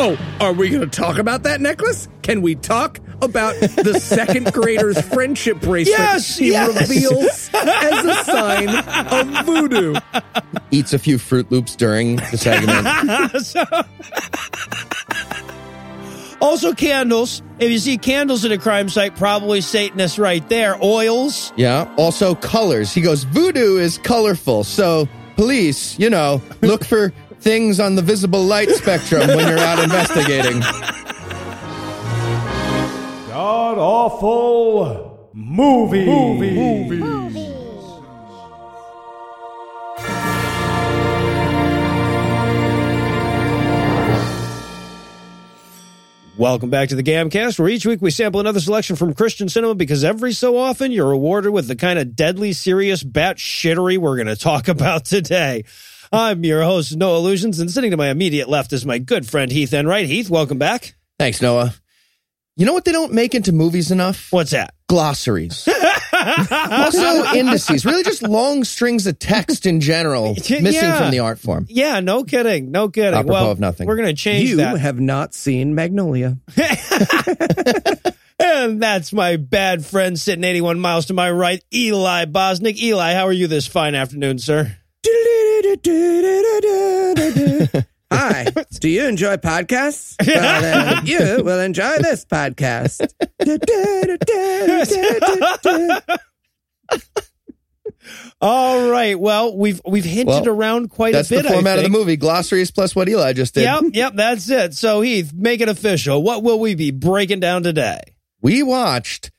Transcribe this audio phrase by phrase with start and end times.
[0.00, 2.08] Oh, are we going to talk about that necklace?
[2.22, 6.68] Can we talk about the second grader's friendship bracelet Yes, he yes.
[6.88, 8.68] reveals as a sign
[9.38, 9.96] of voodoo?
[10.70, 13.86] Eats a few Fruit Loops during the segment.
[16.40, 17.42] Also, candles.
[17.58, 20.78] If you see candles at a crime site, probably Satanists right there.
[20.80, 21.52] Oils.
[21.56, 21.92] yeah.
[21.98, 22.92] Also, colors.
[22.94, 24.62] He goes, voodoo is colorful.
[24.62, 29.78] So, police, you know, look for things on the visible light spectrum when you're out
[29.82, 30.60] investigating.
[33.28, 36.04] God awful movie.
[36.04, 36.50] Movie.
[36.52, 37.28] Movies.
[46.38, 49.74] Welcome back to the Gamcast, where each week we sample another selection from Christian cinema
[49.74, 54.14] because every so often you're rewarded with the kind of deadly serious bat shittery we're
[54.14, 55.64] going to talk about today.
[56.12, 59.50] I'm your host, Noah Lugeons, and sitting to my immediate left is my good friend
[59.52, 60.06] Heath Enright.
[60.06, 60.94] Heath, welcome back.
[61.18, 61.74] Thanks, Noah.
[62.56, 64.32] You know what they don't make into movies enough?
[64.32, 64.74] What's that?
[64.88, 65.68] Glossaries.
[66.12, 67.84] also, indices.
[67.84, 70.60] Really just long strings of text in general, Yeah.
[70.60, 71.66] missing from the art form.
[71.68, 73.14] Yeah, no kidding, no kidding.
[73.14, 73.86] Apropos well, of nothing.
[73.86, 74.78] we're going to change You that.
[74.78, 76.38] have not seen Magnolia.
[78.40, 82.76] And that's my bad friend sitting 81 miles to my right, Eli Bosnick.
[82.80, 84.76] Eli, how are you this fine afternoon, sir?
[88.10, 88.46] Hi,
[88.80, 90.16] do you enjoy podcasts?
[90.26, 93.06] Well, then you will enjoy this podcast.
[98.40, 99.18] All right.
[99.18, 101.28] Well, we've we've hinted Well, around quite a bit.
[101.28, 102.16] That's the format I of the movie.
[102.16, 103.64] Glossaries plus what Eli just did.
[103.64, 104.74] Yep, yep, that's it.
[104.74, 106.22] So Heath, make it official.
[106.22, 108.00] What will we be breaking down today?
[108.40, 109.30] We watched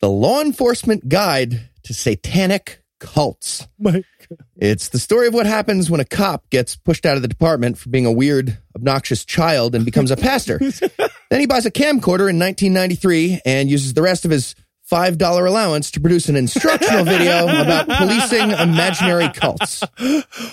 [0.00, 3.68] The Law Enforcement Guide to Satanic Cults.
[4.56, 7.78] It's the story of what happens when a cop gets pushed out of the department
[7.78, 10.58] for being a weird, obnoxious child and becomes a pastor.
[11.30, 14.54] then he buys a camcorder in 1993 and uses the rest of his
[14.90, 19.82] $5 allowance to produce an instructional video about policing imaginary cults.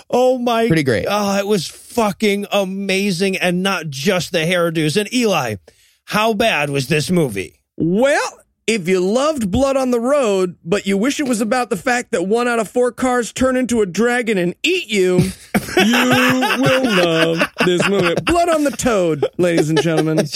[0.09, 1.05] Oh my Pretty great.
[1.07, 4.99] Oh, it was fucking amazing and not just the hairdos.
[4.99, 5.57] And Eli,
[6.05, 7.61] how bad was this movie?
[7.77, 11.77] Well, if you loved Blood on the Road, but you wish it was about the
[11.77, 15.17] fact that one out of four cars turn into a dragon and eat you,
[15.77, 18.15] you will love this movie.
[18.23, 20.19] Blood on the Toad, ladies and gentlemen.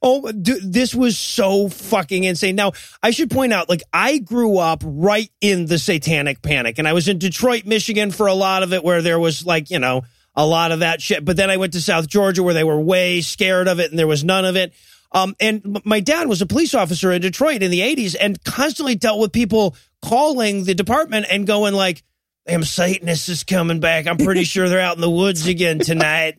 [0.00, 2.54] Oh, dude, this was so fucking insane.
[2.54, 2.70] Now,
[3.02, 6.92] I should point out, like, I grew up right in the satanic panic, and I
[6.92, 10.02] was in Detroit, Michigan for a lot of it, where there was, like, you know,
[10.36, 11.24] a lot of that shit.
[11.24, 13.98] But then I went to South Georgia, where they were way scared of it, and
[13.98, 14.72] there was none of it.
[15.12, 18.94] Um, and my dad was a police officer in Detroit in the 80s and constantly
[18.94, 22.02] dealt with people calling the department and going, like,
[22.46, 24.06] damn, Satanists is coming back.
[24.06, 26.38] I'm pretty sure they're out in the woods again tonight.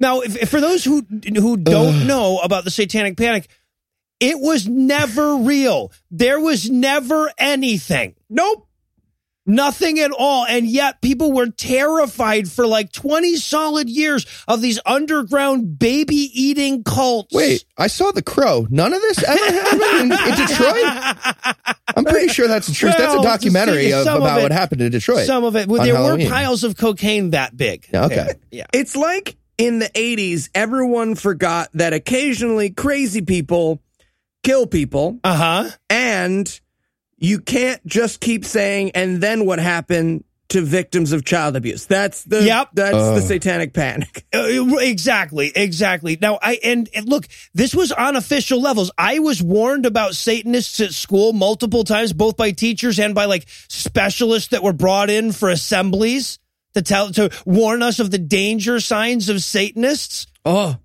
[0.00, 3.48] Now, if, if for those who who don't know about the Satanic Panic,
[4.18, 5.92] it was never real.
[6.10, 8.16] There was never anything.
[8.28, 8.66] Nope.
[9.44, 10.44] Nothing at all.
[10.46, 16.84] And yet people were terrified for like 20 solid years of these underground baby eating
[16.84, 17.34] cults.
[17.34, 18.66] Wait, I saw The Crow.
[18.70, 21.66] None of this ever happened in, in Detroit?
[21.96, 22.94] I'm pretty sure that's the truth.
[22.96, 25.26] that's a documentary see, of, some of about it- what happened in Detroit.
[25.26, 25.66] Some of it.
[25.68, 26.26] Well, there Halloween.
[26.26, 27.86] were piles of cocaine that big.
[27.92, 28.34] Yeah, okay.
[28.52, 28.66] Yeah.
[28.72, 33.82] It's like in the 80s, everyone forgot that occasionally crazy people
[34.44, 35.70] kill people, Uh huh.
[35.90, 36.60] and
[37.22, 41.86] you can't just keep saying, and then what happened to victims of child abuse.
[41.86, 42.70] That's the Yep.
[42.74, 43.14] that's Uh.
[43.14, 44.26] the satanic panic.
[44.34, 46.18] Uh, exactly, exactly.
[46.20, 48.90] Now, I and, and look, this was on official levels.
[48.98, 53.46] I was warned about Satanists at school multiple times, both by teachers and by like
[53.68, 56.38] specialists that were brought in for assemblies
[56.74, 60.26] to tell to warn us of the danger signs of Satanists.
[60.44, 60.76] Oh,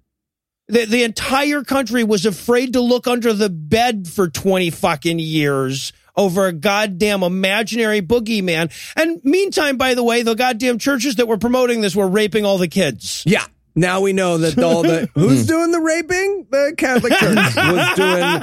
[0.70, 5.92] The, the entire country was afraid to look under the bed for 20 fucking years
[6.18, 8.72] over a goddamn imaginary boogeyman.
[8.98, 12.58] And meantime, by the way, the goddamn churches that were promoting this were raping all
[12.58, 13.24] the kids.
[13.26, 13.46] yeah.
[13.80, 16.48] Now we know that all the who's doing the raping?
[16.50, 18.40] The Catholic Church was doing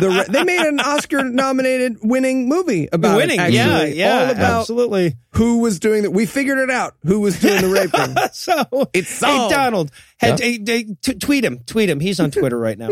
[0.00, 0.08] the.
[0.08, 3.38] Ra- they made an Oscar-nominated winning movie about it, winning.
[3.38, 3.54] actually.
[3.56, 5.14] yeah, yeah, all about absolutely.
[5.34, 6.10] who was doing that.
[6.10, 6.96] We figured it out.
[7.04, 8.16] Who was doing the raping?
[8.32, 9.54] So It's hey solved.
[9.54, 12.00] Donald, hey, hey, hey, t- tweet him, tweet him.
[12.00, 12.90] He's on Twitter right now.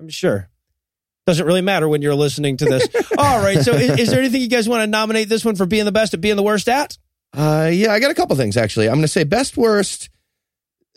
[0.00, 0.48] I'm sure.
[1.26, 2.88] Doesn't really matter when you're listening to this.
[3.18, 3.58] All right.
[3.60, 5.92] So, is, is there anything you guys want to nominate this one for being the
[5.92, 6.98] best at being the worst at?
[7.32, 8.88] Uh, yeah, I got a couple things actually.
[8.88, 10.10] I'm going to say best worst.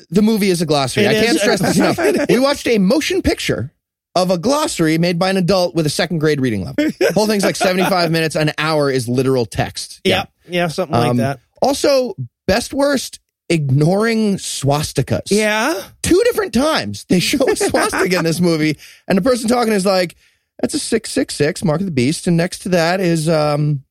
[0.09, 1.05] The movie is a glossary.
[1.05, 2.27] It I can't stress this enough.
[2.29, 3.71] We watched a motion picture
[4.15, 6.75] of a glossary made by an adult with a second grade reading level.
[6.99, 8.35] The whole thing's like 75 minutes.
[8.35, 10.01] An hour is literal text.
[10.03, 11.39] Yeah, yeah, something like Um, that.
[11.61, 12.15] Also,
[12.47, 13.19] best worst.
[13.49, 15.29] Ignoring swastikas.
[15.31, 15.81] Yeah.
[16.01, 18.77] Two different times they show a swastika in this movie,
[19.07, 20.15] and the person talking is like,
[20.61, 23.83] "That's a six six six, mark of the beast," and next to that is um,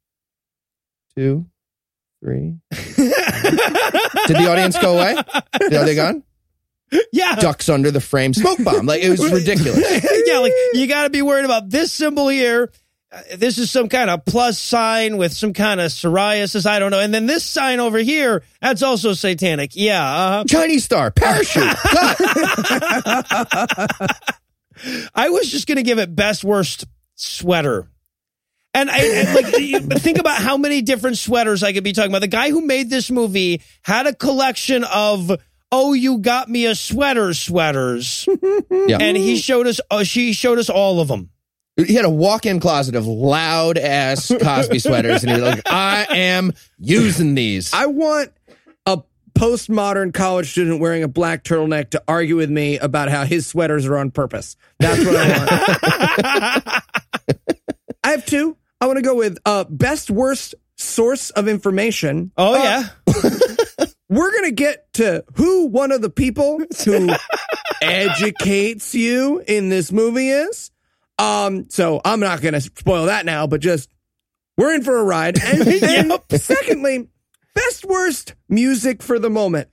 [1.16, 1.46] two,
[2.22, 2.54] three.
[4.26, 5.16] Did the audience go away?
[5.16, 6.22] Are they gone?
[7.12, 7.34] Yeah.
[7.36, 8.86] Ducks under the frame smoke bomb.
[8.86, 9.78] Like it was ridiculous.
[10.26, 12.70] yeah, like you got to be worried about this symbol here.
[13.14, 16.66] Uh, This is some kind of plus sign with some kind of psoriasis.
[16.66, 16.98] I don't know.
[17.00, 19.70] And then this sign over here, that's also satanic.
[19.74, 20.02] Yeah.
[20.04, 20.44] Uh-huh.
[20.48, 21.62] Chinese star parachute.
[25.14, 26.84] I was just going to give it best worst
[27.14, 27.88] sweater.
[28.76, 29.46] And I and like
[30.02, 32.22] think about how many different sweaters I could be talking about.
[32.22, 35.30] The guy who made this movie had a collection of
[35.70, 38.26] "Oh, you got me a sweater" sweaters,
[38.70, 38.98] Yeah.
[39.00, 39.80] and he showed us.
[39.92, 41.30] Uh, she showed us all of them.
[41.76, 46.06] He had a walk-in closet of loud ass Cosby sweaters, and he was like, "I
[46.10, 48.30] am using these." I want
[48.86, 49.02] a
[49.36, 53.86] postmodern college student wearing a black turtleneck to argue with me about how his sweaters
[53.86, 54.56] are on purpose.
[54.78, 56.82] That's what I want.
[58.04, 58.56] I have two.
[58.80, 62.30] I want to go with uh, best worst source of information.
[62.36, 63.86] Oh Uh, yeah.
[64.08, 67.10] We're going to get to who one of the people who
[67.82, 70.70] educates you in this movie is.
[71.18, 73.90] Um, so I'm not going to spoil that now, but just
[74.56, 75.38] we're in for a ride.
[75.42, 77.08] And secondly,
[77.54, 79.68] best worst music for the moment.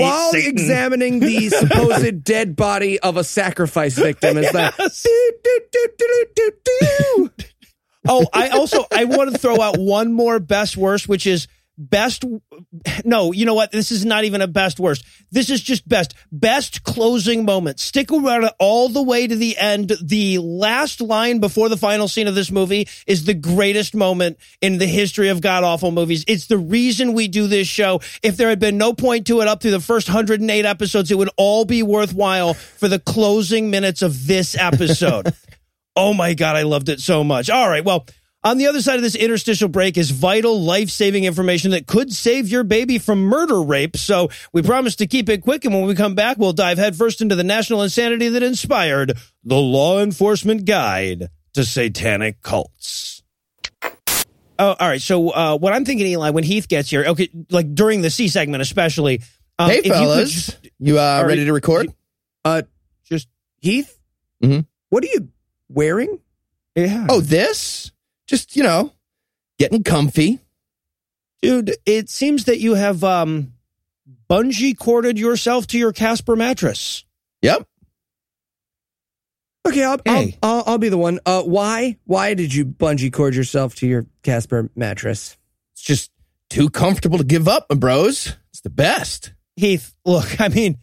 [0.00, 5.02] While examining the supposed dead body of a sacrifice victim, it's like, Yes.
[5.04, 7.30] "Do, do, do, do, do, do."
[8.08, 11.46] Oh, I also I want to throw out one more best worst, which is
[11.80, 12.24] best.
[13.04, 13.72] No, you know what?
[13.72, 15.04] This is not even a best worst.
[15.30, 17.80] This is just best best closing moment.
[17.80, 19.92] Stick around all the way to the end.
[20.02, 24.78] The last line before the final scene of this movie is the greatest moment in
[24.78, 26.24] the history of god awful movies.
[26.28, 28.00] It's the reason we do this show.
[28.22, 31.18] If there had been no point to it up through the first 108 episodes, it
[31.18, 35.32] would all be worthwhile for the closing minutes of this episode.
[35.96, 37.50] Oh my God, I loved it so much.
[37.50, 37.84] All right.
[37.84, 38.06] Well,
[38.42, 42.12] on the other side of this interstitial break is vital life saving information that could
[42.12, 43.96] save your baby from murder rape.
[43.96, 45.64] So we promise to keep it quick.
[45.64, 49.56] And when we come back, we'll dive headfirst into the national insanity that inspired the
[49.56, 53.22] Law Enforcement Guide to Satanic Cults.
[54.58, 55.00] Oh, all right.
[55.02, 58.28] So uh, what I'm thinking, Eli, when Heath gets here, okay, like during the C
[58.28, 59.22] segment especially.
[59.58, 61.92] Um, hey, if you could fellas, you, uh, Are ready to record?
[62.44, 62.62] Uh,
[63.04, 63.28] just
[63.58, 63.98] Heath,
[64.42, 64.64] Mhm.
[64.88, 65.28] what are you
[65.68, 66.18] wearing?
[66.74, 67.06] yeah.
[67.10, 67.90] Oh, this?
[68.30, 68.92] Just you know,
[69.58, 70.38] getting comfy.
[71.42, 73.54] Dude, it seems that you have um
[74.30, 77.04] bungee corded yourself to your Casper mattress.
[77.42, 77.66] Yep.
[79.66, 80.36] Okay, I'll, Hey.
[80.44, 81.18] I'll, I'll, I'll be the one.
[81.26, 81.96] Uh, why?
[82.04, 85.36] Why did you bungee cord yourself to your Casper mattress?
[85.74, 86.12] It's just
[86.50, 88.36] too comfortable to give up, my bros.
[88.50, 89.32] It's the best.
[89.56, 90.78] Heath, look, I mean,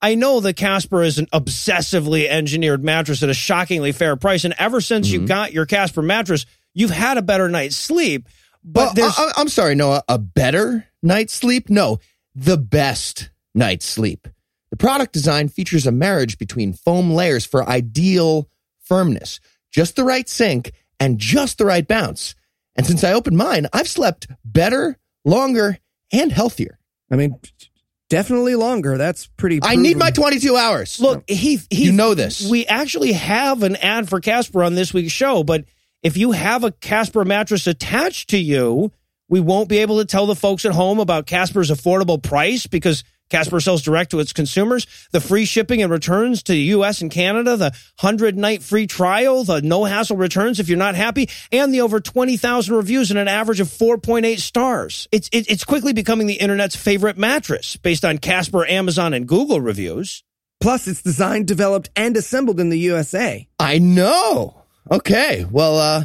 [0.00, 4.54] I know the Casper is an obsessively engineered mattress at a shockingly fair price, and
[4.56, 8.28] ever since you got your Casper mattress, you've had a better night's sleep.
[8.64, 10.02] But Well, there's I, am sorry, Noah.
[10.08, 11.68] A better night's sleep?
[11.68, 11.98] No,
[12.34, 14.28] the best night's sleep.
[14.70, 18.48] The product design features a marriage between foam layers for ideal
[18.80, 19.40] firmness,
[19.70, 22.34] just the right sink, and just the right bounce.
[22.74, 25.78] And since I opened mine, I've slept better, longer,
[26.10, 26.78] and healthier.
[27.10, 27.38] I mean,
[28.08, 28.96] definitely longer.
[28.96, 29.60] That's pretty.
[29.62, 30.98] I need my 22 hours.
[31.00, 32.48] Look, Heath, Heath, You know this.
[32.48, 35.64] We actually have an ad for Casper on this week's show, but
[36.02, 38.92] if you have a Casper mattress attached to you,
[39.28, 43.04] we won't be able to tell the folks at home about Casper's affordable price because
[43.30, 47.10] Casper sells direct to its consumers, the free shipping and returns to the US and
[47.10, 51.72] Canada, the 100 night free trial, the no hassle returns if you're not happy, and
[51.72, 55.08] the over 20,000 reviews and an average of 4.8 stars.
[55.10, 59.62] It's, it, it's quickly becoming the internet's favorite mattress based on Casper, Amazon, and Google
[59.62, 60.22] reviews.
[60.60, 63.48] Plus, it's designed, developed, and assembled in the USA.
[63.58, 64.61] I know.
[64.90, 65.44] Okay.
[65.50, 66.04] Well, uh,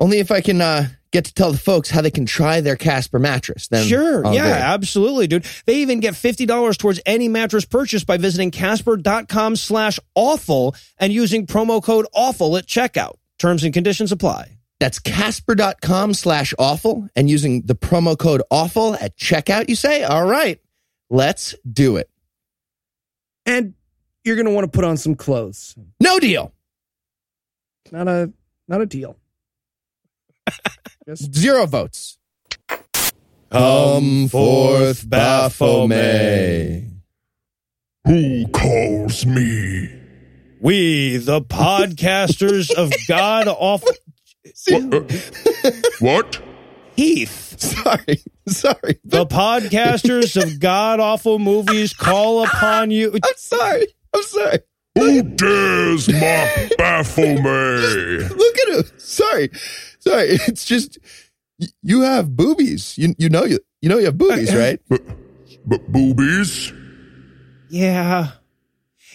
[0.00, 2.76] only if I can uh, get to tell the folks how they can try their
[2.76, 3.68] Casper mattress.
[3.68, 4.26] Then Sure.
[4.26, 4.62] I'll yeah, agree.
[4.62, 5.46] absolutely, dude.
[5.64, 11.46] They even get $50 towards any mattress purchase by visiting casper.com slash awful and using
[11.46, 13.14] promo code awful at checkout.
[13.38, 14.58] Terms and conditions apply.
[14.78, 20.02] That's casper.com slash awful and using the promo code awful at checkout, you say?
[20.02, 20.60] All right,
[21.08, 22.10] let's do it.
[23.46, 23.72] And
[24.24, 25.74] you're going to want to put on some clothes.
[26.00, 26.52] No deal.
[27.92, 28.32] Not a
[28.68, 29.16] not a deal.
[31.16, 32.18] Zero votes.
[33.50, 36.84] Come forth, Baphomet.
[38.06, 39.92] Who calls me?
[40.60, 43.92] We, the podcasters of God awful.
[46.00, 46.40] What?
[46.96, 48.98] Heath, Sorry, sorry.
[49.04, 53.12] the podcasters of god awful movies call upon you.
[53.12, 53.86] I'm sorry.
[54.14, 54.58] I'm sorry.
[54.96, 58.30] Who dares mock Baphomet?
[58.36, 58.84] Look at him.
[58.98, 59.50] Sorry,
[59.98, 60.28] sorry.
[60.48, 60.98] It's just
[61.82, 62.96] you have boobies.
[62.98, 64.80] You you know you you know you have boobies, uh, uh, right?
[64.88, 65.02] But,
[65.66, 66.72] but boobies?
[67.68, 68.28] Yeah.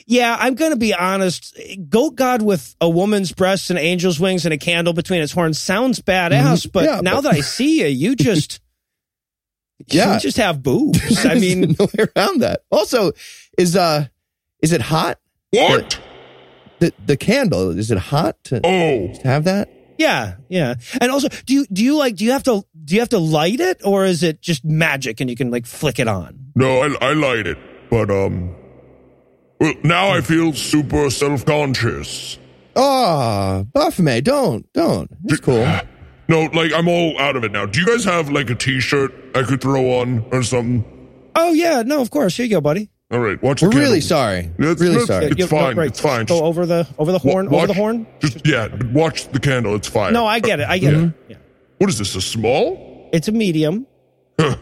[0.07, 1.57] Yeah, I'm going to be honest.
[1.87, 5.57] Goat God with a woman's breasts and angel's wings and a candle between its horns
[5.59, 6.69] sounds badass, mm-hmm.
[6.73, 8.59] but Yeah, now but- that I see you, you just
[9.87, 10.15] Yeah.
[10.15, 11.25] you just have boobs.
[11.25, 12.63] I mean, no way around that.
[12.71, 13.13] Also,
[13.57, 14.07] is uh,
[14.61, 15.19] is it hot?
[15.51, 15.99] What?
[16.79, 19.69] The the candle is it hot to, Oh, to have that?
[19.97, 20.75] yeah, yeah.
[20.99, 23.19] And also, do you do you like do you have to do you have to
[23.19, 26.37] light it or is it just magic and you can like flick it on?
[26.55, 27.57] no, I, I light it.
[27.89, 28.55] But, um,
[29.59, 32.39] well, now I feel super self conscious.
[32.75, 35.11] Ah, Oh, Baphomet, don't don't.
[35.25, 35.65] It's cool.
[36.29, 37.65] No, like, I'm all out of it now.
[37.65, 40.85] Do you guys have, like, a t shirt I could throw on or something?
[41.35, 42.37] Oh yeah, no, of course.
[42.37, 42.89] Here you go, buddy.
[43.11, 43.79] All right, watch the candle.
[43.79, 44.41] We're the really sorry.
[44.57, 45.25] That's- really that's- sorry.
[45.25, 46.25] It's You- fine, right, it's fine.
[46.25, 48.07] Go over the over the horn, Wa- over the horn.
[48.21, 49.75] Just, yeah, but watch the candle.
[49.75, 50.13] It's fine.
[50.13, 50.67] No, I get it.
[50.69, 51.11] I get it.
[51.27, 51.35] Yeah.
[51.77, 53.09] What is this, a small?
[53.11, 53.85] It's a medium.
[54.39, 54.55] Huh.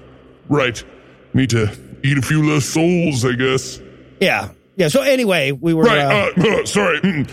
[0.47, 0.83] Right.
[1.33, 1.69] Need to
[2.03, 3.79] eat a few less souls, I guess.
[4.19, 4.49] Yeah.
[4.77, 4.87] Yeah.
[4.87, 6.99] So anyway, we were Right, uh, uh, uh, sorry.
[7.01, 7.29] mm.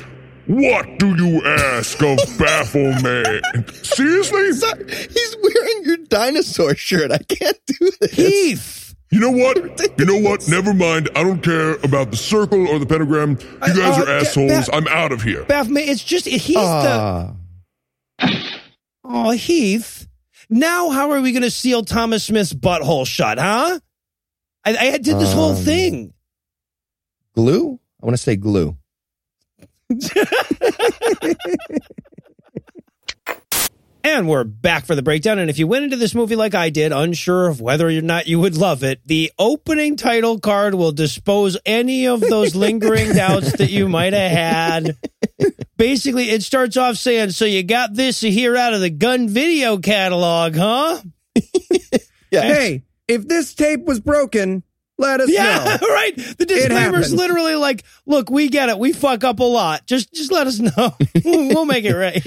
[0.49, 3.42] What do you ask of Baphomet?
[3.85, 4.52] Seriously?
[4.52, 7.11] Sorry, He's wearing your dinosaur shirt.
[7.11, 8.12] I can't do this.
[8.12, 8.86] Heath.
[9.16, 9.56] You know what?
[9.99, 10.46] You know what?
[10.46, 11.08] Never mind.
[11.16, 13.30] I don't care about the circle or the pentagram.
[13.40, 14.50] You guys uh, are assholes.
[14.50, 15.42] that- I'm out of here.
[15.44, 17.32] Baphomet, it's just he's the Ah,
[19.04, 20.06] oh Heath.
[20.50, 23.80] Now how are we going to seal Thomas Smith's butthole shut, huh?
[24.66, 26.12] I, I did this whole Um, thing.
[27.35, 27.80] glue.
[28.02, 28.76] I want to say glue.
[34.06, 35.40] And we're back for the breakdown.
[35.40, 38.28] And if you went into this movie like I did, unsure of whether or not
[38.28, 43.56] you would love it, the opening title card will dispose any of those lingering doubts
[43.56, 44.96] that you might have had.
[45.76, 49.78] Basically, it starts off saying, So you got this here out of the gun video
[49.78, 51.00] catalog, huh?
[52.30, 52.42] Yeah.
[52.42, 54.62] Hey, if this tape was broken,
[54.98, 55.88] let us Yeah, know.
[55.94, 56.16] right.
[56.16, 57.14] The disclaimer's happens.
[57.14, 58.78] literally like, look, we get it.
[58.78, 59.86] We fuck up a lot.
[59.86, 60.96] Just just let us know.
[61.25, 62.25] we'll make it right.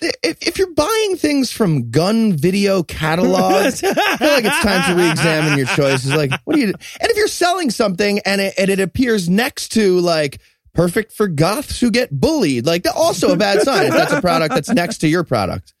[0.00, 5.02] If, if you're buying things from gun video catalogs, I feel like it's time to
[5.02, 6.14] re-examine your choices.
[6.14, 6.66] Like, what do you?
[6.68, 10.40] And if you're selling something and it, and it appears next to like
[10.72, 14.54] perfect for goths who get bullied, like also a bad sign if that's a product
[14.54, 15.74] that's next to your product.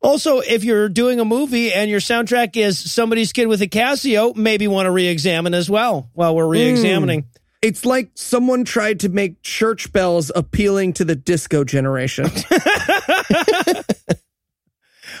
[0.00, 4.36] Also, if you're doing a movie and your soundtrack is somebody's kid with a Casio,
[4.36, 6.52] maybe want to re-examine as well while we're hmm.
[6.52, 7.24] re-examining.
[7.60, 12.26] It's like someone tried to make church bells appealing to the disco generation.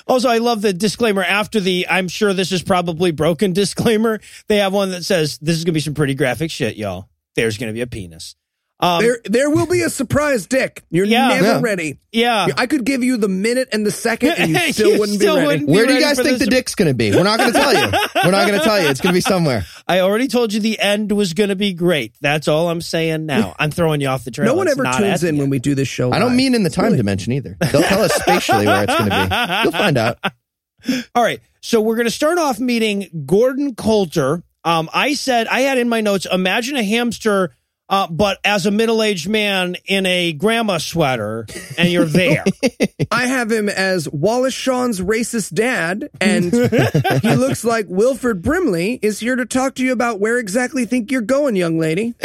[0.08, 4.20] Also, I love the disclaimer after the I'm sure this is probably broken disclaimer.
[4.48, 7.08] They have one that says this is going to be some pretty graphic shit, y'all.
[7.36, 8.34] There's going to be a penis.
[8.80, 10.84] Um, there, there will be a surprise dick.
[10.88, 11.28] You're Yeah.
[11.28, 11.60] never Yeah.
[11.60, 11.98] ready.
[12.12, 12.46] yeah.
[12.56, 15.34] I could give you the minute and the second, and you still You wouldn't still
[15.34, 15.46] be ready.
[15.64, 16.38] wouldn't be Where do you guys think this.
[16.38, 17.10] the dick's going to be?
[17.10, 17.90] We're not going to tell you.
[18.24, 18.88] We're not going to tell you.
[18.88, 19.64] It's going to be somewhere.
[19.88, 22.14] I already told you the end was going to be great.
[22.20, 23.56] That's all I'm saying now.
[23.58, 24.46] I'm throwing you off the trail.
[24.46, 26.12] No one It's ever not tunes in when we do this show.
[26.12, 26.36] I don't live.
[26.36, 27.56] mean in the time dimension either.
[27.72, 29.62] They'll tell us spatially where it's going to be.
[29.64, 30.18] You'll find out.
[31.16, 31.40] All right.
[31.60, 34.44] So we're going to start off meeting Gordon Coulter.
[34.64, 37.54] Um, I said, I had in my notes, imagine a hamster,
[37.88, 42.44] uh, but as a middle aged man in a grandma sweater, and you're there.
[43.10, 46.52] I have him as Wallace Shawn's racist dad, and
[47.22, 51.10] he looks like Wilford Brimley is here to talk to you about where exactly think
[51.10, 52.14] you're going, young lady.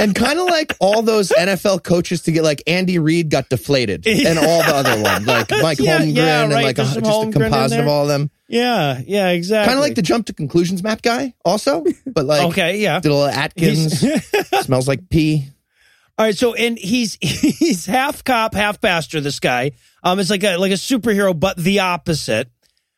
[0.00, 4.06] And kind of like all those NFL coaches to get like Andy Reid got deflated
[4.06, 7.30] and all the other ones, like Mike Yeah, Holmgren yeah, and like a, just a
[7.32, 8.30] composite of all of them.
[8.48, 9.00] Yeah.
[9.06, 9.68] Yeah, exactly.
[9.68, 12.78] Kind of like the jump to conclusions map guy, also, but like Okay.
[12.78, 12.98] Yeah.
[13.00, 14.04] did a little Atkins,
[14.62, 15.48] smells like pee.
[16.18, 19.20] All right, so and he's he's half cop, half pastor.
[19.20, 22.50] This guy, um, it's like a like a superhero, but the opposite.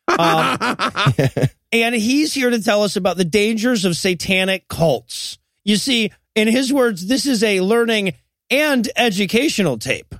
[0.07, 0.57] Um,
[1.71, 5.37] and he's here to tell us about the dangers of satanic cults.
[5.63, 8.15] You see, in his words, this is a learning
[8.49, 10.15] and educational tape.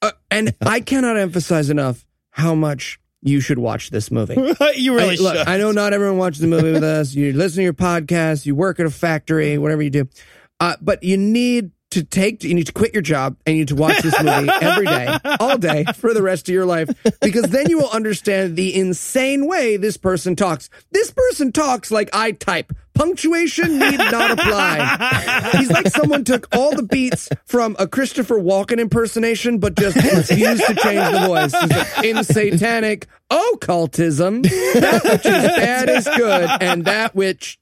[0.00, 4.34] Uh, and I cannot emphasize enough how much you should watch this movie.
[4.74, 5.48] you really look, should.
[5.48, 7.14] I know not everyone watches the movie with us.
[7.14, 10.08] You listen to your podcast, you work at a factory, whatever you do.
[10.60, 13.68] Uh, but you need to take, you need to quit your job and you need
[13.68, 16.90] to watch this movie every day, all day for the rest of your life,
[17.20, 20.68] because then you will understand the insane way this person talks.
[20.90, 22.72] This person talks like I type.
[22.94, 25.52] Punctuation need not apply.
[25.56, 30.66] He's like someone took all the beats from a Christopher Walken impersonation, but just refused
[30.66, 31.52] to change the voice.
[31.52, 37.57] Like, in satanic occultism, that which is bad is good, and that which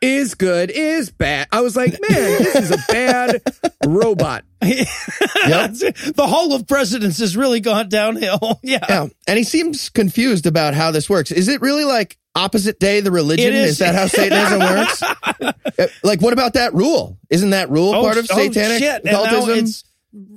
[0.00, 1.48] is good is bad.
[1.52, 3.42] I was like, man, this is a bad
[3.84, 4.44] robot.
[4.60, 8.60] the Hall of Presidents has really gone downhill.
[8.62, 8.84] Yeah.
[8.88, 9.06] Yeah.
[9.28, 11.30] And he seems confused about how this works.
[11.30, 13.52] Is it really like opposite day the religion?
[13.54, 13.72] Is.
[13.72, 13.78] Is.
[13.78, 15.02] that how Satanism works?
[15.78, 17.18] Uh, like, what about that rule?
[17.28, 19.04] Isn't that rule part of satanic shit.
[19.04, 19.64] And now occultism?
[19.66, 19.84] it's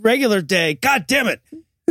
[0.01, 0.73] regular day.
[0.73, 1.39] God damn it.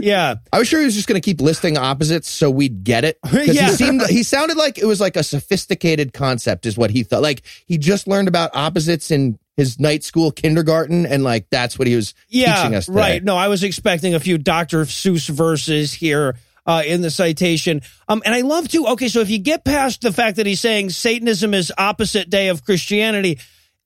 [0.01, 0.37] Yeah.
[0.53, 3.19] I was sure he was just going to keep listing opposites so we'd get it.
[3.33, 3.67] Yeah.
[3.71, 7.23] he seemed, he sounded like it was like a sophisticated concept, is what he thought.
[7.23, 11.89] Like he just learned about opposites in his night school kindergarten, and like that's what
[11.89, 12.55] he was Yeah.
[12.57, 12.87] teaching us.
[12.87, 12.99] Today.
[12.99, 13.25] Right.
[13.25, 14.83] No, I was expecting a few Dr.
[14.85, 16.37] Seuss verses here.
[16.67, 17.81] Uh, in the citation.
[18.09, 20.61] Um, and I love to, okay, so if you get past the fact that he's
[20.61, 23.39] saying Satanism is opposite day of Christianity,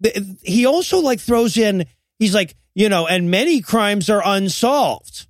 [0.03, 1.85] th- he also like throws in,
[2.19, 5.29] he's like, you know, and many crimes are unsolved.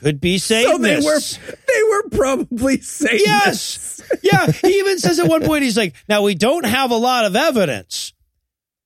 [0.00, 4.00] Could be So they were they were probably Satanists.
[4.00, 4.18] Yes.
[4.22, 4.50] Yeah.
[4.50, 7.36] He even says at one point, he's like, now we don't have a lot of
[7.36, 8.12] evidence.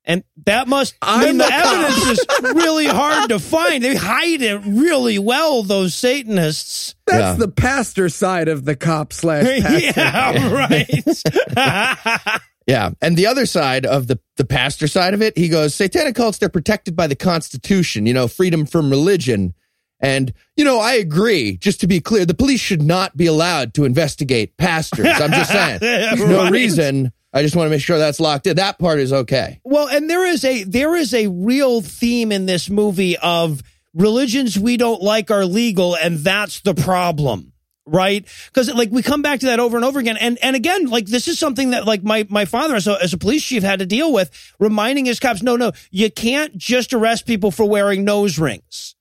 [0.04, 1.64] And that must I'm mean the the cop.
[1.64, 3.84] evidence is really hard to find.
[3.84, 6.96] They hide it really well, those Satanists.
[7.06, 7.46] That's Yeah.
[7.46, 10.00] the pastor side of the cop slash pastor.
[10.00, 12.40] yeah, right.
[12.66, 12.90] Yeah.
[13.00, 16.38] And the other side of the, the pastor side of it, he goes, Satanic cults,
[16.38, 19.54] they're protected by the Constitution, you know, freedom from religion.
[20.02, 21.56] And, you know, I agree.
[21.56, 25.06] Just to be clear, the police should not be allowed to investigate pastors.
[25.06, 25.78] I'm just saying.
[25.80, 27.12] There's no reason.
[27.32, 28.56] I just want to make sure that's locked in.
[28.56, 29.60] That part is okay.
[29.64, 33.62] Well, and there is a there is a real theme in this movie of
[33.94, 37.52] religions we don't like are legal, and that's the problem.
[37.84, 38.26] Right?
[38.46, 40.16] Because like we come back to that over and over again.
[40.16, 43.12] And and again, like this is something that like my my father as a as
[43.12, 46.92] a police chief had to deal with, reminding his cops, no, no, you can't just
[46.92, 48.94] arrest people for wearing nose rings.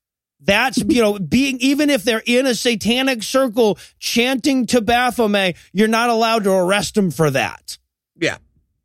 [0.44, 5.88] That's you know being even if they're in a satanic circle chanting to Baphomet, you're
[5.88, 7.78] not allowed to arrest them for that.
[8.20, 8.38] Yeah.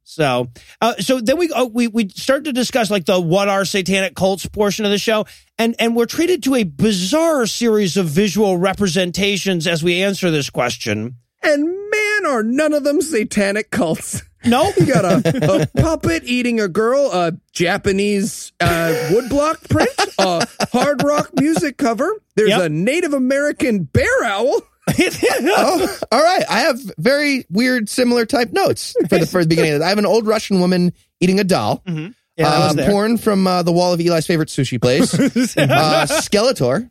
[0.09, 0.49] So,
[0.81, 4.15] uh, so then we uh, we we start to discuss like the what are satanic
[4.15, 5.27] cults portion of the show,
[5.59, 10.49] and and we're treated to a bizarre series of visual representations as we answer this
[10.49, 11.17] question.
[11.43, 14.23] And man, are none of them satanic cults.
[14.45, 20.47] No, You got a, a puppet eating a girl, a Japanese uh, woodblock print, a
[20.73, 22.11] hard rock music cover.
[22.37, 22.61] There's Yep.
[22.61, 24.61] a Native American bear owl.
[24.99, 26.45] Oh, all right.
[26.49, 29.83] I have very weird, similar type notes for the first beginning.
[29.83, 31.83] I have an old Russian woman eating a doll.
[31.87, 35.13] yeah, uh, was porn from uh, the wall of Eli's favorite sushi place.
[35.59, 36.89] uh, Skeletor,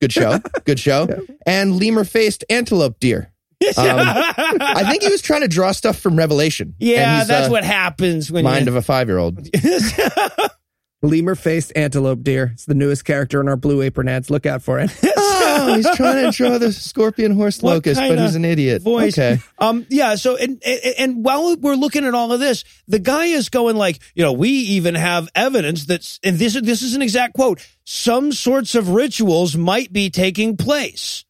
[0.00, 1.06] good show, good show,
[1.46, 3.32] and lemur-faced antelope deer.
[3.60, 6.74] Um, I think he was trying to draw stuff from Revelation.
[6.78, 9.48] yeah, that's uh, what happens when you mind you, of a five-year-old.
[11.02, 12.50] Lemur faced antelope deer.
[12.54, 14.30] It's the newest character in our blue apron ads.
[14.30, 14.90] Look out for it.
[15.16, 18.82] oh, he's trying to draw the scorpion horse What locust, but he's an idiot.
[18.82, 19.16] voice.
[19.16, 19.40] Okay.
[19.58, 19.86] Um.
[19.90, 20.16] Yeah.
[20.16, 23.76] So, and, and and while we're looking at all of this, the guy is going
[23.76, 27.64] like, you know, we even have evidence that, and this this is an exact quote.
[27.84, 31.24] Some sorts of rituals might be taking place.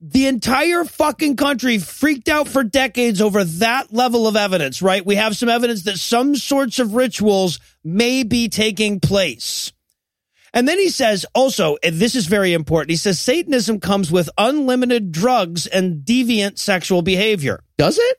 [0.00, 5.04] The entire fucking country freaked out for decades over that level of evidence, right?
[5.04, 9.72] We have some evidence that some sorts of rituals may be taking place.
[10.54, 15.10] And then he says also, this is very important, he says Satanism comes with unlimited
[15.10, 17.64] drugs and deviant sexual behavior.
[17.76, 18.18] Does it?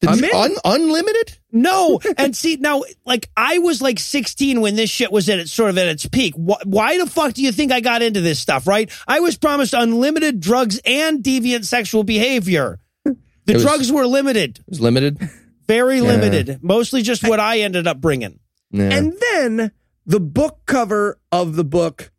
[0.00, 0.30] Did I'm in.
[0.34, 1.38] un- unlimited?
[1.52, 5.50] No, and see now, like I was like 16 when this shit was at its
[5.50, 6.34] sort of at its peak.
[6.36, 8.66] Why, why the fuck do you think I got into this stuff?
[8.66, 8.90] Right?
[9.08, 12.78] I was promised unlimited drugs and deviant sexual behavior.
[13.04, 15.18] The was- drugs were limited, It was limited.
[15.66, 18.38] very limited, mostly just what I ended up bringing.
[18.72, 18.90] Yeah.
[18.92, 19.70] And then
[20.04, 22.10] the book cover of the book,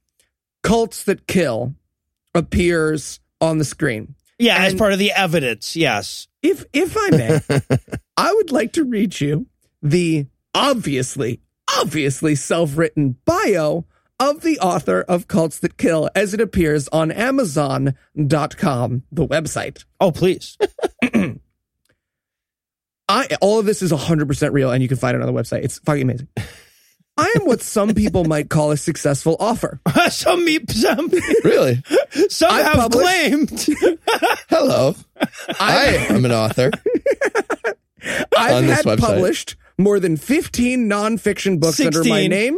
[0.63, 1.75] Cults That Kill,
[2.33, 4.15] appears on the screen.
[4.39, 5.75] Yeah, as part of the evidence.
[5.75, 6.26] Yes.
[6.47, 7.41] If if I may,
[8.17, 9.47] I would like to read you
[9.81, 11.41] the obviously,
[11.77, 13.85] obviously self-written bio
[14.17, 19.83] of the author of Cults That Kill as it appears on Amazon.com, the website.
[19.99, 20.57] Oh, please.
[23.09, 25.65] I all of this is 100% real and you can find it on the website.
[25.65, 26.29] It's fucking amazing.
[27.17, 29.79] I am what some people might call a successful offer.
[30.09, 31.09] some me- some
[31.43, 31.81] really?
[32.29, 33.99] some I have published- claimed.
[34.49, 34.95] Hello.
[35.59, 36.71] I am an author.
[38.37, 38.99] I've On this had website.
[38.99, 42.29] published more than 15 nonfiction books under my 16.
[42.29, 42.55] name.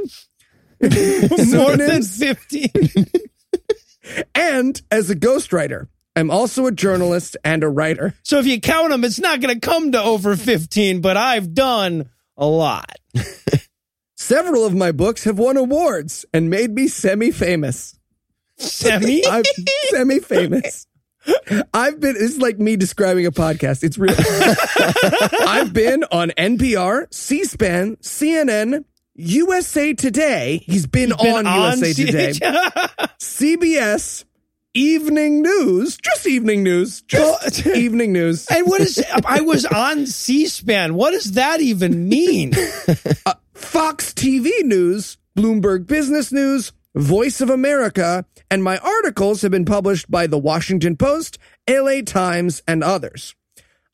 [0.81, 2.17] More than Synonyms.
[2.17, 3.05] 15.
[4.35, 5.87] and as a ghostwriter.
[6.15, 8.13] I'm also a journalist and a writer.
[8.23, 11.53] So if you count them, it's not going to come to over 15, but I've
[11.53, 12.91] done a lot.
[14.21, 17.97] Several of my books have won awards and made me semi-famous.
[18.57, 19.25] Semi?
[19.29, 19.45] I'm
[19.91, 20.87] semi-famous.
[21.73, 22.15] I've been.
[22.15, 23.81] This is like me describing a podcast.
[23.81, 24.13] It's real.
[25.47, 28.83] I've been on NPR, C-SPAN, CNN,
[29.15, 30.63] USA Today.
[30.65, 32.31] He's been, on, USA Today,
[33.19, 34.25] CBS,
[34.73, 38.47] Evening News, just Evening News, just Evening News.
[38.47, 40.93] and what is, I was on C SPAN.
[40.93, 42.53] What does that even mean?
[43.25, 49.65] Uh, Fox TV News, Bloomberg Business News, Voice of America, and my articles have been
[49.65, 51.37] published by The Washington Post,
[51.69, 53.35] LA Times, and others.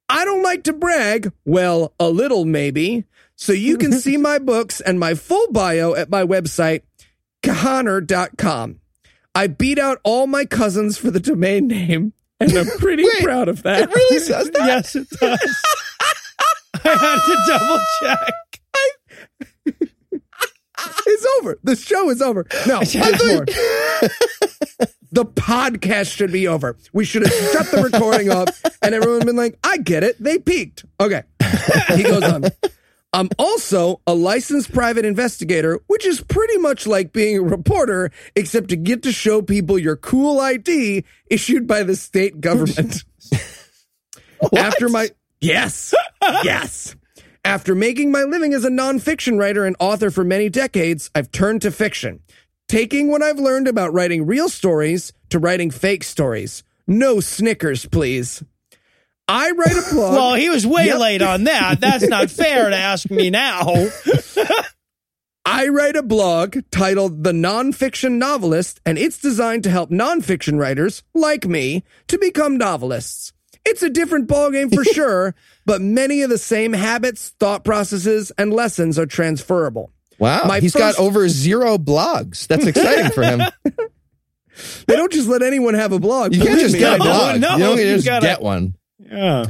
[0.07, 4.79] I don't like to brag, well, a little maybe, so you can see my books
[4.79, 6.81] and my full bio at my website,
[7.43, 8.79] kahaner.com.
[9.33, 13.49] I beat out all my cousins for the domain name, and I'm pretty Wait, proud
[13.49, 13.81] of that.
[13.81, 14.65] It really says that?
[14.67, 15.63] yes, it does.
[16.85, 18.33] I had to double check.
[21.07, 21.57] It's over.
[21.63, 22.45] The show is over.
[22.67, 22.79] No,
[25.11, 26.77] the podcast should be over.
[26.93, 28.49] We should have shut the recording off
[28.81, 30.21] and everyone been like, I get it.
[30.21, 30.85] They peaked.
[30.99, 31.23] Okay.
[31.95, 32.45] He goes on.
[33.13, 38.67] I'm also a licensed private investigator, which is pretty much like being a reporter, except
[38.69, 43.05] to get to show people your cool ID issued by the state government.
[44.57, 45.93] After my yes,
[46.43, 46.93] yes.
[47.45, 51.61] After making my living as a nonfiction writer and author for many decades, I've turned
[51.61, 52.21] to fiction,
[52.67, 56.63] taking what I've learned about writing real stories to writing fake stories.
[56.87, 58.43] No Snickers, please.
[59.27, 60.13] I write a blog.
[60.13, 60.99] Well, he was way Yep.
[60.99, 61.79] late on that.
[61.79, 63.89] That's not fair to ask me now.
[65.47, 71.03] I write a blog titled The Nonfiction Novelist, and it's designed to help nonfiction writers,
[71.13, 73.31] like me, to become novelists.
[73.65, 78.53] It's a different ballgame for sure, but many of the same habits, thought processes, and
[78.53, 79.91] lessons are transferable.
[80.19, 80.43] Wow.
[80.45, 82.47] My He's first- got over zero blogs.
[82.47, 83.41] That's exciting for him.
[84.87, 86.33] They don't just let anyone have a blog.
[86.33, 87.03] You can't just me, get a I know.
[87.03, 87.41] blog.
[87.41, 88.75] no, you don't you just gotta- get one.
[88.99, 89.47] Yeah.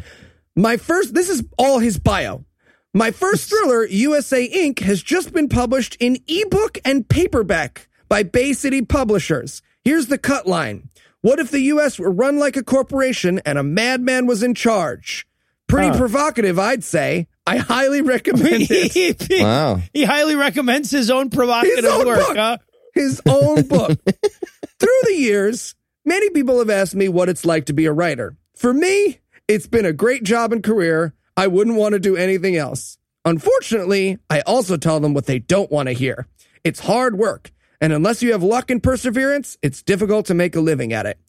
[0.56, 2.44] My first, this is all his bio.
[2.92, 8.54] My first thriller, USA Inc., has just been published in ebook and paperback by Bay
[8.54, 9.62] City Publishers.
[9.84, 10.90] Here's the cut line
[11.26, 11.98] What if the U.S.
[11.98, 15.26] were run like a corporation and a madman was in charge?
[15.68, 17.26] Pretty provocative, I'd say.
[17.48, 18.92] I highly recommend it.
[18.92, 19.82] he, he- Wow.
[19.92, 22.20] he highly recommends his own provocative His own work.
[22.28, 22.38] book.
[22.38, 22.58] Huh?
[22.94, 24.00] his own book.
[24.80, 25.74] Through the years,
[26.06, 28.38] many people have asked me what it's like to be a writer.
[28.56, 31.16] For me, it's been a great job and career.
[31.36, 33.00] I wouldn't want to do anything else.
[33.26, 36.28] Unfortunately, I also tell them what they don't want to hear.
[36.64, 37.52] It's hard work,
[37.86, 41.20] and unless you have luck and perseverance, it's difficult to make a living at it.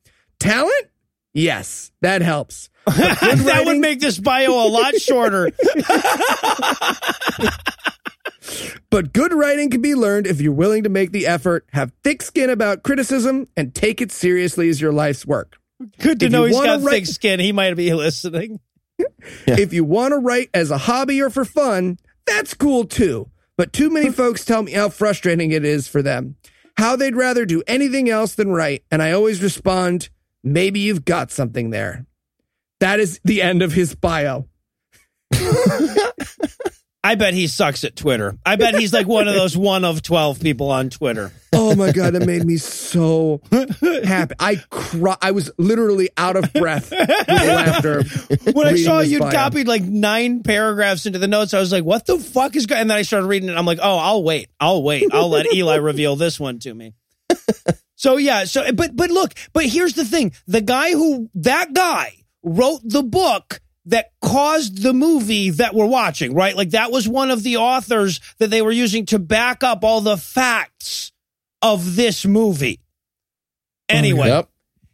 [0.40, 0.86] Talent?
[1.34, 2.70] Yes, that helps.
[2.86, 5.50] that would make this bio a lot shorter.
[8.90, 12.22] But good writing can be learned if you're willing to make the effort, have thick
[12.22, 15.58] skin about criticism, and take it seriously as your life's work.
[16.00, 17.40] Good to If know he's got write- thick skin.
[17.40, 18.60] He might be listening.
[19.46, 23.28] If you want to write as a hobby or for fun, that's cool too.
[23.56, 26.36] But too many folks tell me how frustrating it is for them,
[26.76, 28.84] how they'd rather do anything else than write.
[28.90, 30.10] And I always respond,
[30.44, 32.06] maybe you've got something there.
[32.80, 34.48] That is the end of his bio.
[37.06, 38.36] I bet he sucks at Twitter.
[38.44, 41.30] I bet he's like one of those one of 12 people on Twitter.
[41.54, 43.40] Oh my God, it made me so
[44.04, 44.34] happy.
[44.40, 45.16] I cry.
[45.22, 48.02] I was literally out of breath with laughter.
[48.52, 49.30] When I saw you'd bio.
[49.30, 52.80] copied like nine paragraphs into the notes, I was like, what the fuck is going
[52.80, 53.56] And then I started reading it.
[53.56, 54.48] I'm like, oh, I'll wait.
[54.58, 55.06] I'll wait.
[55.12, 56.94] I'll let Eli reveal this one to me.
[57.94, 60.32] So yeah, so but but look, but here's the thing.
[60.48, 66.35] The guy who that guy wrote the book that caused the movie that we're watching,
[66.35, 66.57] right?
[66.57, 70.01] Like that was one of the authors that they were using to back up all
[70.01, 71.12] the facts
[71.62, 72.81] of this movie.
[73.88, 74.49] Oh, anyway, Yep.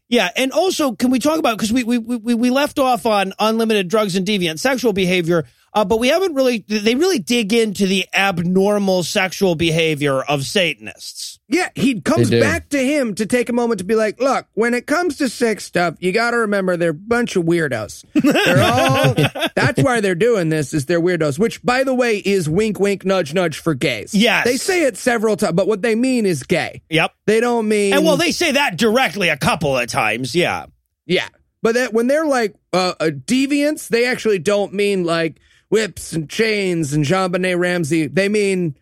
[0.09, 3.33] yeah, and also, can we talk about because we, we we we left off on
[3.39, 7.87] unlimited drugs and deviant sexual behavior, uh, but we haven't really they really dig into
[7.87, 11.39] the abnormal sexual behavior of Satanists.
[11.49, 14.73] Yeah, he comes back to him to take a moment to be like, look, when
[14.73, 18.05] it comes to sex stuff, you got to remember they're a bunch of weirdos.
[18.15, 19.15] They're all,
[19.55, 23.05] that's why they're doing this, is they're weirdos, which, by the way, is wink, wink,
[23.05, 24.15] nudge, nudge for gays.
[24.15, 24.47] Yes.
[24.47, 26.81] They say it several times, but what they mean is gay.
[26.89, 27.93] Yep, They don't mean.
[27.93, 30.35] and well, they say that directly a couple of times.
[30.35, 30.67] Yeah,
[31.05, 31.29] Yeah.
[31.61, 35.39] But that when they're like uh, uh, deviants, they actually don't mean like
[35.73, 38.07] whips and chains and JonBenét Ramsey.
[38.07, 38.77] They mean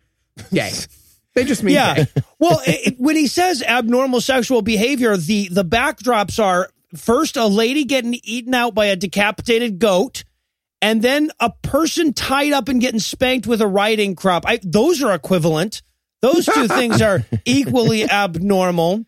[0.53, 0.71] gay.
[1.33, 1.95] They just mean yeah.
[1.95, 2.07] gay.
[2.39, 7.85] well, it- when he says abnormal sexual behavior, the the backdrops are first a lady
[7.85, 10.25] getting eaten out by a decapitated goat,
[10.81, 14.43] and then a person tied up and getting spanked with a riding crop.
[14.45, 15.81] I, those are equivalent.
[16.21, 19.05] Those two things are equally abnormal.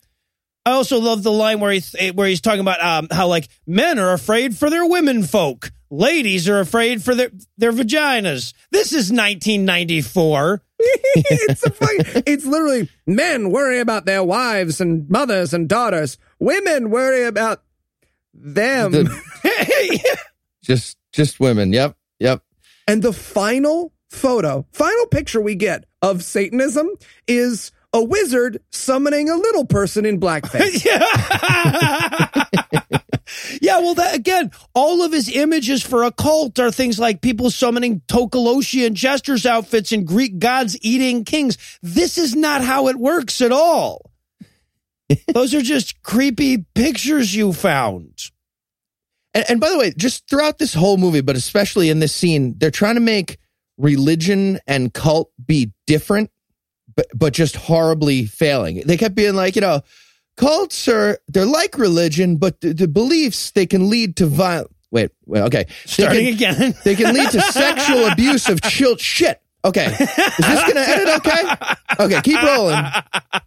[0.65, 3.99] I also love the line where he's where he's talking about um, how like men
[3.99, 8.54] are afraid for their women folk, ladies are afraid for their their vaginas.
[8.71, 10.62] This is 1994.
[10.80, 16.17] it's a fucking, it's literally men worry about their wives and mothers and daughters.
[16.39, 17.63] Women worry about
[18.34, 18.91] them.
[18.91, 20.17] The-
[20.63, 21.73] just just women.
[21.73, 21.97] Yep.
[22.19, 22.41] Yep.
[22.88, 26.89] and the final photo, final picture we get of Satanism
[27.28, 30.84] is a wizard summoning a little person in blackface.
[30.86, 32.45] yeah.
[33.62, 37.51] yeah, well, that again, all of his images for a cult are things like people
[37.51, 41.58] summoning Tokoloshian jesters outfits and Greek gods eating kings.
[41.82, 44.12] This is not how it works at all.
[45.34, 48.32] Those are just creepy pictures you found.
[49.34, 52.56] And, and by the way, just throughout this whole movie, but especially in this scene,
[52.58, 53.38] they're trying to make
[53.77, 56.32] religion and cult be different,
[56.95, 58.82] but but just horribly failing.
[58.86, 59.82] They kept being like, you know,
[60.38, 64.73] cults are they're like religion, but the, the beliefs they can lead to violence.
[64.91, 65.63] Wait, wait, okay.
[65.63, 66.75] They Starting can, again.
[66.84, 68.99] they can lead to sexual abuse of children.
[68.99, 69.39] Shit.
[69.65, 71.25] Okay, is this gonna edit?
[71.25, 71.56] Okay,
[71.97, 72.84] okay, keep rolling.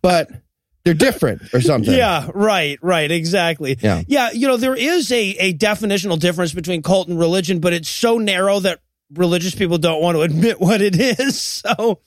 [0.01, 0.31] But
[0.87, 1.93] they're different or something.
[1.93, 3.77] Yeah, right, right, exactly.
[3.81, 4.03] Yeah.
[4.07, 7.89] Yeah, you know, there is a, a definitional difference between cult and religion, but it's
[7.89, 8.79] so narrow that
[9.13, 11.41] religious people don't want to admit what it is.
[11.41, 11.99] So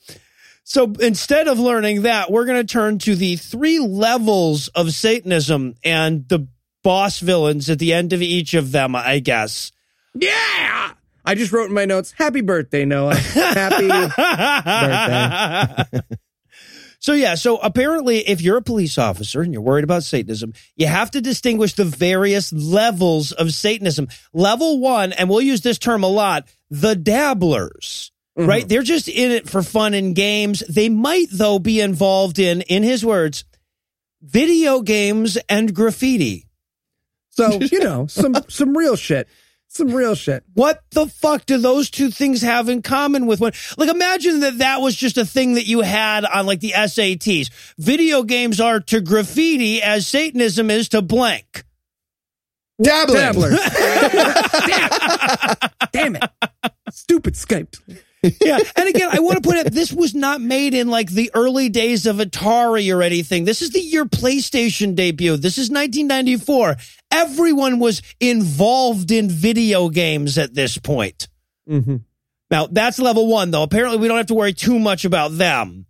[0.70, 5.74] so instead of learning that, we're going to turn to the three levels of Satanism
[5.82, 6.46] and the
[6.84, 9.72] boss villains at the end of each of them, I guess.
[10.14, 10.92] yeah.
[11.24, 13.16] I just wrote in my notes, happy birthday, Noah.
[13.16, 13.88] Happy
[15.90, 16.16] birthday.
[17.00, 20.86] So yeah, so apparently if you're a police officer and you're worried about Satanism, you
[20.86, 24.06] have to distinguish the various levels of Satanism.
[24.32, 28.12] Level 1, and we'll use this term a lot, the dabblers.
[28.40, 28.48] Mm-hmm.
[28.48, 28.68] Right?
[28.68, 30.60] They're just in it for fun and games.
[30.68, 33.44] They might though be involved in in his words,
[34.22, 36.46] video games and graffiti.
[37.30, 39.28] So, you know, some some real shit.
[39.68, 40.42] Some real shit.
[40.54, 43.52] What the fuck do those two things have in common with one?
[43.76, 47.50] Like, imagine that that was just a thing that you had on like the SATs.
[47.78, 51.62] Video games are to graffiti as Satanism is to blank.
[52.82, 53.20] dabbling.
[53.20, 53.60] Dabblers.
[54.66, 54.90] Damn.
[55.92, 56.24] Damn it.
[56.90, 57.78] Stupid Skype.
[58.22, 58.58] Yeah.
[58.76, 61.68] And again, I want to point out this was not made in like the early
[61.68, 63.44] days of Atari or anything.
[63.44, 65.40] This is the year PlayStation debuted.
[65.40, 66.76] This is 1994.
[67.10, 71.28] Everyone was involved in video games at this point.
[71.68, 71.96] Mm-hmm.
[72.50, 73.62] Now, that's level one, though.
[73.62, 75.86] Apparently, we don't have to worry too much about them.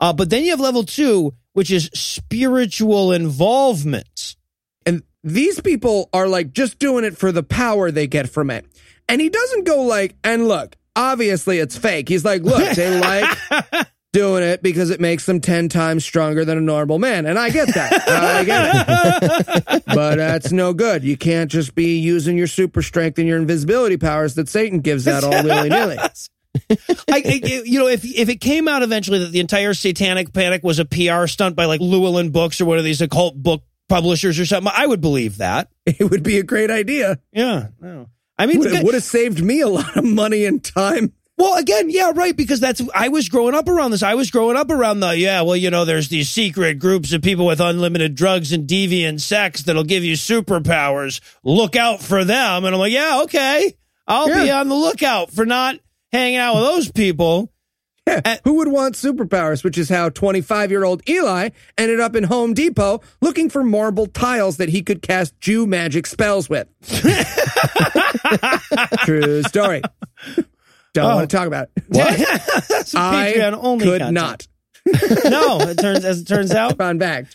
[0.00, 4.36] Uh, but then you have level two, which is spiritual involvement.
[4.86, 8.66] And these people are like just doing it for the power they get from it.
[9.08, 12.08] And he doesn't go like, and look, obviously it's fake.
[12.08, 13.36] He's like, look, they like
[14.12, 17.26] doing it because it makes them 10 times stronger than a normal man.
[17.26, 18.08] And I get that.
[18.08, 19.84] I get it.
[19.94, 21.02] but that's no good.
[21.02, 25.08] You can't just be using your super strength and your invisibility powers that Satan gives
[25.08, 25.98] out all willy nilly.
[26.70, 26.76] I,
[27.10, 30.78] I- you know, if if it came out eventually that the entire Satanic Panic was
[30.78, 34.46] a PR stunt by like Llewellyn Books or one of these occult book publishers or
[34.46, 35.68] something, I would believe that.
[35.86, 37.18] It would be a great idea.
[37.32, 37.68] Yeah.
[37.80, 38.08] no.
[38.38, 41.12] I mean, It would have saved me a lot of money and time.
[41.36, 42.36] Well, again, yeah, right.
[42.36, 44.02] Because that's I was growing up around this.
[44.02, 45.42] I was growing up around the yeah.
[45.42, 49.62] Well, you know, there's these secret groups of people with unlimited drugs and deviant sex
[49.62, 51.20] that'll give you superpowers.
[51.42, 52.64] Look out for them.
[52.64, 55.76] And I'm like, yeah, okay, I'll be on the lookout for not
[56.12, 57.52] hanging out with those people.
[58.14, 58.36] Yeah.
[58.44, 59.64] Who would want superpowers?
[59.64, 64.06] Which is how 25 year old Eli ended up in Home Depot looking for marble
[64.06, 66.68] tiles that he could cast Jew magic spells with.
[69.04, 69.80] True story.
[70.92, 71.40] Don't want to oh.
[71.40, 71.82] talk about it.
[72.68, 73.84] That's a I only.
[73.84, 74.14] could content.
[74.14, 74.46] not.
[75.24, 76.76] no, it turns as it turns out.
[76.76, 77.34] Fun fact.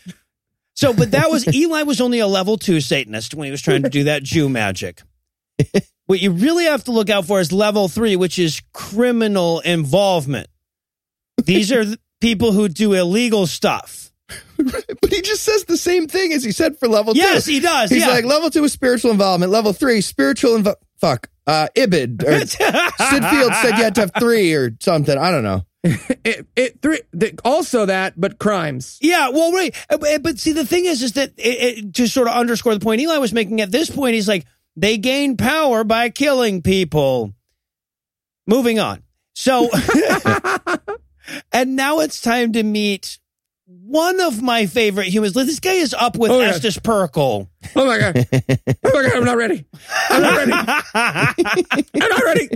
[0.74, 3.82] So, but that was Eli was only a level two Satanist when he was trying
[3.82, 5.02] to do that Jew magic.
[6.06, 10.46] what you really have to look out for is level three, which is criminal involvement.
[11.44, 11.84] These are
[12.20, 14.12] people who do illegal stuff.
[14.56, 17.20] But he just says the same thing as he said for level two.
[17.20, 17.88] Yes, he does.
[17.90, 18.08] He's yeah.
[18.08, 19.50] like level two is spiritual involvement.
[19.50, 21.30] Level three, spiritual invo- fuck.
[21.46, 25.16] Uh Ibid or Syd Field said you had to have three or something.
[25.16, 25.64] I don't know.
[26.22, 28.98] It, it three, the, also that, but crimes.
[29.00, 29.74] Yeah, well, right.
[29.88, 32.74] Uh, But, but see, the thing is, is that it, it, to sort of underscore
[32.74, 34.44] the point Eli was making at this point, he's like,
[34.76, 37.32] they gain power by killing people.
[38.46, 39.02] Moving on.
[39.34, 39.70] So,
[41.52, 43.18] And now it's time to meet
[43.66, 45.34] one of my favorite humans.
[45.34, 46.40] This guy is up with Oh.
[46.40, 47.48] Estes Perkel.
[47.76, 48.26] Oh my god!
[48.84, 49.12] Oh my god!
[49.16, 49.64] I'm not ready.
[50.08, 50.52] I'm not ready.
[50.94, 52.48] I'm not ready.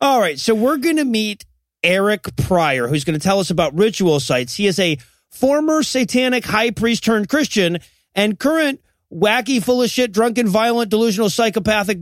[0.00, 1.44] All right, so we're going to meet
[1.82, 4.54] Eric Pryor, who's going to tell us about ritual sites.
[4.56, 4.98] He is a
[5.30, 7.78] former satanic high priest turned Christian
[8.14, 8.80] and current
[9.12, 11.98] wacky, full of shit, drunken, violent, delusional, psychopathic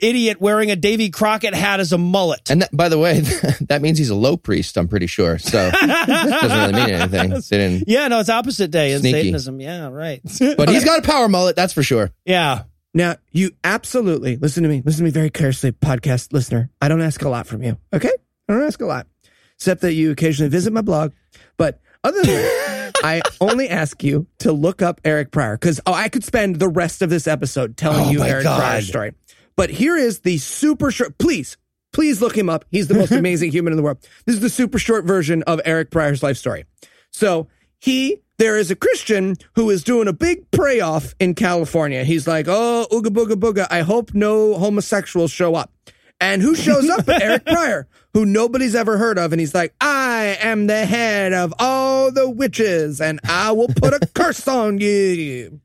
[0.00, 2.50] idiot wearing a Davy Crockett hat as a mullet.
[2.50, 3.20] And that, by the way,
[3.68, 5.38] that means he's a low priest, I'm pretty sure.
[5.38, 5.70] So
[6.06, 7.30] doesn't really mean anything.
[7.30, 9.18] They didn't, yeah, no, it's opposite day in Sneaky.
[9.18, 9.60] Satanism.
[9.60, 10.20] Yeah, right.
[10.56, 12.10] but he's got a power mullet, that's for sure.
[12.24, 12.62] yeah.
[12.96, 14.80] Now you absolutely listen to me.
[14.84, 16.70] Listen to me very carefully, podcast listener.
[16.80, 17.76] I don't ask a lot from you.
[17.92, 18.12] Okay,
[18.48, 19.08] I don't ask a lot,
[19.56, 21.10] except that you occasionally visit my blog.
[21.56, 25.92] But other than that, I only ask you to look up Eric Pryor because oh,
[25.92, 28.60] I could spend the rest of this episode telling Oh, you Eric God.
[28.60, 29.12] Pryor's story.
[29.56, 31.18] But here is the super short.
[31.18, 31.56] Please,
[31.92, 32.64] please look him up.
[32.70, 33.98] He's the most amazing human in the world.
[34.26, 36.64] This is the super short version of Eric Pryor's life story.
[37.10, 42.04] So he, there is a Christian who is doing a big pray off in California.
[42.04, 43.66] He's like, oh, ooga booga booga.
[43.70, 45.72] I hope no homosexuals show up.
[46.20, 49.32] And who shows up but Eric Pryor, who nobody's ever heard of.
[49.32, 53.92] And he's like, I am the head of all the witches and I will put
[53.92, 55.60] a curse on you.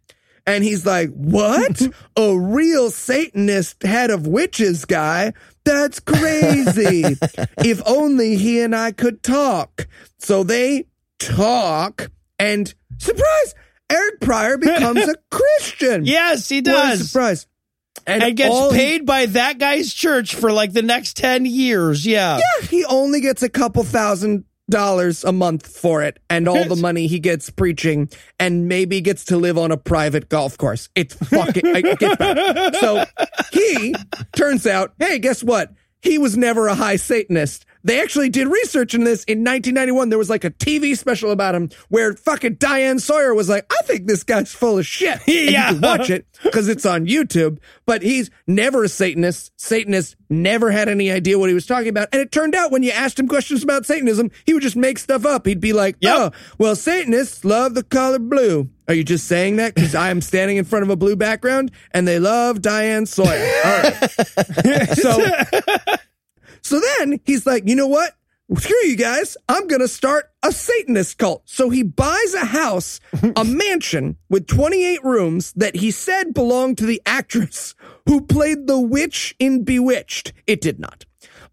[0.50, 1.82] And he's like, What?
[2.18, 5.34] A real Satanist head of witches guy?
[5.66, 7.04] That's crazy.
[7.64, 9.88] if only he and I could talk.
[10.18, 10.86] So they
[11.20, 12.10] talk,
[12.40, 13.56] and surprise,
[13.92, 16.06] Eric Pryor becomes a Christian.
[16.06, 17.12] Yes, he What a does.
[17.12, 17.48] surprise.
[18.08, 21.46] And, And gets all he- paid by that guy's church for like the next 10
[21.46, 22.06] years.
[22.06, 22.38] Yeah.
[22.40, 22.68] Yeah.
[22.68, 27.08] he only gets a couple thousand dollars a month for it and all the money
[27.08, 30.90] he gets preaching and maybe gets to live on a private golf course.
[30.96, 32.78] It's fucking it gets better.
[32.80, 33.06] So
[33.52, 33.96] he
[34.36, 35.74] turns out, hey, guess what?
[36.02, 37.66] He was never a high Satanist.
[37.84, 40.10] They actually did research in this in 1991.
[40.10, 43.82] There was like a TV special about him where fucking Diane Sawyer was like, I
[43.84, 45.20] think this guy's full of shit.
[45.28, 45.72] Yeah.
[45.74, 49.52] Watch it because it's on YouTube, but he's never a Satanist.
[49.60, 52.10] Satanist never had any idea what he was talking about.
[52.12, 55.00] And it turned out when you asked him questions about Satanism, he would just make
[55.00, 55.46] stuff up.
[55.46, 56.15] He'd be like, Yep.
[56.18, 58.70] oh, well, Satanists love the color blue.
[58.88, 61.72] Are you just saying that because I am standing in front of a blue background
[61.92, 63.52] and they love Diane Sawyer?
[63.63, 64.10] All right.
[64.96, 65.26] so,
[66.62, 68.13] so then he's like, you know what?
[68.58, 69.38] Screw you guys.
[69.48, 71.43] I'm going to start a Satanist cult.
[71.45, 73.00] So he buys a house,
[73.36, 77.76] a mansion with 28 rooms that he said belonged to the actress
[78.08, 80.34] who played the witch in Bewitched.
[80.48, 81.06] It did not.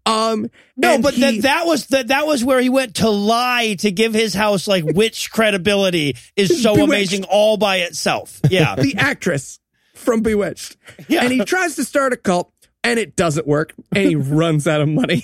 [0.07, 3.75] Um, No, but he- that that was that that was where he went to lie
[3.79, 6.89] to give his house like witch credibility is so Bewitched.
[6.89, 8.39] amazing all by itself.
[8.49, 8.73] Yeah.
[8.79, 9.59] the actress
[9.93, 10.77] from Bewitched.
[11.09, 11.23] Yeah.
[11.23, 12.51] And he tries to start a cult
[12.87, 15.23] and it doesn't work and he runs out of money.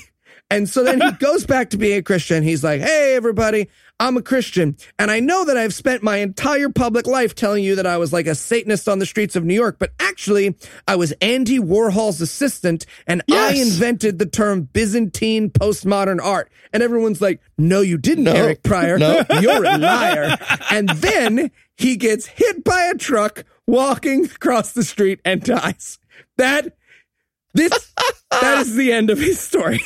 [0.49, 2.43] And so then he goes back to being a Christian.
[2.43, 4.75] He's like, Hey, everybody, I'm a Christian.
[4.99, 8.11] And I know that I've spent my entire public life telling you that I was
[8.11, 10.55] like a Satanist on the streets of New York, but actually
[10.87, 16.51] I was Andy Warhol's assistant and I invented the term Byzantine postmodern art.
[16.73, 18.33] And everyone's like, No, you didn't, No.
[18.33, 18.99] Eric Pryor.
[18.99, 19.23] No.
[19.39, 20.37] You're a liar.
[20.69, 25.97] and then he gets hit by a truck walking across the street and dies.
[26.37, 26.75] That
[27.53, 27.93] this
[28.31, 29.81] that is the end of his story.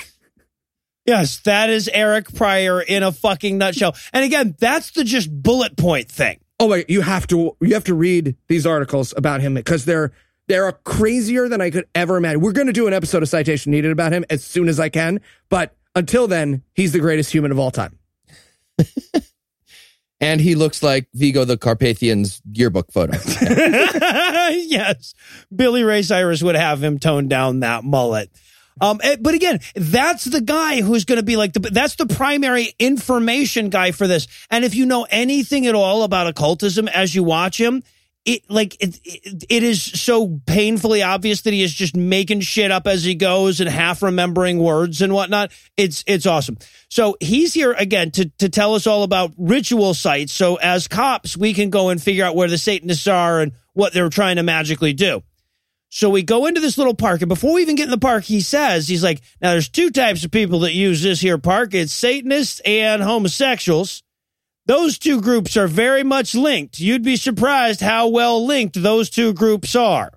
[1.06, 3.96] yes, that is Eric Pryor in a fucking nutshell.
[4.14, 6.40] And again, that's the just bullet point thing.
[6.60, 10.12] Oh wait, you have to you have to read these articles about him because they're
[10.48, 12.42] they're crazier than I could ever imagine.
[12.42, 14.90] We're going to do an episode of Citation Needed about him as soon as I
[14.90, 17.98] can, but until then, he's the greatest human of all time.
[20.20, 23.14] And he looks like Vigo the Carpathian's yearbook photo.
[23.40, 25.14] yes,
[25.56, 28.32] Billy Ray Cyrus would have him tone down that mullet.
[28.80, 32.06] Um, eh, but again, that's the guy who's going to be like the that's the
[32.06, 34.28] primary information guy for this.
[34.50, 37.84] And if you know anything at all about occultism as you watch him,
[38.28, 42.72] it like it, it, it is so painfully obvious that he is just making shit
[42.72, 45.52] up as he goes and half remembering words and whatnot.
[45.78, 46.58] It's it's awesome.
[46.90, 50.34] So he's here again to to tell us all about ritual sites.
[50.34, 53.94] So as cops, we can go and figure out where the Satanists are and what
[53.94, 55.24] they're trying to magically do.
[55.90, 58.26] So we go into this little park, and before we even get in the park,
[58.26, 61.74] he says, he's like, now there's two types of people that use this here park.
[61.74, 64.04] It's Satanists and homosexuals.
[64.68, 66.80] Those two groups are very much linked.
[66.80, 70.12] You'd be surprised how well linked those two groups are.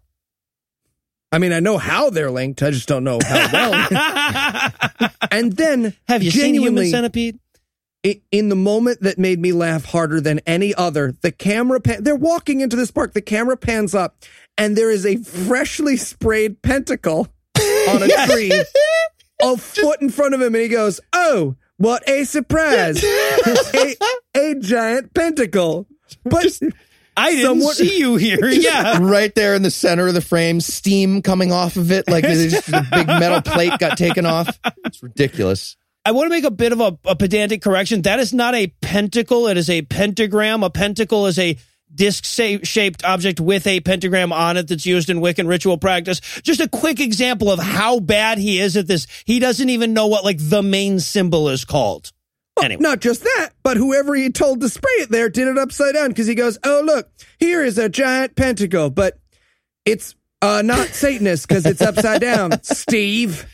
[1.32, 2.62] I mean, I know how they're linked.
[2.62, 4.72] I just don't know how well.
[5.30, 7.38] and then Have you seen Human Centipede?
[8.02, 12.16] in the moment that made me laugh harder than any other, the camera pan, they're
[12.16, 14.16] walking into this park, the camera pans up,
[14.56, 17.28] and there is a freshly sprayed pentacle
[17.88, 18.50] on a tree
[19.42, 23.02] a foot in front of him, and he goes, Oh, What a surprise!
[23.04, 23.96] a,
[24.36, 25.86] a giant pentacle.
[26.24, 26.60] But
[27.16, 28.38] I didn't Someone- see you here.
[28.50, 28.98] Yeah.
[29.00, 32.68] right there in the center of the frame, steam coming off of it, like just
[32.68, 34.58] a big metal plate got taken off.
[34.84, 35.76] It's ridiculous.
[36.04, 38.02] I want to make a bit of a, a pedantic correction.
[38.02, 39.46] That is not a pentacle.
[39.48, 40.62] It is a pentagram.
[40.62, 41.56] A pentacle is a
[41.94, 46.20] disc sa- shaped object with a pentagram on it that's used in Wiccan ritual practice.
[46.42, 49.06] Just a quick example of how bad he is at this.
[49.24, 52.12] He doesn't even know what like the main symbol is called.
[52.62, 52.82] Anyway.
[52.82, 56.08] not just that, but whoever he told to spray it there did it upside down
[56.08, 59.18] because he goes, "Oh look, here is a giant pentacle, but
[59.86, 63.46] it's uh, not Satanist because it's upside down." Steve.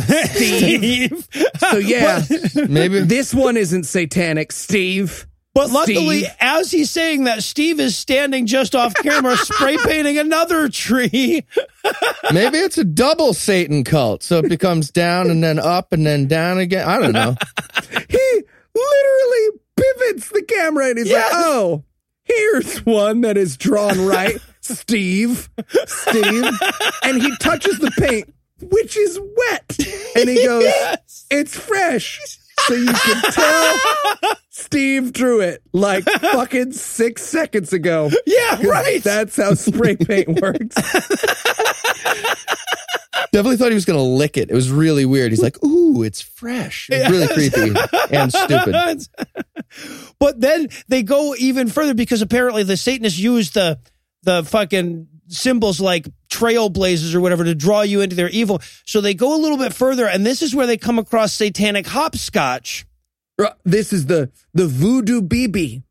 [0.00, 1.28] Steve.
[1.58, 2.22] So yeah,
[2.68, 5.26] Maybe this one isn't satanic, Steve.
[5.58, 6.36] But luckily, Steve.
[6.38, 11.44] as he's saying that, Steve is standing just off camera, spray painting another tree.
[12.32, 16.26] maybe it's a double Satan cult, so it becomes down and then up and then
[16.28, 16.86] down again.
[16.88, 17.34] I don't know.
[18.08, 18.42] He
[18.74, 21.32] literally pivots the camera and he's Yes.
[21.32, 21.84] like, "Oh,
[22.22, 25.48] here's one that is drawn right, Steve,
[25.86, 26.44] Steve,"
[27.02, 28.32] and he touches the paint,
[28.62, 29.76] which is wet,
[30.16, 30.72] and he goes,
[31.30, 32.20] "It's fresh."
[32.66, 33.78] So you can tell
[34.58, 38.10] Steve drew it like fucking six seconds ago.
[38.26, 39.00] Yeah, right.
[39.02, 40.74] That's how spray paint works.
[43.30, 44.50] Definitely thought he was going to lick it.
[44.50, 45.30] It was really weird.
[45.30, 47.78] He's like, "Ooh, it's fresh." It was really creepy
[48.10, 49.06] and stupid.
[50.18, 53.78] but then they go even further because apparently the Satanists use the
[54.24, 58.60] the fucking symbols like trailblazers or whatever to draw you into their evil.
[58.86, 61.86] So they go a little bit further, and this is where they come across satanic
[61.86, 62.87] hopscotch.
[63.64, 65.82] This is the the voodoo BB,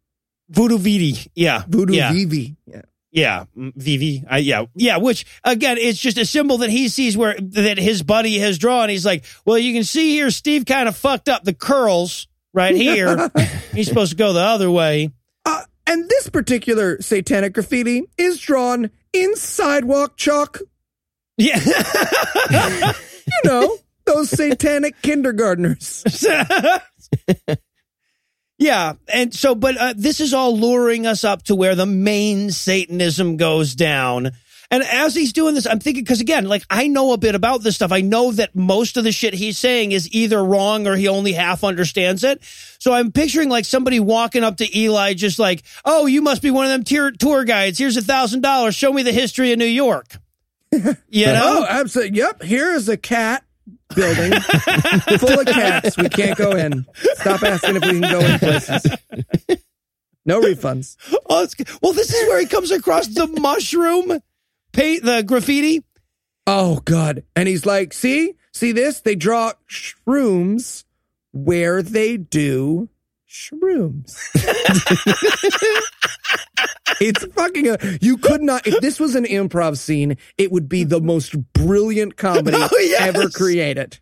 [0.50, 1.18] Voodoo Vidi.
[1.36, 1.64] Yeah.
[1.68, 2.12] voodoo yeah.
[2.12, 2.56] VV.
[2.66, 2.82] Yeah.
[3.10, 4.26] Yeah, mm, VV.
[4.30, 4.98] I, yeah, yeah.
[4.98, 8.90] Which again, it's just a symbol that he sees where that his buddy has drawn.
[8.90, 12.76] He's like, well, you can see here, Steve kind of fucked up the curls right
[12.76, 13.32] here.
[13.74, 15.12] He's supposed to go the other way.
[15.46, 20.60] Uh, and this particular satanic graffiti is drawn in sidewalk chalk.
[21.38, 21.60] Yeah,
[23.28, 26.04] You know, those satanic kindergartners.
[28.58, 28.94] yeah.
[29.14, 33.38] And so, but uh, this is all luring us up to where the main Satanism
[33.38, 34.32] goes down.
[34.70, 37.64] And as he's doing this, I'm thinking, because again, like I know a bit about
[37.64, 37.94] this stuff.
[37.94, 41.32] I know that most of the shit he's saying is either wrong or he only
[41.32, 42.44] half understands it.
[42.78, 46.52] So I'm picturing like somebody walking up to Eli, just like, oh, you must be
[46.52, 47.80] one of them tier- tour guides.
[47.80, 48.76] Here's a thousand dollars.
[48.76, 50.18] Show me the history of New York.
[51.10, 51.62] You know?
[51.62, 52.18] Oh, absolutely.
[52.18, 52.44] Yep.
[52.44, 53.46] Here is a cat
[53.96, 54.40] building
[55.20, 55.98] full of cats.
[55.98, 56.86] We can't go in.
[57.16, 58.86] Stop asking if we can go in places.
[60.26, 60.98] No refunds.
[61.30, 64.22] Oh, it's, well, this is where he comes across the mushroom
[64.74, 65.84] paint, the graffiti.
[66.46, 67.24] Oh, God.
[67.36, 69.02] And he's like, see, see this?
[69.02, 70.84] They draw shrooms
[71.32, 72.90] where they do
[73.30, 74.18] shrooms.
[77.00, 80.84] it's fucking a, you could not, if this was an improv scene, it would be
[80.84, 83.02] the most brilliant comedy Oh, yes.
[83.02, 84.00] ever created.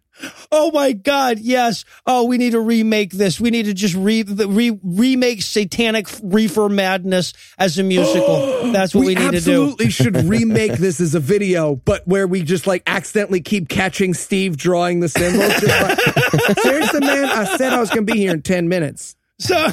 [0.52, 1.40] Oh my God!
[1.40, 1.84] Yes.
[2.06, 3.40] Oh, we need to remake this.
[3.40, 8.64] We need to just re, the- re remake Satanic Reefer Madness as a musical.
[8.72, 9.32] That's what we, need to do.
[9.32, 13.68] We absolutely should remake this as a video, but where we just like accidentally keep
[13.68, 15.62] catching Steve drawing the symbols.
[15.62, 16.00] Like,
[16.60, 19.16] seriously, man, I said I was going to be here in 10 minutes.
[19.40, 19.56] So,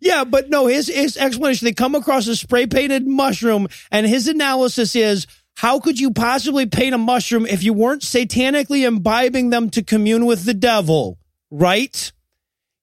[0.00, 1.64] yeah, but no, his his explanation.
[1.64, 5.26] They come across a spray painted mushroom, and his analysis is.
[5.56, 10.24] How could you possibly paint a mushroom if you weren't satanically imbibing them to commune
[10.26, 11.18] with the devil?
[11.50, 12.12] Right?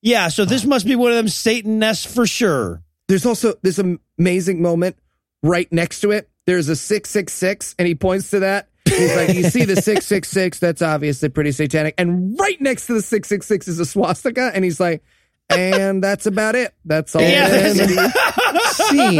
[0.01, 2.84] Yeah, so this must be one of them Satan nests for sure.
[3.07, 3.80] There's also this
[4.18, 4.97] amazing moment
[5.41, 6.30] right next to it.
[6.45, 8.70] There's a 666, and he points to that.
[8.86, 10.59] He's like, You see the 666?
[10.59, 11.95] That's obviously pretty satanic.
[11.97, 15.03] And right next to the 666 is a swastika, and he's like,
[15.50, 16.74] And that's about it.
[16.84, 17.22] That's all.
[17.22, 17.78] Yeah, there is."
[18.76, 19.16] Scene.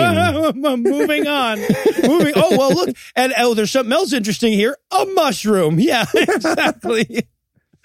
[0.84, 1.60] Moving on.
[2.04, 2.34] Moving.
[2.36, 4.78] Oh well, look, and oh, there's something else interesting here.
[4.92, 5.80] A mushroom.
[5.88, 7.28] Yeah, exactly.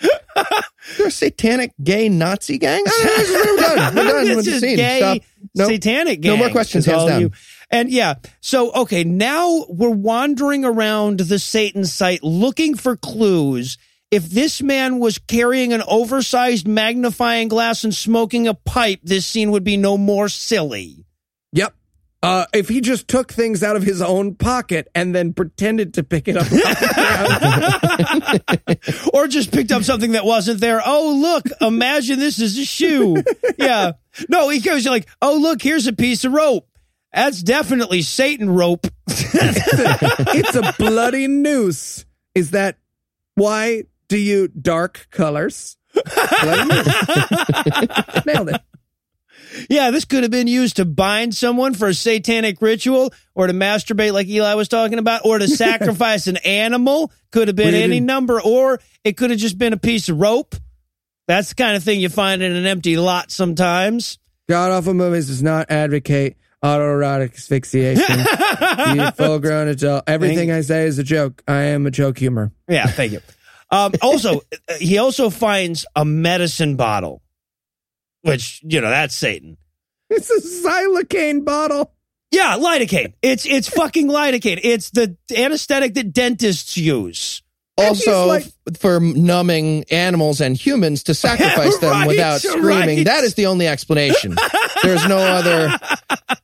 [0.01, 2.83] They're a satanic gay Nazi gang.
[2.87, 3.95] Ah, we're done.
[3.95, 4.77] We're done It's with the scene.
[4.77, 5.19] gay Stop.
[5.55, 5.69] Nope.
[5.71, 6.21] satanic.
[6.21, 7.31] No more questions, is hands all down.
[7.71, 13.79] And yeah, so okay, now we're wandering around the Satan site looking for clues.
[14.13, 19.51] If this man was carrying an oversized magnifying glass and smoking a pipe, this scene
[19.53, 21.07] would be no more silly.
[21.53, 21.75] Yep.
[22.23, 26.05] Uh, if he just took things out of his own pocket and then pretended to
[26.05, 26.61] pick it up, off the
[28.77, 29.11] ground.
[29.15, 30.83] or just picked up something that wasn't there.
[30.85, 33.17] Oh, look, imagine this is a shoe.
[33.57, 33.93] Yeah.
[34.29, 36.69] No, he goes like, oh, look, here's a piece of rope.
[37.15, 38.87] That's definitely Satan rope.
[39.09, 42.05] it's a bloody noose.
[42.35, 42.77] Is that
[43.37, 45.79] why do you dark colors?
[48.27, 48.61] Nailed it.
[49.71, 53.55] Yeah, this could have been used to bind someone for a satanic ritual or to
[53.55, 57.11] masturbate like Eli was talking about or to sacrifice an animal.
[57.31, 60.57] Could have been any number or it could have just been a piece of rope.
[61.27, 64.19] That's the kind of thing you find in an empty lot sometimes.
[64.47, 68.19] God awful movies does not advocate autoerotic asphyxiation.
[68.95, 70.05] you full grown adult.
[70.07, 71.43] Everything I say is a joke.
[71.49, 72.53] I am a joke humor.
[72.69, 73.21] Yeah, thank you.
[73.73, 74.43] Um, also,
[74.79, 77.23] he also finds a medicine bottle,
[78.23, 79.57] which, you know, that's Satan.
[80.11, 81.93] It's a xylocaine bottle.
[82.31, 83.15] Yeah, lidocaine.
[83.23, 84.61] It's it's fucking lidocaine.
[84.63, 87.43] It's the anesthetic that dentists use.
[87.79, 92.97] Also, like- f- for numbing animals and humans to sacrifice them Right, without screaming.
[92.99, 93.05] right.
[93.07, 94.37] That is the only explanation.
[94.83, 95.71] There's no other.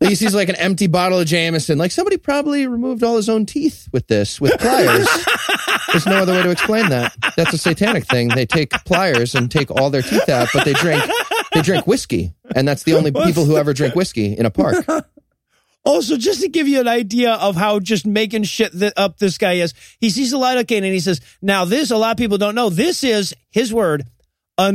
[0.00, 1.78] He sees like an empty bottle of Jameson.
[1.78, 5.08] Like somebody probably removed all his own teeth with this, with pliers.
[5.92, 7.14] There's no other way to explain that.
[7.36, 8.28] That's a satanic thing.
[8.28, 11.02] They take pliers and take all their teeth out, but they drink
[11.52, 14.84] they drink whiskey, and that's the only people who ever drink whiskey in a park.
[15.84, 19.38] Also, just to give you an idea of how just making shit th- up this
[19.38, 22.36] guy is, he sees the lidocaine and he says, "Now this, a lot of people
[22.36, 22.68] don't know.
[22.68, 24.04] This is his word,
[24.58, 24.70] a.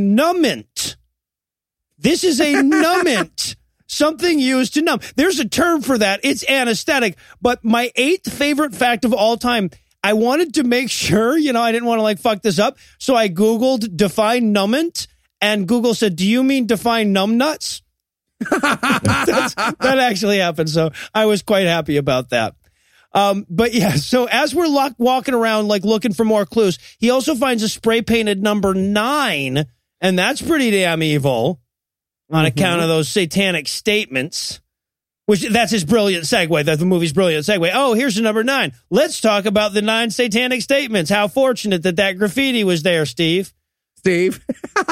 [2.03, 3.55] This is a numbant."
[3.87, 5.01] Something used to numb.
[5.15, 6.21] There's a term for that.
[6.23, 7.15] It's anesthetic.
[7.41, 9.69] But my eighth favorite fact of all time,
[10.03, 12.77] I wanted to make sure, you know, I didn't want to like fuck this up.
[12.97, 15.07] So I Googled define numbant
[15.41, 17.81] and Google said, do you mean define numbnuts?
[18.39, 20.69] That's, that actually happened.
[20.69, 22.55] So I was quite happy about that.
[23.13, 27.09] Um, but yeah, so as we're lock, walking around, like looking for more clues, he
[27.09, 29.65] also finds a spray painted number nine,
[30.01, 31.61] and that's pretty damn evil
[32.30, 32.57] on mm-hmm.
[32.57, 34.59] account of those satanic statements.
[35.26, 36.65] Which that's his brilliant segue.
[36.65, 37.71] That the movie's brilliant segue.
[37.74, 38.74] Oh, here's the number nine.
[38.89, 41.09] Let's talk about the nine satanic statements.
[41.09, 43.53] How fortunate that that graffiti was there, Steve.
[43.95, 44.45] Steve.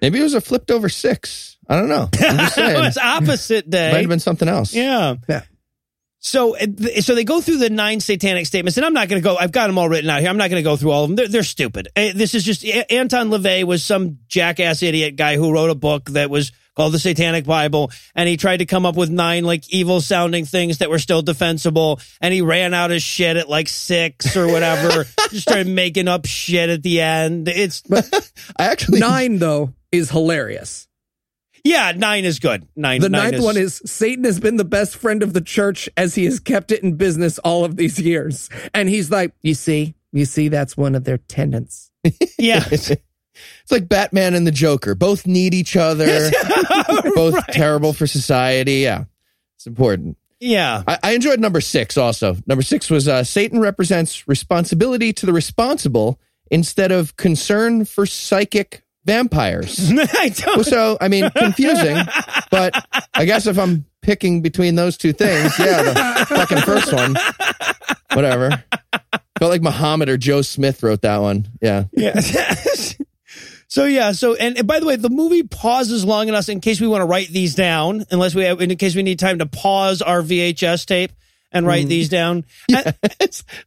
[0.00, 1.58] Maybe it was a flipped over six.
[1.68, 2.08] I don't know.
[2.20, 3.90] It was opposite day.
[3.90, 4.72] Might have been something else.
[4.72, 5.16] Yeah.
[5.28, 5.42] Yeah.
[6.22, 6.54] So,
[7.00, 9.36] so they go through the nine satanic statements, and I'm not going to go.
[9.36, 10.28] I've got them all written out here.
[10.28, 11.16] I'm not going to go through all of them.
[11.16, 11.88] They're, they're stupid.
[11.96, 16.10] Uh, This is just Anton LaVey was some jackass idiot guy who wrote a book
[16.10, 19.68] that was called the Satanic Bible, and he tried to come up with nine like
[19.72, 23.68] evil sounding things that were still defensible, and he ran out of shit at like
[23.68, 25.06] six or whatever.
[25.30, 27.48] just started making up shit at the end.
[27.48, 30.86] It's I actually Nine, though, is hilarious.
[31.64, 32.66] Yeah, nine is good.
[32.76, 33.00] Nine.
[33.00, 36.14] The nine ninth one is Satan has been the best friend of the church as
[36.14, 38.48] he has kept it in business all of these years.
[38.74, 41.90] And he's like, you see, you see, that's one of their tenants.
[42.38, 42.64] yeah.
[43.62, 44.94] It's like Batman and the Joker.
[44.94, 46.30] Both need each other.
[47.14, 48.80] both terrible for society.
[48.80, 49.04] Yeah,
[49.56, 50.18] it's important.
[50.40, 50.82] Yeah.
[50.86, 52.36] I, I enjoyed number six also.
[52.46, 56.18] Number six was uh, Satan represents responsibility to the responsible
[56.50, 59.90] instead of concern for psychic vampires.
[59.92, 60.64] I don't.
[60.64, 61.96] so, I mean, confusing,
[62.50, 62.84] but
[63.14, 67.16] I guess if I'm picking between those two things, yeah, the fucking first one,
[68.12, 68.64] whatever.
[69.38, 71.48] Felt like Muhammad or Joe Smith wrote that one.
[71.62, 71.84] Yeah.
[71.92, 72.20] Yeah.
[73.68, 74.12] so yeah.
[74.12, 77.00] So and, and by the way, the movie pauses long enough in case we want
[77.00, 80.20] to write these down, unless we have, in case we need time to pause our
[80.20, 81.12] VHS tape
[81.52, 82.12] and write these mm.
[82.12, 82.44] down.
[82.68, 82.94] And-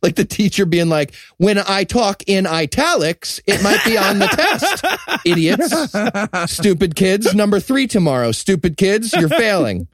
[0.01, 4.27] like the teacher being like, when I talk in italics, it might be on the
[4.27, 4.85] test.
[5.25, 6.51] Idiots.
[6.51, 7.33] Stupid kids.
[7.33, 8.31] Number three tomorrow.
[8.31, 9.87] Stupid kids, you're failing.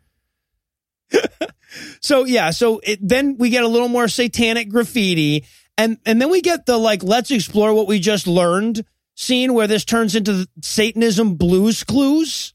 [2.01, 2.51] so yeah.
[2.51, 5.45] So it, then we get a little more satanic graffiti,
[5.77, 8.85] and and then we get the like, let's explore what we just learned
[9.15, 12.53] scene where this turns into the Satanism Blues Clues.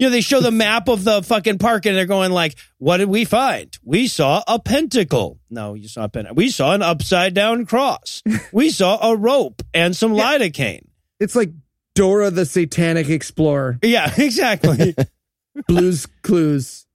[0.00, 2.96] You know, they show the map of the fucking park and they're going like, what
[2.96, 3.78] did we find?
[3.84, 5.38] We saw a pentacle.
[5.50, 6.36] No, you saw a pentacle.
[6.36, 8.22] We saw an upside down cross.
[8.52, 10.86] we saw a rope and some lidocaine.
[11.18, 11.50] It's like
[11.94, 13.78] Dora the Satanic Explorer.
[13.82, 14.94] Yeah, exactly.
[15.68, 16.22] Blues Clues.
[16.22, 16.86] Blues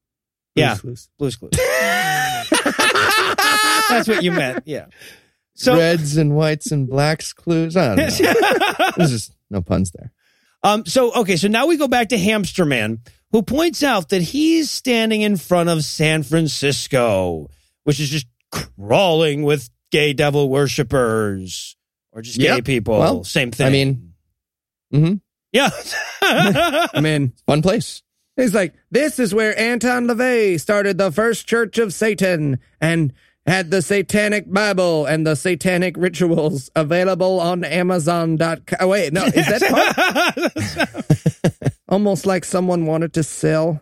[0.55, 0.75] Yeah.
[0.75, 1.09] Clues.
[1.19, 1.51] Blues Clues.
[3.89, 4.63] That's what you meant.
[4.65, 4.87] Yeah.
[5.53, 7.77] So, Reds and whites and blacks clues.
[7.77, 8.33] I don't know.
[8.97, 10.11] There's just no puns there.
[10.66, 11.36] Um, so, okay.
[11.38, 12.99] So now we go back to Hamster Man,
[13.32, 17.49] who points out that he's standing in front of San Francisco,
[17.84, 21.78] which is just crawling with gay devil worshippers
[22.11, 22.66] or just gay Yep.
[22.66, 22.97] people.
[22.97, 23.68] Well, Same thing.
[23.68, 24.13] I mean,
[24.91, 25.13] mm-hmm.
[25.51, 25.70] yeah.
[26.93, 27.34] I mean, in.
[27.45, 28.01] fun place.
[28.36, 33.13] He's like, this is where Anton LaVey started the first church of Satan and
[33.45, 38.77] had the satanic Bible and the satanic rituals available on Amazon.com.
[38.79, 39.61] Oh, wait, no, is that
[41.63, 41.73] part?
[41.87, 43.81] Almost like someone wanted to sell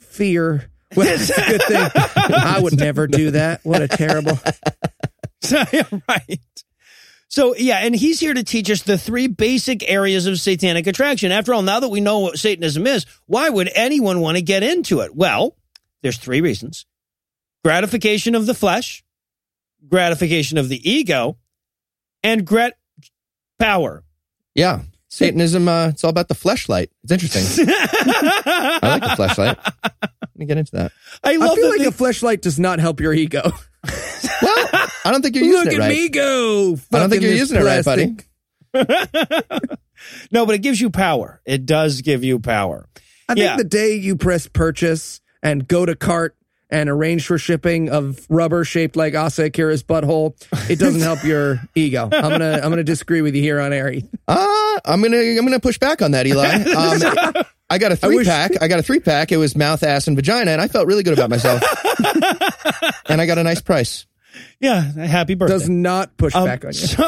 [0.00, 0.68] fear.
[0.96, 1.90] Well, it's a good thing.
[2.16, 3.60] I would never do that.
[3.64, 4.38] What a terrible.
[6.08, 6.40] Right.
[7.28, 11.32] So yeah, and he's here to teach us the three basic areas of satanic attraction.
[11.32, 14.62] After all, now that we know what Satanism is, why would anyone want to get
[14.62, 15.14] into it?
[15.14, 15.54] Well,
[16.00, 16.86] there's three reasons.
[17.64, 19.02] Gratification of the flesh,
[19.88, 21.38] gratification of the ego,
[22.22, 22.76] and grat
[23.58, 24.04] power.
[24.54, 24.82] Yeah.
[25.08, 26.88] Satanism, uh, it's all about the fleshlight.
[27.04, 27.66] It's interesting.
[27.68, 29.56] I like the fleshlight.
[29.82, 30.92] Let me get into that.
[31.22, 33.42] I love I feel that like they- a fleshlight does not help your ego.
[34.42, 34.66] Well,
[35.04, 35.88] I don't think you're using Look it at right.
[35.90, 36.76] me go.
[36.92, 38.16] I don't think you're this using it right, buddy.
[40.32, 41.40] no, but it gives you power.
[41.46, 42.88] It does give you power.
[43.28, 46.36] I think the day you press purchase and go to cart
[46.74, 50.34] and arrange for shipping of rubber shaped like Asa Akira's butthole,
[50.68, 52.08] it doesn't help your ego.
[52.12, 53.90] I'm gonna I'm gonna disagree with you here on air.
[53.92, 54.10] Ethan.
[54.28, 56.64] Uh, I'm gonna I'm gonna push back on that, Eli.
[56.74, 58.50] Um, I got a three wish- pack.
[58.62, 59.32] I got a three pack.
[59.32, 61.62] It was mouth, ass, and vagina, and I felt really good about myself.
[63.08, 64.06] and I got a nice price.
[64.60, 65.54] Yeah, happy birthday.
[65.54, 66.78] Does not push Um, back on you.
[66.78, 67.04] So,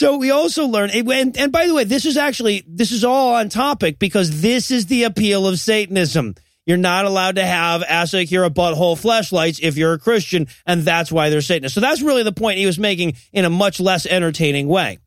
[0.00, 3.34] so we also learn, and, and by the way, this is actually this is all
[3.34, 6.36] on topic because this is the appeal of Satanism.
[6.64, 11.12] You're not allowed to have Asa Akira butthole fleshlights if you're a Christian, and that's
[11.12, 11.74] why they're Satanists.
[11.74, 15.00] So that's really the point he was making in a much less entertaining way.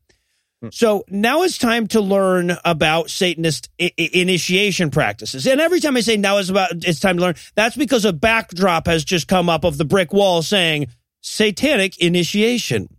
[0.62, 0.68] Hmm.
[0.70, 5.44] So now it's time to learn about Satanist I- initiation practices.
[5.48, 8.12] And every time I say now is about it's time to learn, that's because a
[8.12, 10.86] backdrop has just come up of the brick wall saying
[11.20, 12.90] satanic initiation.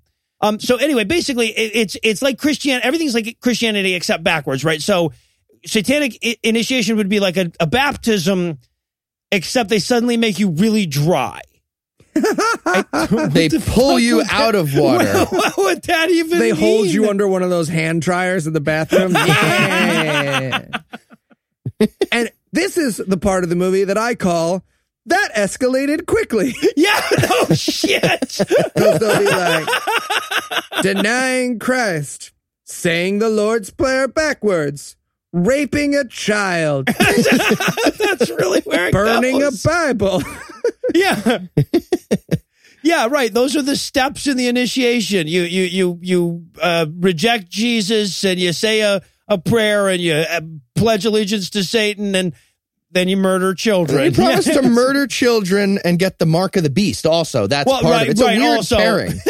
[0.45, 4.81] Um, so anyway, basically it, it's it's like Christian everything's like Christianity except backwards, right?
[4.81, 5.11] So
[5.65, 8.59] satanic I- initiation would be like a, a baptism,
[9.31, 11.41] except they suddenly make you really dry.
[13.31, 15.25] They pull you out of water.
[15.25, 18.61] what would that even They hold you under one of those hand dryers in the
[18.61, 19.13] bathroom.
[19.25, 20.65] Yeah.
[22.11, 24.63] and this is the part of the movie that I call
[25.07, 26.55] that escalated quickly.
[26.77, 28.19] Yeah, no shit.
[28.37, 29.67] Because they'll be like,
[30.81, 32.31] denying Christ,
[32.65, 34.97] saying the Lord's Prayer backwards,
[35.31, 39.51] raping a child, That's really where it burning a.
[39.63, 40.21] Bible.
[40.93, 41.39] yeah.
[42.83, 43.33] Yeah, right.
[43.33, 45.27] Those are the steps in the initiation.
[45.27, 50.13] You you you you uh, reject Jesus and you say a, a prayer and you
[50.13, 50.41] uh,
[50.75, 52.33] pledge allegiance to Satan and
[52.91, 54.05] then you murder children.
[54.05, 57.05] You promise to murder children and get the mark of the beast.
[57.05, 58.11] Also, that's Well, part right, of it.
[58.11, 58.77] It's right, a weird also.
[58.77, 59.11] pairing.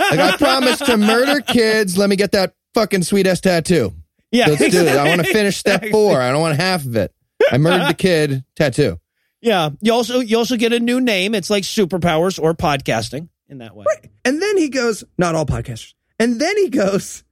[0.00, 1.96] like I promise to murder kids.
[1.96, 3.92] Let me get that fucking sweet ass tattoo.
[4.32, 4.88] yeah, Let's do it.
[4.88, 5.92] I want to finish step exactly.
[5.92, 6.20] four.
[6.20, 7.12] I don't want half of it.
[7.52, 8.44] I murdered the kid.
[8.56, 8.98] Tattoo.
[9.40, 11.34] Yeah, you also you also get a new name.
[11.34, 13.84] It's like superpowers or podcasting in that way.
[13.86, 14.10] Right.
[14.24, 15.92] And then he goes, not all podcasters.
[16.18, 17.22] And then he goes,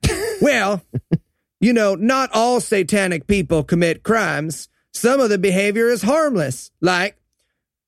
[0.42, 0.82] well,
[1.60, 4.68] you know, not all satanic people commit crimes.
[4.92, 7.16] Some of the behavior is harmless, like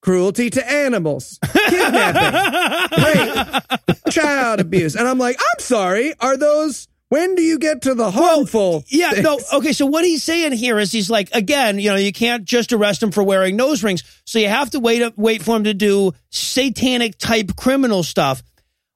[0.00, 4.94] cruelty to animals, kidnapping, rape, child abuse.
[4.94, 8.84] And I'm like, I'm sorry, are those, when do you get to the harmful?
[8.88, 9.24] Yeah, things?
[9.24, 12.44] no, okay, so what he's saying here is he's like, again, you know, you can't
[12.44, 14.02] just arrest him for wearing nose rings.
[14.24, 18.42] So you have to wait wait for him to do satanic type criminal stuff,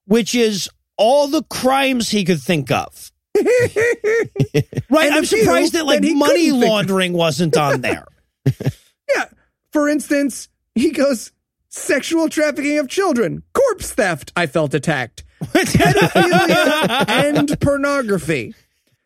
[0.07, 3.08] which is all the crimes he could think of.
[4.91, 5.13] right?
[5.13, 8.07] I'm surprised that like that money laundering wasn't on there.
[8.45, 9.27] Yeah.
[9.73, 11.33] For instance, he goes,
[11.69, 14.33] sexual trafficking of children, corpse theft.
[14.37, 15.25] I felt attacked.
[15.43, 18.55] Pedophilia and pornography.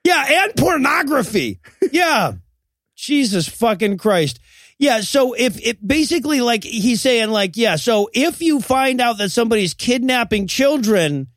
[0.04, 1.60] Yeah, and pornography.
[1.92, 2.32] Yeah.
[2.96, 4.40] Jesus fucking Christ.
[4.78, 9.18] Yeah, so if it basically like he's saying like yeah, so if you find out
[9.18, 11.28] that somebody's kidnapping children,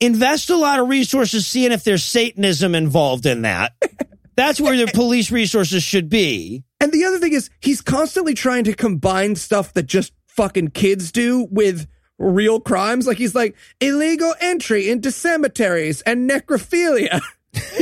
[0.00, 3.72] invest a lot of resources seeing if there's satanism involved in that.
[4.36, 6.62] That's where the police resources should be.
[6.80, 11.10] And the other thing is, he's constantly trying to combine stuff that just fucking kids
[11.10, 11.88] do with
[12.18, 13.06] real crimes.
[13.06, 17.20] Like he's like illegal entry into cemeteries and necrophilia.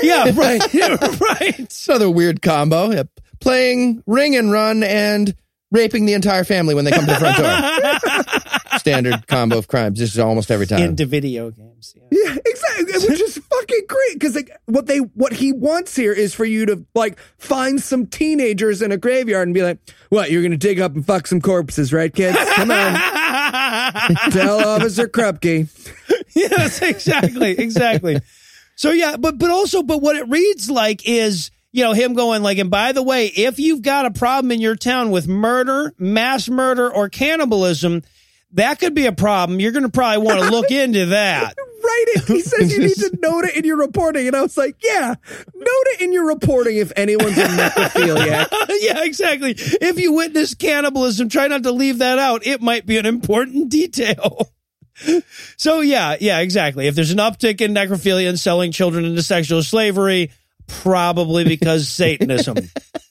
[0.02, 0.62] Yeah, right.
[0.72, 1.58] yeah, right.
[1.58, 2.92] It's another weird combo.
[2.92, 3.08] Yep.
[3.40, 5.34] Playing ring and run and
[5.72, 8.62] raping the entire family when they come to the front door.
[8.90, 9.98] Standard combo of crimes.
[9.98, 10.82] This is almost every time.
[10.82, 11.94] Into video games.
[11.96, 12.02] Yeah.
[12.10, 13.08] Yeah, exactly.
[13.08, 16.66] Which is fucking great because like what they what he wants here is for you
[16.66, 19.78] to like find some teenagers in a graveyard and be like,
[20.08, 20.30] "What?
[20.30, 22.38] You're gonna dig up and fuck some corpses, right, kids?
[22.54, 22.94] Come on,
[24.30, 25.68] tell Officer Krupke."
[26.34, 28.20] yes, exactly, exactly.
[28.76, 32.42] So yeah, but but also, but what it reads like is you know him going
[32.42, 35.94] like, and by the way, if you've got a problem in your town with murder,
[35.98, 38.02] mass murder, or cannibalism,
[38.56, 39.60] that could be a problem.
[39.60, 41.54] You're going to probably want to look into that.
[41.56, 42.24] Write it.
[42.24, 45.14] He says you need to note it in your reporting, and I was like, "Yeah,
[45.54, 48.48] note it in your reporting if anyone's a necrophiliac."
[48.80, 49.54] yeah, exactly.
[49.56, 52.46] If you witness cannibalism, try not to leave that out.
[52.46, 54.50] It might be an important detail.
[55.56, 56.86] So yeah, yeah, exactly.
[56.86, 60.32] If there's an uptick in necrophilia and selling children into sexual slavery,
[60.66, 62.56] probably because Satanism.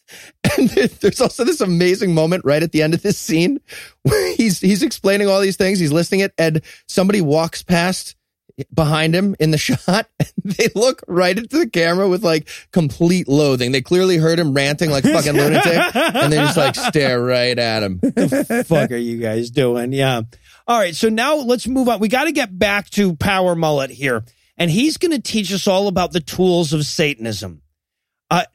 [0.57, 3.59] And there's also this amazing moment right at the end of this scene
[4.03, 8.15] where he's he's explaining all these things, he's listing it, and somebody walks past
[8.73, 10.07] behind him in the shot.
[10.19, 13.71] And they look right into the camera with like complete loathing.
[13.71, 17.83] They clearly heard him ranting like fucking lunatic, and they just like stare right at
[17.83, 17.99] him.
[17.99, 19.91] The fuck are you guys doing?
[19.91, 20.21] Yeah.
[20.67, 20.95] All right.
[20.95, 21.99] So now let's move on.
[21.99, 24.23] We got to get back to Power Mullet here.
[24.57, 27.61] And he's going to teach us all about the tools of Satanism.
[28.31, 28.45] Uh,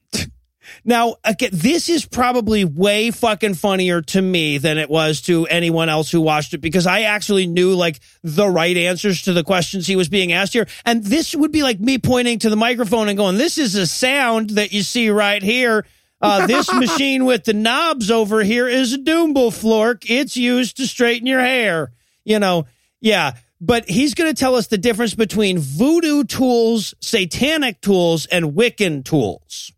[0.85, 5.89] now, again, this is probably way fucking funnier to me than it was to anyone
[5.89, 9.87] else who watched it because I actually knew like the right answers to the questions
[9.87, 10.67] he was being asked here.
[10.85, 13.87] And this would be like me pointing to the microphone and going, this is a
[13.87, 15.87] sound that you see right here.
[16.21, 20.09] Uh, this machine with the knobs over here is a Doomble Flork.
[20.11, 21.93] It's used to straighten your hair.
[22.25, 22.67] You know,
[23.01, 23.33] yeah.
[23.61, 29.05] But he's going to tell us the difference between voodoo tools, satanic tools, and Wiccan
[29.05, 29.73] tools.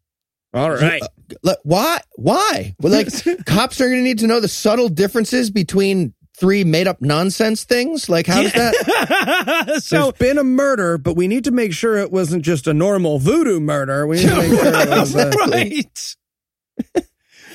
[0.54, 1.02] All right.
[1.02, 1.08] Uh,
[1.42, 2.00] like, Why?
[2.16, 2.74] Why?
[2.80, 3.08] Well, like
[3.46, 7.64] cops are going to need to know the subtle differences between three made up nonsense
[7.64, 8.08] things.
[8.08, 9.80] Like, how does that?
[9.82, 12.74] so There's been a murder, but we need to make sure it wasn't just a
[12.74, 14.06] normal voodoo murder.
[14.06, 16.16] We need to make sure it was uh, a, right.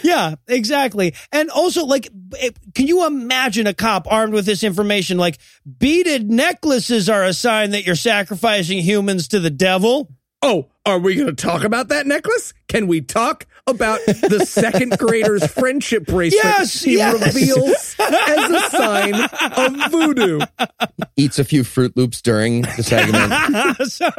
[0.04, 1.14] yeah, exactly.
[1.32, 2.08] And also, like,
[2.74, 5.18] can you imagine a cop armed with this information?
[5.18, 5.38] Like,
[5.80, 10.10] beaded necklaces are a sign that you're sacrificing humans to the devil.
[10.42, 12.54] Oh, are we going to talk about that necklace?
[12.68, 17.14] Can we talk about the second grader's friendship bracelet Yes, he yes.
[17.36, 19.16] reveals as a sign
[19.86, 20.40] of voodoo?
[21.16, 23.92] Eats a few Froot Loops during the segment.
[23.92, 24.10] so,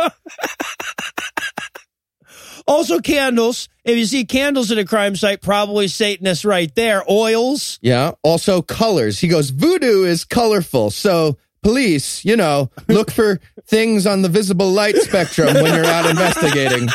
[2.66, 3.68] also, candles.
[3.84, 7.02] If you see candles at a crime site, probably Satanists right there.
[7.10, 7.78] Oils.
[7.80, 8.12] Yeah.
[8.22, 9.18] Also, colors.
[9.18, 10.90] He goes, voodoo is colorful.
[10.90, 16.08] So, police, you know, look for things on the visible light spectrum when you're out
[16.08, 16.88] investigating.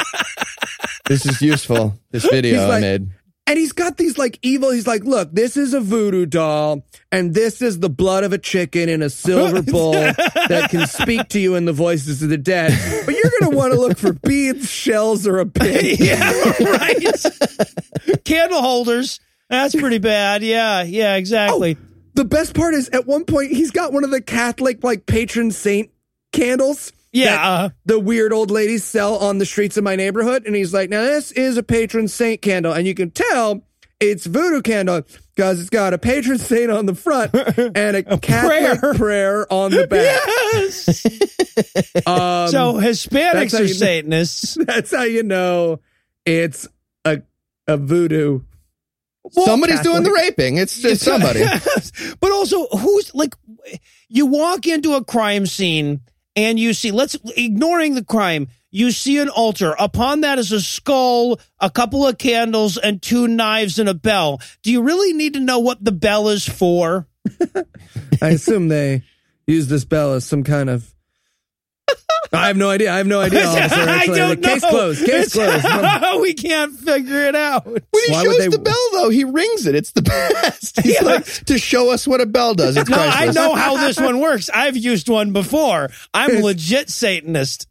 [1.06, 1.94] This is useful.
[2.12, 3.10] This video I made.
[3.46, 7.34] And he's got these like evil, he's like, look, this is a voodoo doll, and
[7.34, 11.40] this is the blood of a chicken in a silver bowl that can speak to
[11.42, 12.72] you in the voices of the dead.
[13.06, 16.00] But you're going to want to look for beads, shells, or a pig.
[16.04, 18.24] Yeah, right.
[18.24, 19.20] Candle holders.
[19.50, 20.42] That's pretty bad.
[20.42, 21.78] Yeah, yeah, exactly.
[21.80, 25.06] Oh, The best part is at one point, he's got one of the Catholic like
[25.06, 25.92] patron saint
[26.32, 26.92] candles.
[27.12, 30.46] Yeah, uh, the weird old ladies sell on the streets of my neighborhood.
[30.46, 32.74] And he's like, now this is a patron saint candle.
[32.74, 33.64] And you can tell
[34.00, 35.04] it's voodoo candle
[35.36, 38.94] because it's got a patron saint on the front and a, Catholic prayer.
[38.96, 39.54] prayer.
[39.54, 40.22] on the back.
[40.54, 41.06] Yes.
[42.08, 44.56] Um, so Hispanics are you Satanists.
[44.60, 45.82] that's how you know
[46.26, 46.68] it's
[47.06, 47.22] a,
[47.68, 48.42] a voodoo.
[49.32, 49.94] Somebody's Catholic.
[49.94, 50.58] doing the raping.
[50.58, 51.44] It's just somebody.
[52.20, 53.36] but also, who's like,
[54.10, 56.02] you walk into a crime scene
[56.36, 59.76] and you see, let's ignoring the crime, you see an altar.
[59.80, 64.42] Upon that is a skull, a couple of candles, and two knives and a bell.
[64.64, 67.08] Do you really need to know what the bell is for?
[68.22, 69.04] I assume they
[69.48, 70.93] use this bell as some kind of.
[72.32, 72.92] I have no idea.
[72.92, 73.76] I have no idea, officer.
[73.90, 74.50] I don't Like, know.
[74.54, 75.06] case closed.
[75.06, 75.64] Case closed.
[75.64, 76.18] No.
[76.22, 77.66] we can't figure it out.
[77.66, 79.76] When he Why would shows they- the bell, though, he rings it.
[79.76, 80.82] It's the best.
[80.82, 81.06] He's Yeah.
[81.08, 82.76] like to show us what a bell does.
[82.76, 84.50] It's No, I know how this one works.
[84.52, 85.90] I've used one before.
[86.14, 87.68] I'm legit Satanist.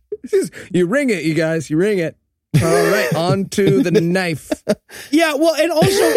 [0.70, 1.68] You ring it, you guys.
[1.68, 2.16] You ring it.
[2.54, 4.50] All right, on to the knife.
[5.10, 6.14] Yeah, well, and also,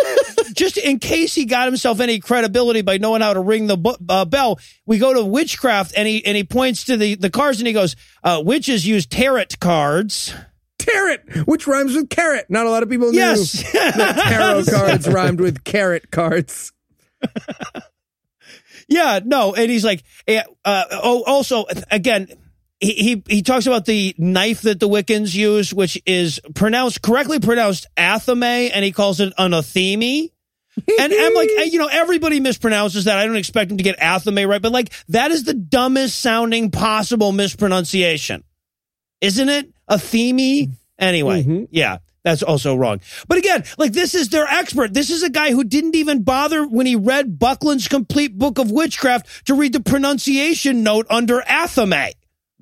[0.54, 3.96] just in case he got himself any credibility by knowing how to ring the bu-
[4.10, 7.60] uh, bell, we go to witchcraft, and he and he points to the the cards,
[7.60, 10.34] and he goes, uh, "Witches use tarot cards."
[10.78, 12.48] Tarot, which rhymes with carrot.
[12.50, 16.74] Not a lot of people knew Yes, that tarot cards rhymed with carrot cards.
[18.88, 22.28] yeah, no, and he's like, eh, uh, oh, also, again.
[22.80, 27.40] He, he he talks about the knife that the Wiccans use, which is pronounced correctly
[27.40, 30.30] pronounced athame, and he calls it an atheme.
[31.00, 33.18] And I'm like, you know, everybody mispronounces that.
[33.18, 36.70] I don't expect him to get athame right, but like that is the dumbest sounding
[36.70, 38.44] possible mispronunciation,
[39.22, 39.72] isn't it?
[39.90, 40.72] Atheme.
[41.00, 41.64] Anyway, mm-hmm.
[41.72, 43.00] yeah, that's also wrong.
[43.30, 44.94] But again, like this is their expert.
[44.94, 48.70] This is a guy who didn't even bother when he read Buckland's complete book of
[48.70, 52.12] witchcraft to read the pronunciation note under athame.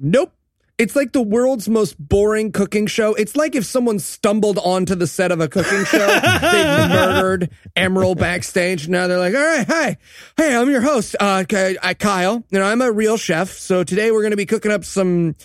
[0.03, 0.31] Nope.
[0.79, 3.13] It's like the world's most boring cooking show.
[3.13, 8.17] It's like if someone stumbled onto the set of a cooking show, they murdered Emeril
[8.17, 8.89] backstage.
[8.89, 9.97] Now they're like, all right, hi.
[10.35, 12.43] Hey, I'm your host, uh, I, Kyle.
[12.49, 13.51] You know, I'm a real chef.
[13.51, 15.35] So today we're going to be cooking up some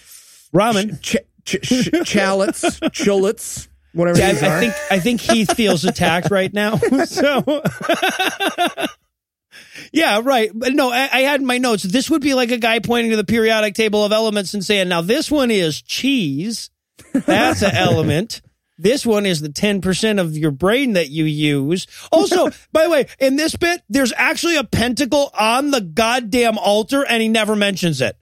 [0.54, 1.00] Ramen.
[1.02, 6.52] ch- ch- ch- chulets, whatever Yeah, I, I think I think Heath feels attacked right
[6.52, 6.80] now.
[7.04, 7.42] So
[9.92, 10.50] Yeah, right.
[10.54, 11.82] But no, I, I had in my notes.
[11.82, 14.88] This would be like a guy pointing to the periodic table of elements and saying,
[14.88, 16.70] "Now this one is cheese.
[17.12, 18.42] That's an element."
[18.80, 21.88] This one is the 10% of your brain that you use.
[22.12, 27.04] Also, by the way, in this bit, there's actually a pentacle on the goddamn altar
[27.04, 28.16] and he never mentions it.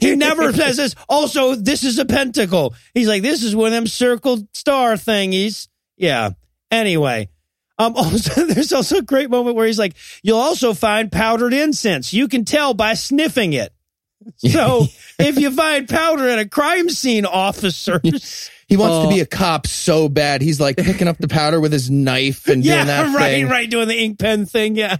[0.00, 0.94] He never says this.
[1.08, 2.74] Also, this is a pentacle.
[2.94, 5.68] He's like, this is one of them circled star thingies.
[5.96, 6.30] Yeah.
[6.70, 7.28] Anyway.
[7.78, 12.12] Um, also, there's also a great moment where he's like, you'll also find powdered incense.
[12.12, 13.72] You can tell by sniffing it.
[14.36, 14.86] So
[15.18, 18.50] if you find powder at a crime scene, officers.
[18.68, 19.02] He wants Oh.
[19.08, 20.42] to be a cop so bad.
[20.42, 23.48] He's like picking up the powder with his knife and Yeah, doing that right, thing.
[23.48, 24.76] right, doing the ink pen thing.
[24.76, 24.96] Yeah.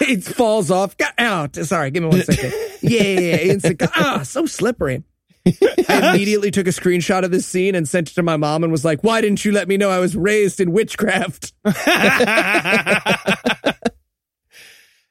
[0.00, 0.96] it falls off.
[0.96, 1.54] Got out.
[1.56, 2.50] Sorry, give me one second.
[2.80, 3.52] Yeah, yeah, yeah.
[3.52, 5.02] It's like, ah, so slippery.
[5.88, 8.72] I immediately took a screenshot of this scene and sent it to my mom and
[8.72, 11.52] was like, "Why didn't you let me know I was raised in witchcraft?"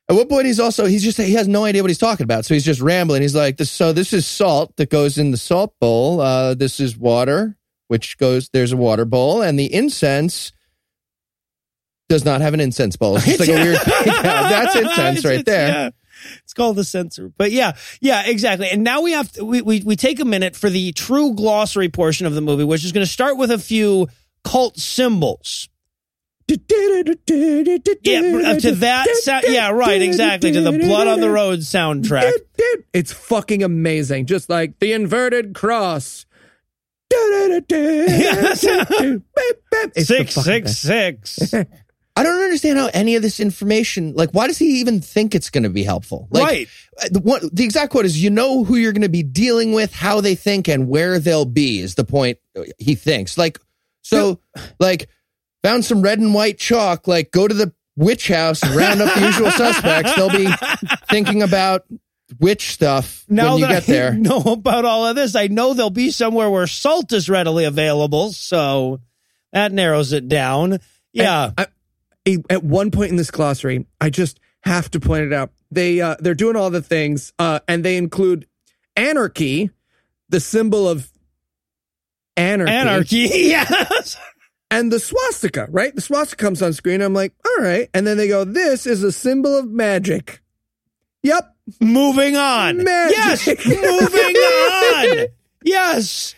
[0.09, 2.45] At what point he's also he's just he has no idea what he's talking about.
[2.45, 3.21] So he's just rambling.
[3.21, 6.21] He's like, this, "So this is salt that goes in the salt bowl.
[6.21, 7.57] Uh, this is water,
[7.89, 10.53] which goes there's a water bowl, and the incense."
[12.09, 13.17] Does not have an incense bowl.
[13.17, 13.77] It's like a weird.
[13.85, 15.67] Yeah, that's incense right there.
[15.67, 15.89] yeah.
[16.43, 17.31] It's called the censer.
[17.37, 18.69] But yeah, yeah, exactly.
[18.69, 21.89] And now we have to, we, we, we take a minute for the true glossary
[21.89, 24.07] portion of the movie, which is going to start with a few
[24.43, 25.69] cult symbols.
[28.03, 29.45] Yeah, uh, to that sound.
[29.49, 30.53] Yeah, right, exactly.
[30.53, 32.31] To the Blood on the Road soundtrack.
[32.93, 34.27] It's fucking amazing.
[34.27, 36.25] Just like the inverted cross.
[39.97, 41.53] Six, six, six.
[42.17, 45.49] I don't understand how any of this information, like, why does he even think it's
[45.49, 46.27] going to be helpful?
[46.31, 46.67] Like, Right.
[47.01, 49.73] uh, The, what, the exact quote is, you know who you're going to be dealing
[49.73, 53.37] with, how they think, and where they'll be is the point uh, he thinks.
[53.37, 53.59] Like,
[54.01, 54.39] so,
[54.79, 55.09] like,
[55.63, 59.13] found some red and white chalk, like, go to the witch house and round up
[59.15, 60.15] the usual suspects.
[60.15, 60.47] They'll be
[61.09, 61.85] thinking about
[62.39, 64.11] witch stuff Now when you that get there.
[64.11, 67.63] I know about all of this, I know they'll be somewhere where salt is readily
[67.65, 68.33] available.
[68.33, 68.99] So
[69.53, 70.79] that narrows it down.
[71.13, 71.51] Yeah.
[71.57, 71.67] I-
[72.49, 75.51] at one point in this glossary, I just have to point it out.
[75.71, 78.47] They uh, they're doing all the things, uh, and they include
[78.95, 79.69] anarchy,
[80.29, 81.11] the symbol of
[82.35, 83.17] anarchy, Anarchy.
[83.49, 84.17] Yes.
[84.71, 85.67] and the swastika.
[85.69, 87.01] Right, the swastika comes on screen.
[87.01, 90.41] I'm like, all right, and then they go, "This is a symbol of magic."
[91.23, 92.79] Yep, Moving on.
[92.79, 93.45] Yes.
[93.47, 93.65] Magic.
[93.67, 95.25] Moving on.
[95.63, 96.35] Yes.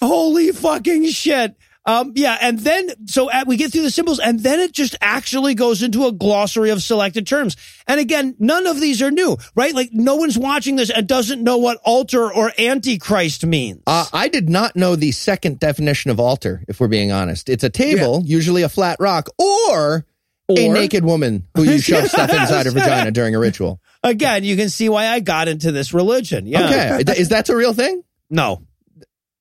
[0.00, 1.54] Holy fucking shit.
[1.86, 4.96] Um, yeah, and then so uh, we get through the symbols, and then it just
[5.02, 7.56] actually goes into a glossary of selected terms.
[7.86, 9.74] And again, none of these are new, right?
[9.74, 13.82] Like no one's watching this and doesn't know what altar or antichrist means.
[13.86, 17.50] Uh, I did not know the second definition of altar, if we're being honest.
[17.50, 20.06] It's a table, usually a flat rock, or,
[20.48, 23.80] a naked woman who you shove stuff inside her vagina during a ritual.
[24.02, 26.46] again, you can see why I got into this religion.
[26.46, 26.98] Yeah.
[27.00, 27.12] Okay.
[27.20, 28.02] Is that a real thing?
[28.30, 28.62] No.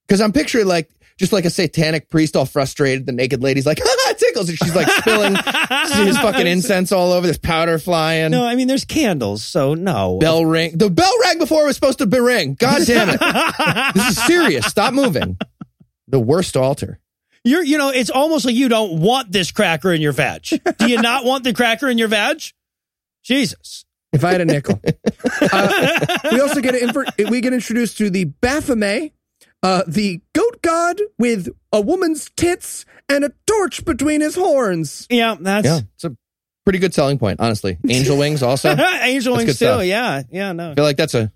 [0.08, 3.06] Because I'm picturing like just like a satanic priest all frustrated.
[3.06, 4.50] The naked lady's like, it tickles.
[4.50, 5.36] And she's like spilling
[6.06, 7.28] his fucking incense all over.
[7.28, 8.32] There's powder flying.
[8.32, 10.18] No, I mean there's candles, so no.
[10.20, 10.78] Bell ring.
[10.78, 12.56] The bell rang before it was supposed to be ring.
[12.56, 13.20] God damn it.
[13.94, 14.66] this is serious.
[14.66, 15.38] Stop moving.
[16.08, 17.00] The worst altar.
[17.44, 20.44] You're, you know, it's almost like you don't want this cracker in your vag.
[20.78, 22.42] Do you not want the cracker in your vag?
[23.24, 23.84] Jesus.
[24.14, 24.80] if I had a nickel.
[25.42, 26.00] Uh,
[26.32, 29.12] we also get infor- we get introduced to the Baphomet,
[29.64, 35.08] uh, the goat god with a woman's tits and a torch between his horns.
[35.10, 35.80] Yeah, that's Yeah.
[35.96, 36.16] It's a
[36.66, 37.78] pretty good selling point, honestly.
[37.90, 38.70] Angel wings also.
[38.78, 39.66] Angel That's Wings too.
[39.66, 39.86] stuff.
[39.86, 40.72] Yeah, yeah, no.
[40.72, 41.32] I feel like that's a,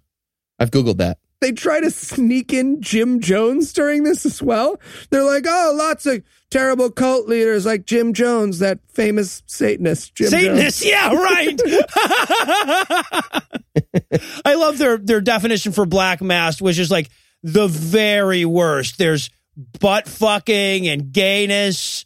[0.60, 1.18] I've Googled that.
[1.40, 4.80] They try to sneak in Jim Jones during this as well.
[5.12, 10.16] They're like, oh, lots of terrible cult leaders like Jim Jones, that famous Satanist.
[10.16, 10.44] Jim Jones.
[10.44, 11.62] Satanist, yeah, right.
[14.46, 17.10] I love their their definition for black mass, which is like
[17.44, 18.98] the very worst.
[18.98, 19.30] There's
[19.80, 22.06] butt fucking and gayness,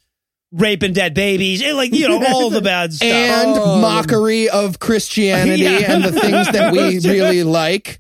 [0.52, 3.08] raping dead babies, and like you know all the bad stuff.
[3.10, 3.80] And Oh.
[3.82, 5.94] mockery of Christianity Yeah.
[5.94, 8.00] and the things that we really like.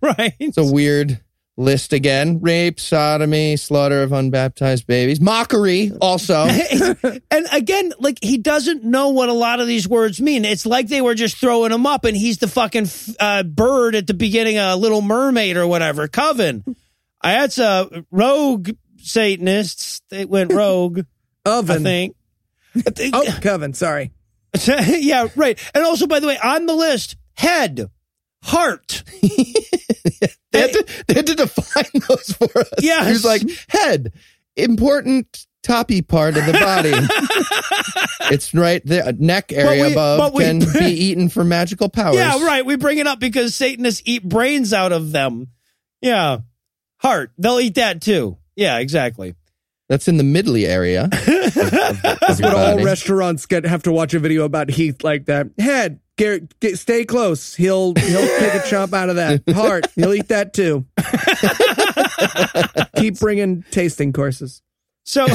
[0.00, 0.34] right?
[0.38, 1.20] It's a weird
[1.62, 2.40] list again.
[2.40, 5.20] Rape, sodomy, slaughter of unbaptized babies.
[5.20, 6.46] Mockery also.
[7.30, 10.44] and again, like he doesn't know what a lot of these words mean.
[10.44, 12.88] It's like they were just throwing him up, and he's the fucking
[13.18, 16.08] uh, bird at the beginning of Little Mermaid or whatever.
[16.08, 16.64] Coven.
[17.22, 20.02] I had some rogue Satanists.
[20.10, 21.02] They went rogue.
[21.44, 21.76] Oven.
[21.76, 22.16] I think.
[23.14, 24.12] Oh, Coven, sorry.
[24.66, 25.58] yeah, right.
[25.74, 27.90] And also, by the way, on the list, head,
[28.42, 29.02] heart.
[30.52, 32.68] They had, to, they had to define those for us.
[32.80, 33.04] Yeah.
[33.04, 34.12] He was like, head,
[34.56, 36.92] important toppy part of the body.
[38.34, 42.16] it's right the uh, neck area we- above we- can be eaten for magical powers.
[42.16, 42.64] Yeah, right.
[42.66, 45.48] We bring it up because Satanists eat brains out of them.
[46.00, 46.38] Yeah.
[46.98, 47.32] Heart.
[47.38, 48.38] They'll eat that too.
[48.56, 49.34] Yeah, exactly.
[49.88, 51.08] That's in the middly area.
[51.10, 55.48] That's what all restaurants get have to watch a video about Heath like that.
[55.58, 57.54] Head, Garrett, get, stay close.
[57.54, 59.42] He'll he'll take a chomp out of that.
[59.48, 60.84] Heart, he'll eat that too.
[62.96, 64.62] Keep bringing tasting courses.
[65.04, 65.26] So,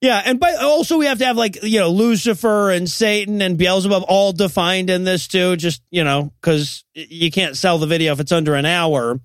[0.00, 3.56] yeah, and by also we have to have like you know Lucifer and Satan and
[3.56, 5.56] Beelzebub all defined in this too.
[5.56, 9.18] Just you know because you can't sell the video if it's under an hour.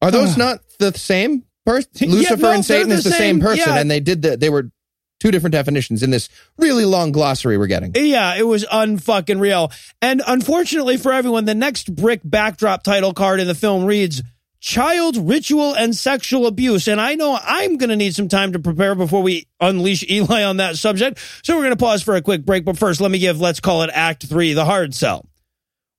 [0.00, 0.38] Are those ah.
[0.38, 1.90] not the same person?
[1.94, 3.80] Yeah, Lucifer no, and Satan they're is the the same, same, person, yeah.
[3.80, 4.36] and they did the.
[4.36, 4.70] They were
[5.24, 7.92] two different definitions in this really long glossary we're getting.
[7.94, 9.72] Yeah, it was unfucking real.
[10.02, 14.22] And unfortunately for everyone, the next brick backdrop title card in the film reads
[14.60, 16.88] Child Ritual and Sexual Abuse.
[16.88, 20.42] And I know I'm going to need some time to prepare before we unleash Eli
[20.42, 21.18] on that subject.
[21.42, 22.66] So we're going to pause for a quick break.
[22.66, 25.26] But first, let me give, let's call it Act Three, the hard sell.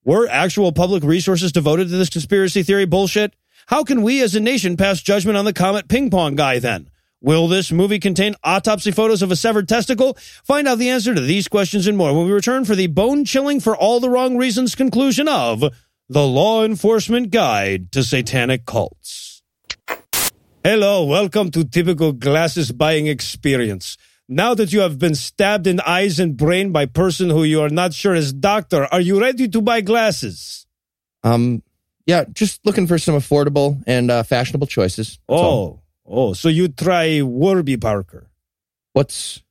[0.04, 3.36] Were actual public resources devoted to this conspiracy theory bullshit?
[3.66, 6.92] How can we as a nation pass judgment on the Comet Ping Pong guy then?
[7.26, 10.16] Will this movie contain autopsy photos of a severed testicle?
[10.44, 13.26] Find out the answer to these questions and more when we return for the bone
[13.26, 15.62] chilling for all the wrong reasons conclusion of
[16.08, 19.42] The Law Enforcement Guide to Satanic Cults.
[20.64, 23.98] Hello, welcome to typical glasses buying experience.
[24.30, 27.70] Now that you have been stabbed in eyes and brain by person who you are
[27.70, 30.68] not sure is doctor, are you ready to buy glasses?
[31.24, 31.64] Um,
[32.06, 35.18] yeah, just looking for some affordable and uh, fashionable choices.
[35.28, 35.85] That's all.
[36.06, 38.30] Oh, so you try Warby Parker.
[38.94, 39.42] what's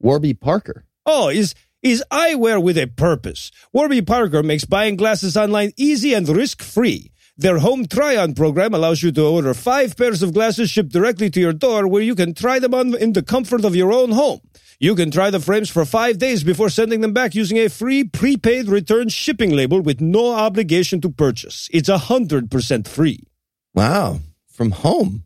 [0.00, 0.84] Warby Parker?
[1.06, 3.50] Oh, is is eyewear with a purpose.
[3.72, 7.10] Warby Parker makes buying glasses online easy and risk-free.
[7.36, 11.40] Their home try-on program allows you to order five pairs of glasses shipped directly to
[11.40, 14.40] your door where you can try them on in the comfort of your own home.
[14.78, 18.04] You can try the frames for five days before sending them back using a free
[18.04, 21.68] prepaid return shipping label with no obligation to purchase.
[21.72, 23.24] It's a hundred percent free.
[23.74, 25.24] Wow, from home.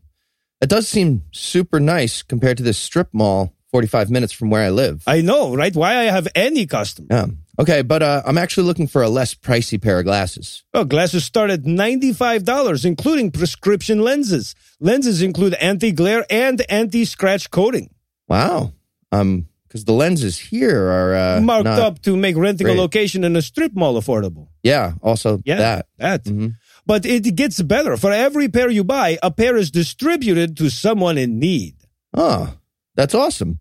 [0.61, 4.69] That does seem super nice compared to this strip mall 45 minutes from where I
[4.69, 5.03] live.
[5.05, 5.75] I know, right?
[5.75, 7.07] Why I have any customer.
[7.11, 7.25] yeah.
[7.59, 10.63] Okay, but uh, I'm actually looking for a less pricey pair of glasses.
[10.75, 14.53] Oh, glasses start at $95, including prescription lenses.
[14.79, 17.89] Lenses include anti-glare and anti-scratch coating.
[18.27, 18.73] Wow.
[19.11, 22.77] Um, because the lenses here are uh, marked up to make renting great.
[22.77, 24.47] a location in a strip mall affordable.
[24.63, 24.93] Yeah.
[25.01, 25.85] Also Yeah, that.
[25.97, 26.23] that.
[26.25, 26.55] Mhm.
[26.87, 27.97] But it gets better.
[27.97, 31.75] For every pair you buy, a pair is distributed to someone in need.
[32.15, 32.55] Oh,
[32.95, 33.59] that's awesome.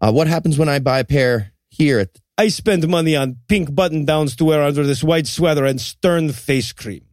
[0.00, 2.12] Uh, what happens when I buy a pair here at?
[2.14, 5.80] The, I spend money on pink button downs to wear under this white sweater and
[5.80, 7.04] stern face cream.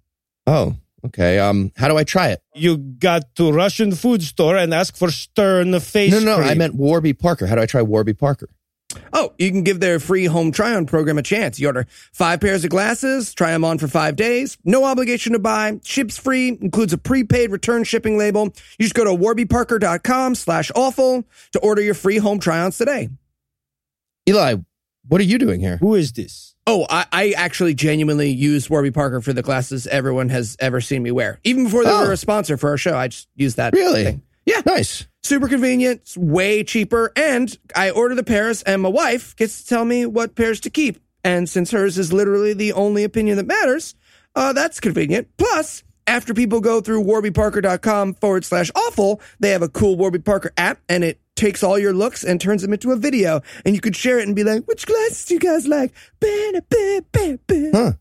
[0.48, 1.38] oh, okay.
[1.38, 2.42] Um, how do I try it?
[2.56, 6.50] You got to Russian food store and ask for stern face No, no, cream.
[6.50, 7.46] I meant Warby Parker.
[7.46, 8.50] How do I try Warby Parker?
[9.14, 11.60] Oh, you can give their free home try on program a chance.
[11.60, 15.40] You order five pairs of glasses, try them on for five days, no obligation to
[15.40, 18.46] buy, ships free, includes a prepaid return shipping label.
[18.78, 21.24] You just go to warbyparker.com slash awful
[21.54, 23.10] to order your free home try ons today.
[24.30, 24.56] Eli,
[25.08, 25.78] what are you doing here?
[25.78, 26.56] Who is this?
[26.68, 31.02] Oh, I, I actually genuinely use Warby Parker for the glasses everyone has ever seen
[31.02, 31.40] me wear.
[31.44, 32.06] Even before they Oh.
[32.06, 33.74] were a sponsor for our show, I just use that.
[33.74, 34.04] Really?
[34.04, 34.22] thing.
[34.46, 34.62] Yeah.
[34.66, 35.08] Nice.
[35.24, 39.86] Super convenient, way cheaper, and I order the pairs, and my wife gets to tell
[39.86, 41.00] me what pairs to keep.
[41.24, 43.94] And since hers is literally the only opinion that matters,
[44.36, 45.28] uh, that's convenient.
[45.38, 50.52] Plus, after people go through warbyparker.com forward slash awful, they have a cool Warby Parker
[50.58, 53.42] app, and it takes all your looks and turns them into a video.
[53.64, 55.94] And you could share it and be like, which glasses do you guys like?
[57.74, 57.94] Huh.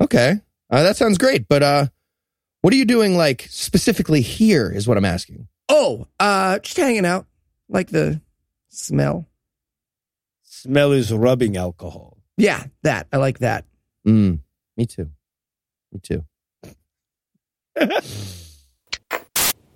[0.00, 0.40] Okay.
[0.70, 1.48] Uh, that sounds great.
[1.48, 1.86] But uh,
[2.60, 5.48] what are you doing, like, specifically here is what I'm asking.
[5.68, 7.26] Oh, uh, just hanging out.
[7.68, 8.20] Like the
[8.68, 9.28] smell.
[10.42, 12.18] Smell is rubbing alcohol.
[12.36, 13.08] Yeah, that.
[13.12, 13.64] I like that.
[14.06, 14.40] Mm,
[14.76, 15.10] me too.
[15.92, 16.24] Me too.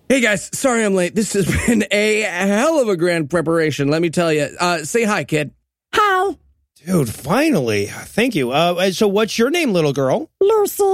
[0.09, 1.17] Hey guys, sorry I'm late.
[1.17, 4.43] This has been a hell of a grand preparation, let me tell you.
[4.61, 5.51] Uh, say hi, kid.
[5.93, 6.39] How?
[6.85, 7.87] Dude, finally.
[7.87, 8.53] Thank you.
[8.53, 10.31] Uh, so what's your name, little girl?
[10.41, 10.85] Lucy.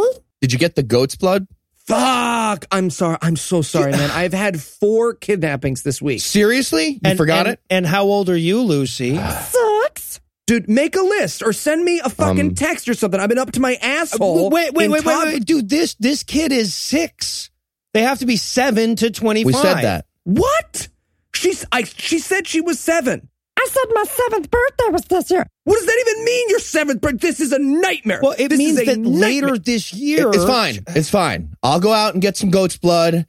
[0.40, 1.46] Did you get the goat's blood?
[1.92, 2.66] Fuck!
[2.72, 3.18] I'm sorry.
[3.20, 4.10] I'm so sorry, man.
[4.10, 6.20] I've had four kidnappings this week.
[6.22, 6.92] Seriously?
[6.92, 7.60] You And- forgot and- it?
[7.68, 9.16] And how old are you, Lucy?
[9.16, 10.20] Six.
[10.46, 13.20] Dude, make a list or send me a fucking Um, text or something.
[13.20, 14.48] I've been up to my asshole.
[14.50, 15.68] wait, wait, in wait, wait, top- wait, dude.
[15.68, 17.50] This this kid is six.
[17.94, 19.46] They have to be seven to twenty-five.
[19.46, 20.06] We said that.
[20.24, 20.88] What?
[21.34, 23.28] She's I she said she was seven.
[23.62, 25.46] I said my seventh birthday was this year.
[25.64, 26.48] What does that even mean?
[26.50, 27.18] Your seventh birthday?
[27.28, 28.18] This is a nightmare.
[28.22, 30.78] Well, it This means is a that later this year, It's fine.
[30.88, 31.54] It's fine.
[31.62, 33.26] I'll go out and get some goat's blood.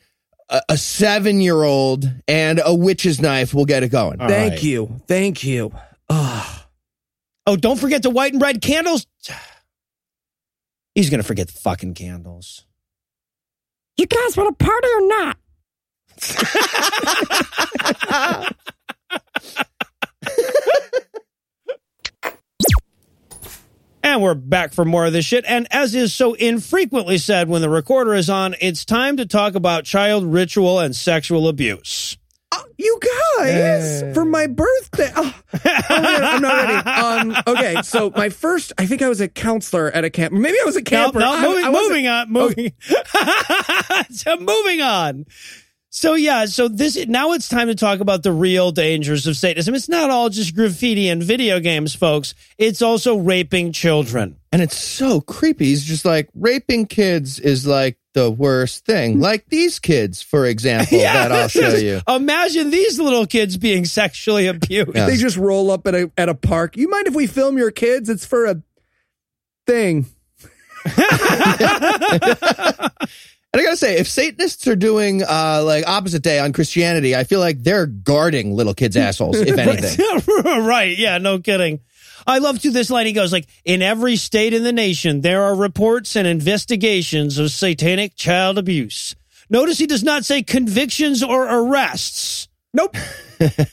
[0.50, 4.20] a, a seven year old and a witch's knife will get it going.
[4.22, 4.64] All Thank right.
[4.64, 5.02] you.
[5.08, 5.72] Thank you.
[6.10, 6.68] Ah.
[7.46, 9.06] Oh, don't forget the white and red candles.
[10.96, 12.66] He's gonna forget the fucking candles.
[13.98, 15.38] You guys want to party or not?
[24.06, 25.46] And we're back for more of this shit.
[25.48, 29.56] And as is so infrequently said when the recorder is on, it's time to talk
[29.56, 32.18] about child ritual and sexual abuse.
[32.52, 33.00] Oh, you
[33.40, 35.10] guys, for my birthday.
[35.16, 35.34] Oh,
[35.90, 36.74] I'm not ready.
[37.34, 40.34] Um, okay, so my first, I think I was a counselor at a camp.
[40.34, 41.20] Maybe I was a camper.
[41.20, 42.74] no, I- moving, I moving on, moving.
[44.12, 45.26] so moving on.
[45.96, 49.76] So yeah, so this now it's time to talk about the real dangers of Satanism.
[49.76, 52.34] It's not all just graffiti and video games, folks.
[52.58, 54.38] It's also raping children.
[54.52, 55.66] And it's so creepy.
[55.66, 59.18] He's just like, raping kids is like the worst thing.
[59.18, 59.22] Hmm.
[59.22, 62.02] Like these kids, for example, that I'll show you.
[62.08, 64.96] Imagine these little kids being sexually abused.
[64.96, 65.06] Yeah.
[65.06, 66.76] They just roll up at a at a park.
[66.76, 68.10] You mind if we film your kids?
[68.10, 68.64] It's for a
[69.68, 70.08] thing.
[73.54, 77.24] And I gotta say, if Satanists are doing uh, like opposite day on Christianity, I
[77.24, 80.22] feel like they're guarding little kids' assholes, if anything.
[80.66, 80.98] right.
[80.98, 81.80] Yeah, no kidding.
[82.26, 83.06] I love to this line.
[83.06, 87.52] He goes like, in every state in the nation, there are reports and investigations of
[87.52, 89.16] satanic child abuse.
[89.50, 92.48] Notice he does not say convictions or arrests.
[92.74, 92.96] Nope.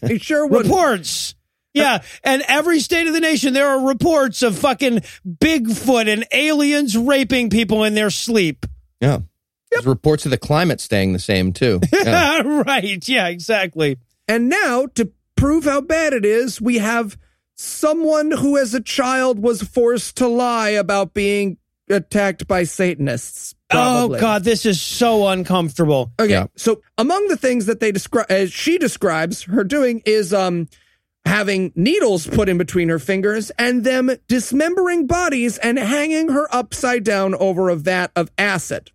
[0.05, 0.65] He sure would.
[0.67, 1.37] Reports.
[1.73, 6.97] Yeah, and every state of the nation, there are reports of fucking Bigfoot and aliens
[6.97, 8.67] raping people in their sleep.
[9.01, 9.21] Yeah.
[9.71, 11.81] There's reports of the climate staying the same too.
[11.93, 12.43] Yeah.
[12.45, 13.07] right.
[13.09, 13.99] Yeah, exactly.
[14.29, 17.17] And now, to prove how bad it is, we have
[17.55, 21.59] someone who, as a child, was forced to lie about being
[21.89, 23.55] attacked by Satanists.
[23.69, 24.19] Probably.
[24.19, 26.13] Oh, God, this is so uncomfortable.
[26.19, 26.47] Okay, Yeah.
[26.57, 30.69] so among the things that they describe, as she describes her doing, is um
[31.27, 37.05] having needles put in between her fingers and them dismembering bodies and hanging her upside
[37.05, 38.91] down over a vat of acid.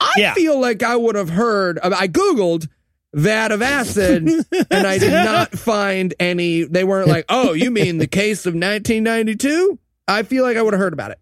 [0.00, 0.34] I Yeah.
[0.34, 1.78] feel like I would have heard.
[1.82, 2.68] I googled
[3.14, 4.28] vat of acid,
[4.70, 6.64] and I did not find any.
[6.64, 9.78] They weren't like, "Oh, you mean the case of 1992?"
[10.08, 11.18] I feel like I would have heard about it.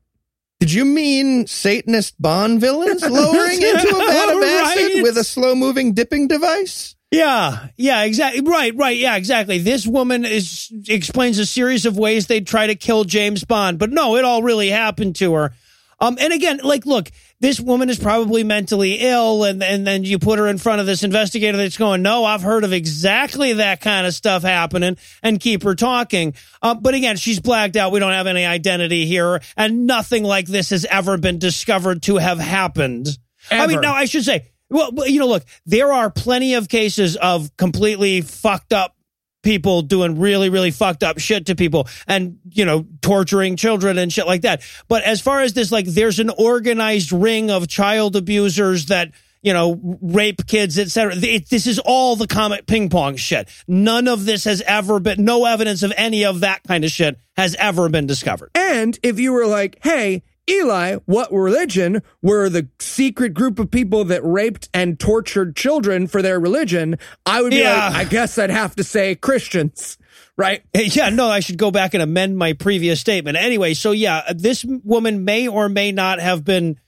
[0.60, 5.02] Did you mean Satanist Bond villains lowering into a vat of acid Right.
[5.02, 6.94] with a slow moving dipping device?
[7.10, 8.40] Yeah, yeah, exactly.
[8.42, 8.96] Right, right.
[8.96, 9.58] Yeah, exactly.
[9.58, 13.90] This woman is explains a series of ways they'd try to kill James Bond, but
[13.92, 15.52] no, it all really happened to her.
[16.00, 17.10] Um, and again, like, look,
[17.44, 20.86] this woman is probably mentally ill, and and then you put her in front of
[20.86, 25.38] this investigator that's going, "No, I've heard of exactly that kind of stuff happening," and
[25.38, 26.32] keep her talking.
[26.62, 27.92] Uh, but again, she's blacked out.
[27.92, 32.16] We don't have any identity here, and nothing like this has ever been discovered to
[32.16, 33.08] have happened.
[33.50, 33.82] I mean, Ever.
[33.82, 38.22] now I should say, well, you know, look, there are plenty of cases of completely
[38.22, 38.96] fucked up
[39.44, 44.12] people doing really, really fucked up shit to people and, you know, torturing children and
[44.12, 44.62] shit like that.
[44.88, 49.52] But as far as this, like, there's an organized ring of child abusers that, you
[49.52, 51.14] know, rape kids, etc.
[51.14, 53.48] This is all the Comet Ping Pong shit.
[53.68, 57.18] None of this has ever been, no evidence of any of that kind of shit
[57.36, 58.50] has ever been discovered.
[58.54, 64.04] And if you were like, hey, Eli, what religion were the secret group of people
[64.04, 66.98] that raped and tortured children for their religion?
[67.24, 67.88] I would be Yeah.
[67.88, 69.96] like, I guess I'd have to say Christians,
[70.36, 70.62] right?
[70.74, 73.36] Yeah, no, I should go back and amend my previous statement.
[73.38, 76.78] Anyway, so yeah, this woman may or may not have been,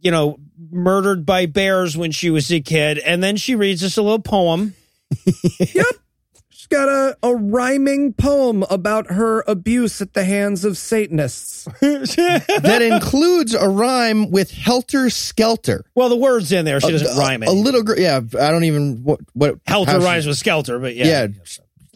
[0.00, 0.38] you know,
[0.70, 2.98] murdered by bears when she was a kid.
[2.98, 4.74] And then she reads us a little poem.
[6.64, 11.64] She's got a, a rhyming poem about her abuse at the hands of Satanists.
[11.80, 15.84] that includes a rhyme with helter skelter.
[15.94, 16.80] Well, the word's in there.
[16.80, 17.50] She doesn't a, rhyme it.
[17.50, 18.16] A little girl, yeah.
[18.16, 21.26] I don't even what what Helter how she- rhymes with skelter, but yeah.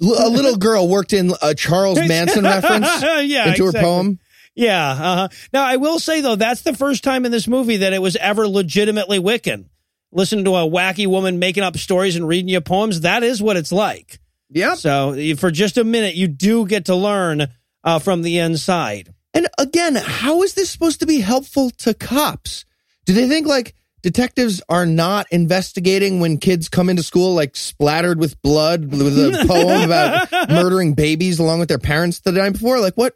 [0.01, 4.19] Yeah, a little girl worked in a Charles Manson reference yeah, into her poem.
[4.55, 4.91] Yeah.
[4.91, 5.29] Uh-huh.
[5.51, 8.17] Now, I will say, though, that's the first time in this movie that it was
[8.17, 9.65] ever legitimately Wiccan.
[10.13, 13.01] Listen to a wacky woman making up stories and reading you poems.
[13.01, 14.21] That is what it's like.
[14.51, 14.79] Yep.
[14.79, 17.49] So for just a minute, you do get to learn
[17.85, 19.13] uh, from the inside.
[19.35, 22.65] And again, how is this supposed to be helpful to cops?
[23.05, 28.19] Do they think like detectives are not investigating when kids come into school like splattered
[28.19, 32.81] with blood with a poem about murdering babies along with their parents the night before?
[32.81, 33.15] Like what?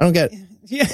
[0.00, 0.32] I don't get.
[0.32, 0.38] It.
[0.66, 0.86] Yeah.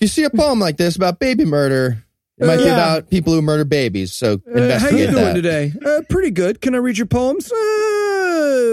[0.00, 2.02] You see a poem like this about baby murder.
[2.36, 4.12] It might be about people who murder babies.
[4.12, 5.34] So Uh, how investigate you doing that.
[5.34, 5.72] today?
[5.86, 6.60] Uh, pretty good.
[6.60, 7.48] Can I read your poems?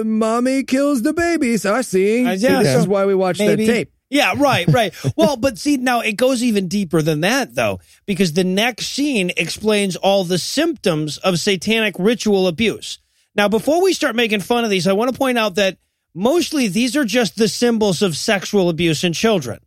[0.05, 1.65] Mommy kills the babies.
[1.65, 2.25] I see.
[2.25, 3.91] Uh, yeah, this so is why we watch that tape.
[4.09, 4.93] Yeah, right, right.
[5.17, 9.31] well, but see, now it goes even deeper than that, though, because the next scene
[9.35, 12.99] explains all the symptoms of satanic ritual abuse.
[13.35, 15.77] Now, before we start making fun of these, I want to point out that
[16.13, 19.59] mostly these are just the symbols of sexual abuse in children.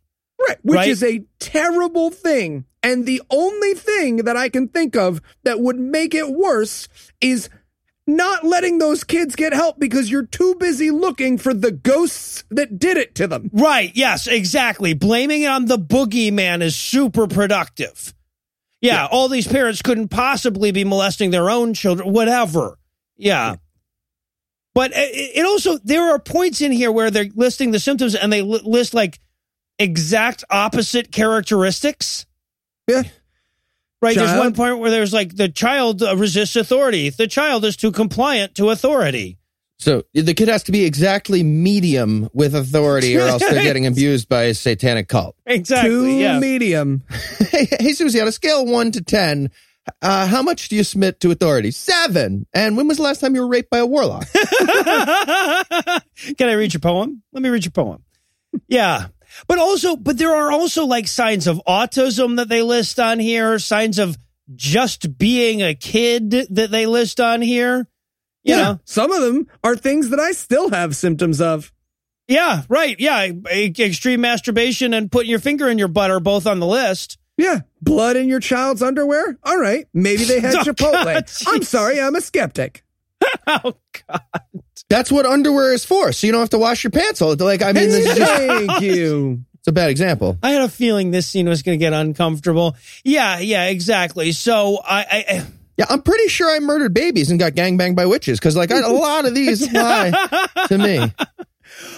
[0.47, 0.57] Right.
[0.63, 0.87] Which Right?
[0.89, 2.65] is a terrible thing.
[2.81, 6.87] And the only thing that I can think of that would make it worse
[7.19, 7.49] is
[8.09, 12.79] not letting those kids get help because you're too busy looking for the ghosts that
[12.79, 13.49] did it to them.
[13.53, 13.91] Right.
[13.95, 14.93] Yes, exactly.
[14.93, 18.13] Blaming it on the boogeyman is super productive.
[18.81, 22.77] Yeah, all these parents couldn't possibly be molesting their own children, whatever.
[23.17, 23.57] Yeah.
[24.73, 28.31] But it it also, there are points in here where they're listing the symptoms and
[28.31, 29.19] they list like
[29.77, 32.25] exact opposite characteristics.
[32.87, 33.03] Yeah.
[34.01, 34.15] Right.
[34.15, 37.09] There's one point where there's like the child uh, resists authority.
[37.09, 39.37] The child is too compliant to authority.
[39.77, 44.27] So the kid has to be exactly medium with authority, or else they're getting abused
[44.27, 45.37] by a satanic cult.
[45.45, 45.89] Exactly.
[45.89, 46.39] too yeah.
[46.39, 47.03] medium.
[47.49, 49.49] Hey, hey, Susie, on a scale of one to ten,
[50.01, 51.71] uh, how much do you submit to authority?
[51.71, 52.45] Seven.
[52.53, 54.27] And when was the last time you were raped by a warlock?
[54.33, 54.47] Can
[56.47, 57.23] I read your poem?
[57.33, 58.03] Let me read your poem.
[58.67, 59.07] Yeah.
[59.47, 63.59] But also, but there are also like signs of autism that they list on here,
[63.59, 64.17] signs of
[64.55, 67.87] just being a kid that they list on here.
[68.43, 68.61] You yeah.
[68.63, 68.79] know?
[68.85, 71.71] Some of them are things that I still have symptoms of.
[72.27, 72.95] Yeah, right.
[72.99, 73.31] Yeah.
[73.51, 77.17] Extreme masturbation and putting your finger in your butt are both on the list.
[77.37, 77.61] Yeah.
[77.81, 79.37] Blood in your child's underwear?
[79.43, 79.87] All right.
[79.93, 81.05] Maybe they had Oh, Chipotle.
[81.05, 82.83] God, I'm sorry, I'm a skeptic.
[83.47, 83.73] Oh,
[84.07, 84.21] God.
[84.89, 87.35] That's what underwear is for, so you don't have to wash your pants all.
[87.35, 89.43] The like, I mean, this is just, Thank you.
[89.55, 90.37] it's a bad example.
[90.41, 92.75] I had a feeling this scene was going to get uncomfortable.
[93.03, 94.31] Yeah, yeah, exactly.
[94.31, 95.43] So I, I eh.
[95.77, 98.79] Yeah, I'm pretty sure I murdered babies and got gangbanged by witches because, like, I,
[98.79, 101.13] a lot of these to me.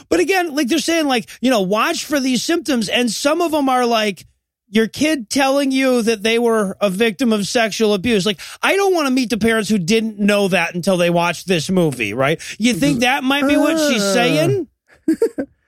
[0.09, 2.89] But again, like they're saying, like, you know, watch for these symptoms.
[2.89, 4.25] And some of them are like
[4.71, 8.25] your kid telling you that they were a victim of sexual abuse.
[8.25, 11.45] Like, I don't want to meet the parents who didn't know that until they watched
[11.47, 12.41] this movie, right?
[12.57, 14.13] You think that might be what she's Uh.
[14.13, 14.67] saying?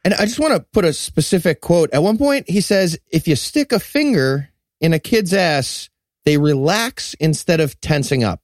[0.05, 1.89] And I just want to put a specific quote.
[1.93, 4.49] At one point, he says, if you stick a finger
[4.81, 5.89] in a kid's ass,
[6.25, 8.41] they relax instead of tensing up.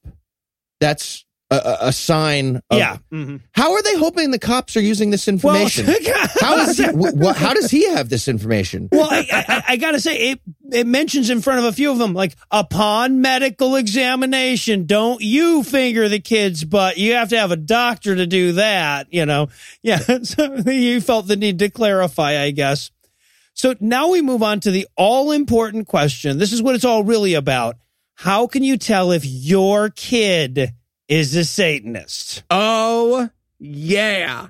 [0.80, 2.78] That's a, a, sign of.
[2.78, 2.98] yeah.
[3.12, 3.40] Mhm.
[3.52, 5.86] How are they hoping the cops are using this Well, information?
[6.40, 8.88] how, is he, wh- how does he have this information?
[8.92, 10.40] Well, I, I, I gotta say, it
[10.72, 15.64] it mentions in front of a few of them, like upon medical examination, don't you
[15.64, 19.08] finger the kid's but You have to have a doctor to do that.
[19.12, 19.48] You know,
[19.82, 19.98] yeah.
[20.22, 22.90] So you felt the need to clarify, I guess.
[23.54, 26.38] So now we move on to the all important question.
[26.38, 27.76] This is what it's all really about.
[28.14, 30.72] How can you tell if your kid
[31.10, 32.44] is a Satanist?
[32.48, 33.28] Oh,
[33.58, 34.46] yeah.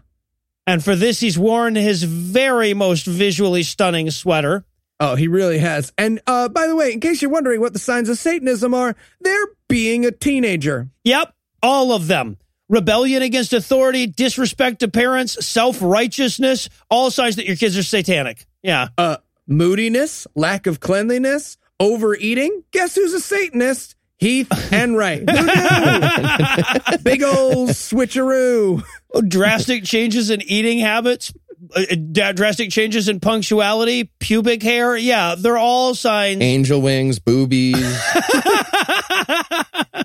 [0.66, 4.64] And for this, he's worn his very most visually stunning sweater.
[5.00, 5.92] Oh, he really has.
[5.96, 8.94] And uh, by the way, in case you're wondering what the signs of Satanism are,
[9.20, 10.90] they're being a teenager.
[11.04, 12.36] Yep, all of them.
[12.68, 18.46] Rebellion against authority, disrespect to parents, self righteousness, all signs that your kids are satanic.
[18.62, 18.88] Yeah.
[18.96, 19.16] Uh,
[19.48, 22.62] moodiness, lack of cleanliness, overeating.
[22.70, 23.96] Guess who's a Satanist?
[24.20, 25.28] Heath Enright.
[25.28, 26.98] Who knew?
[27.02, 28.84] Big old switcheroo.
[29.14, 31.32] Oh, drastic changes in eating habits,
[31.74, 34.94] uh, uh, drastic changes in punctuality, pubic hair.
[34.96, 36.42] Yeah, they're all signs.
[36.42, 37.76] Angel wings, boobies.
[37.82, 40.04] I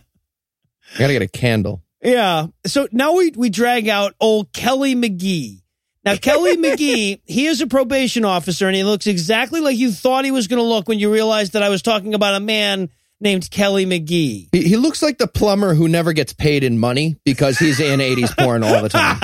[0.97, 1.81] gotta get a candle.
[2.01, 2.47] Yeah.
[2.65, 5.61] So now we, we drag out old Kelly McGee.
[6.05, 10.23] Now, Kelly McGee, he is a probation officer and he looks exactly like you thought
[10.23, 12.89] he was going to look when you realized that I was talking about a man
[13.21, 14.49] named Kelly McGee.
[14.51, 17.99] He, he looks like the plumber who never gets paid in money because he's in
[17.99, 19.19] 80s porn all the time.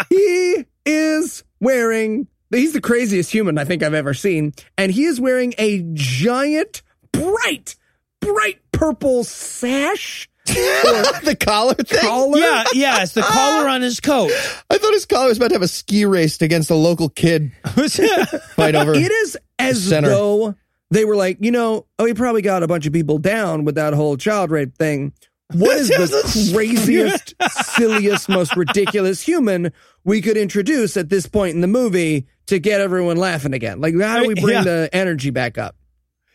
[0.10, 4.52] He is wearing, he's the craziest human I think I've ever seen.
[4.76, 7.76] And he is wearing a giant, bright,
[8.20, 12.00] bright purple sash the collar thing.
[12.00, 12.38] collar.
[12.38, 14.30] yeah, yeah, it's the collar on his coat.
[14.70, 17.52] I thought his collar was about to have a ski race against a local kid
[17.74, 18.94] fight over.
[18.94, 20.08] It is as center.
[20.08, 20.54] though
[20.90, 23.74] they were like, you know, oh, he probably got a bunch of people down with
[23.76, 25.12] that whole child rape thing.
[25.52, 27.34] What is the craziest,
[27.76, 29.72] silliest, most ridiculous human
[30.04, 33.80] we could introduce at this point in the movie to get everyone laughing again?
[33.80, 34.62] Like, how do we uh, bring Yeah.
[34.64, 35.74] the energy back up?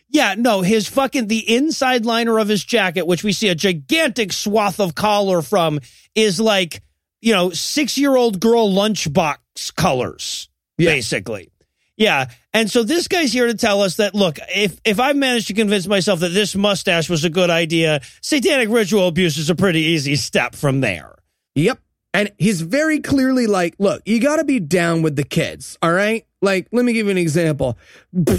[0.10, 4.32] Yeah, no, his fucking the inside liner of his jacket, which we see a gigantic
[4.34, 5.80] swath of collar from,
[6.14, 6.84] is like,
[7.22, 9.38] you know, six year old girl lunchbox
[9.76, 11.52] colors, basically.
[11.98, 12.28] Yeah.
[12.53, 15.53] And so this guy's here to tell us that look, if if I managed to
[15.53, 19.82] convince myself that this mustache was a good idea, satanic ritual abuse is a pretty
[19.82, 21.15] easy step from there.
[21.56, 21.80] Yep.
[22.15, 25.91] And he's very clearly like, look, you got to be down with the kids, all
[25.91, 26.28] right?
[26.44, 27.78] Like, let me give you an example.
[28.14, 28.36] they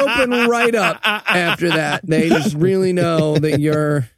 [0.00, 2.02] open right up after that.
[2.04, 4.08] They just really know that you're.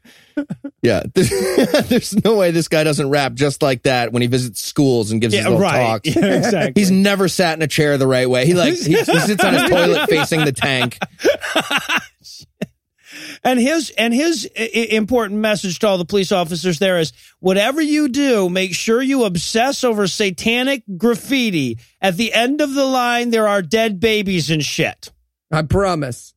[0.83, 5.11] Yeah, there's no way this guy doesn't rap just like that when he visits schools
[5.11, 6.03] and gives his Yeah, little right.
[6.05, 6.09] talks.
[6.17, 6.81] Yeah, exactly.
[6.81, 8.47] He's never sat in a chair the right way.
[8.47, 10.99] He like he, he sits on his toilet facing the tank.
[13.43, 17.13] And his and his i- i- important message to all the police officers there is:
[17.41, 21.79] whatever you do, make sure you obsess over satanic graffiti.
[22.01, 25.11] At the end of the line, there are dead babies and shit.
[25.51, 26.35] I promise.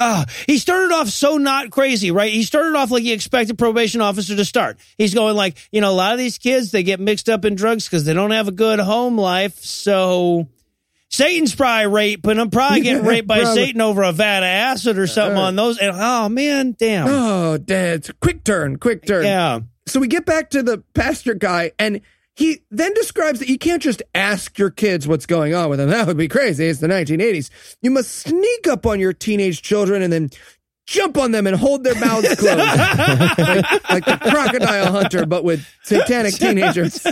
[0.00, 2.32] Ah, he started off so not crazy, right?
[2.32, 4.78] He started off like he expected probation officer to start.
[4.96, 7.54] He's going like, you know, a lot of these kids they get mixed up in
[7.54, 9.58] drugs because they don't have a good home life.
[9.58, 10.48] So
[11.10, 13.44] Satan's probably raping them, probably getting raped by.
[13.44, 15.76] Satan over a vat of acid or something on those.
[15.78, 17.06] And oh man, damn.
[17.06, 18.08] Oh, Dad.
[18.20, 19.24] Quick turn, quick turn.
[19.24, 19.60] Yeah.
[19.86, 22.00] So we get back to the pastor guy, and
[22.40, 25.90] he then describes that you can't just ask your kids what's going on with them.
[26.00, 26.66] That would be crazy.
[26.66, 27.50] It's the 1980s.
[27.82, 30.30] You must sneak up on your teenage children and then
[30.86, 32.58] jump on them and hold their mouths closed.
[32.58, 37.04] like, like the crocodile hunter, but with satanic teenagers.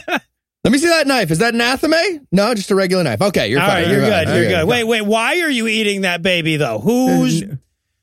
[0.64, 1.30] Let me see that knife.
[1.30, 2.26] Is that an athame?
[2.32, 3.20] No, just a regular knife.
[3.22, 3.82] Okay, you're All fine.
[3.84, 4.10] right, you're fine.
[4.10, 4.28] good.
[4.34, 4.54] You're Okay.
[4.60, 4.66] good.
[4.68, 5.02] Wait, wait.
[5.02, 6.78] Why are you eating that baby though?
[6.80, 7.42] Who's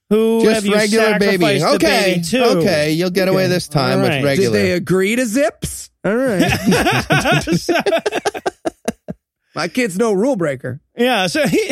[0.09, 0.41] who?
[0.43, 1.59] Just have you regular baby.
[1.59, 2.45] the Okay, baby to?
[2.59, 4.17] okay, you'll get away this time All right.
[4.17, 4.57] with regular.
[4.57, 5.89] Did they agree to zips?
[6.03, 6.41] All right.
[9.55, 10.81] My kid's no rule breaker.
[10.97, 11.27] Yeah.
[11.27, 11.71] So he,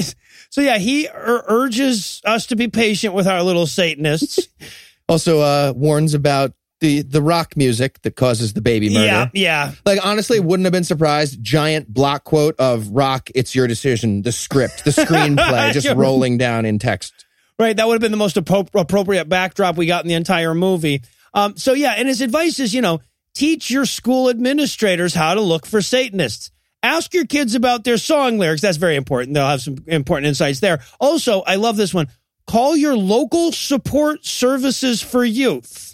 [0.49, 4.47] so yeah, he ur- urges us to be patient with our little Satanists.
[5.09, 9.05] also uh, warns about the the rock music that causes the baby murder.
[9.05, 9.71] yeah, yeah.
[9.85, 11.43] Like honestly, wouldn't have been surprised.
[11.43, 16.65] Giant block quote of "Rock, it's your decision." The script, the screenplay, just rolling down
[16.65, 17.22] in text.
[17.59, 17.75] Right.
[17.75, 21.01] That would have been the most appro- appropriate backdrop we got in the entire movie.
[21.33, 23.01] Um, so yeah, and his advice is, you know,
[23.33, 26.51] teach your school administrators how to look for Satanists.
[26.81, 28.61] Ask your kids about their song lyrics.
[28.61, 29.33] That's very important.
[29.33, 30.81] They'll have some important insights there.
[30.99, 32.09] Also, I love this one.
[32.45, 35.92] Call your local support services for youth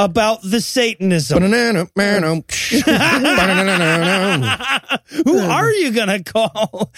[0.00, 1.42] about the Satanism.
[5.24, 6.92] Who are you going to call?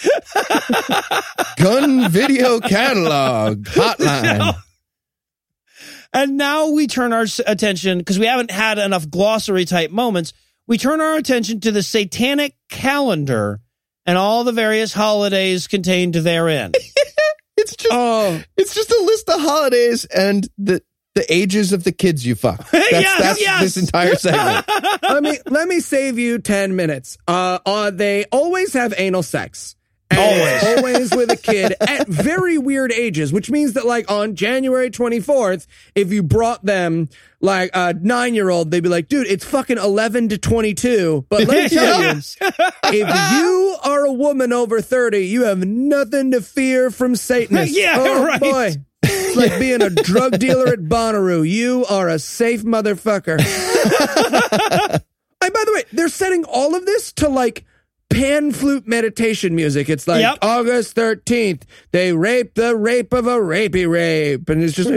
[1.57, 4.55] Gun video catalog hotline.
[6.15, 10.31] And now we turn our attention, because we haven't had enough glossary type moments,
[10.67, 13.61] we turn our attention to the satanic calendar
[14.05, 16.73] and all the various holidays contained therein.
[17.57, 20.83] It's just Oh, it's just a list of holidays and the
[21.15, 22.57] the ages of the kids you fuck.
[22.71, 23.61] That's, Yes, that's yes.
[23.61, 24.67] this entire segment.
[25.03, 27.17] let me let me save you 10 minutes.
[27.27, 29.75] Uh, uh they always have anal sex.
[30.15, 34.91] It's always with a kid at very weird ages, which means that like on January
[34.91, 35.65] 24th,
[35.95, 37.09] if you brought them
[37.41, 41.25] like a nine year old, they'd be like, dude, it's fucking 11 to 22.
[41.29, 42.21] But let me tell you,
[42.85, 47.75] if you are a woman over 30, you have nothing to fear from Satanists.
[47.75, 48.39] Yeah, oh, right.
[48.39, 48.75] boy.
[49.33, 51.47] It's like being a drug dealer at Bonnaroo.
[51.49, 53.39] You are a safe motherfucker.
[55.43, 57.65] Hey, by the way, they're setting all of this to like
[58.09, 59.89] pan flute meditation music.
[59.89, 60.37] It's like Yep.
[60.43, 64.47] August 13th, they rape the rape of a rapey rape.
[64.49, 64.91] And it's just,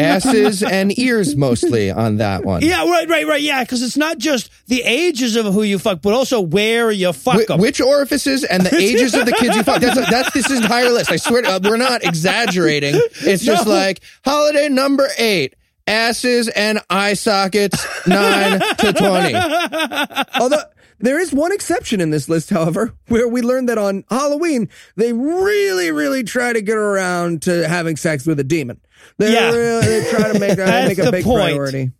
[0.00, 2.62] Asses and ears mostly on that one.
[2.62, 3.40] yeah, right, right, right.
[3.40, 7.12] Yeah, because it's not just the ages of who you fuck, but also where you
[7.12, 7.60] fuck Wh- them.
[7.60, 9.80] which orifices and the ages of the kids you fuck.
[9.80, 11.10] That's, that's this entire list.
[11.12, 12.94] I swear, to, uh, we're not exaggerating.
[13.22, 13.72] It's just No.
[13.72, 15.54] like holiday number eight:
[15.86, 19.34] asses and eye sockets, nine to twenty.
[20.40, 20.62] although
[21.04, 25.12] there is one exception in this list, however, where we learned that on Halloween, they
[25.12, 28.80] really, really try to get around to having sex with a demon.
[29.18, 29.50] They Yeah.
[29.52, 31.54] really they try to make, uh, That's make a the big point.
[31.54, 31.92] priority.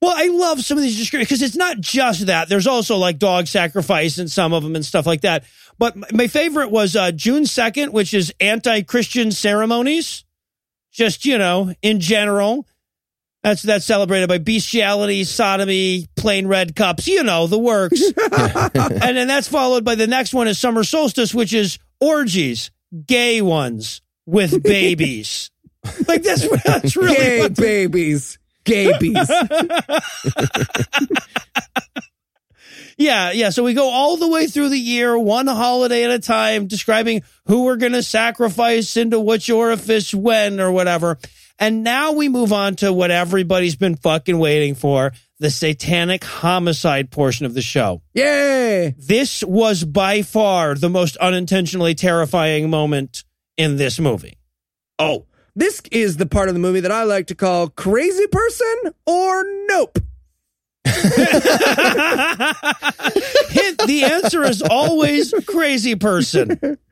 [0.00, 2.48] Well, I love some of these descriptions because it's not just that.
[2.50, 5.44] There's also like dog sacrifice and some of them and stuff like that.
[5.78, 10.24] But my favorite was uh, June 2nd, which is anti Christian ceremonies.
[10.92, 12.66] Just, you know, in general.
[13.44, 18.00] That's that's celebrated by bestiality, sodomy, plain red cups, you know, the works.
[18.32, 22.70] and then that's followed by the next one is summer solstice, which is orgies,
[23.06, 25.50] gay ones with babies.
[26.08, 28.38] like that's that's really Gay the- babies.
[28.64, 29.28] Gabies.
[32.96, 33.50] Yeah, yeah.
[33.50, 37.22] So we go all the way through the year, one holiday at a time, describing
[37.46, 41.18] who we're going to sacrifice into which orifice when or whatever.
[41.58, 47.10] And now we move on to what everybody's been fucking waiting for the satanic homicide
[47.10, 48.02] portion of the show.
[48.14, 48.94] Yay.
[48.98, 53.24] This was by far the most unintentionally terrifying moment
[53.56, 54.36] in this movie.
[54.98, 58.74] Oh, this is the part of the movie that I like to call crazy person
[59.06, 59.98] or nope.
[63.86, 66.78] The answer is always crazy person.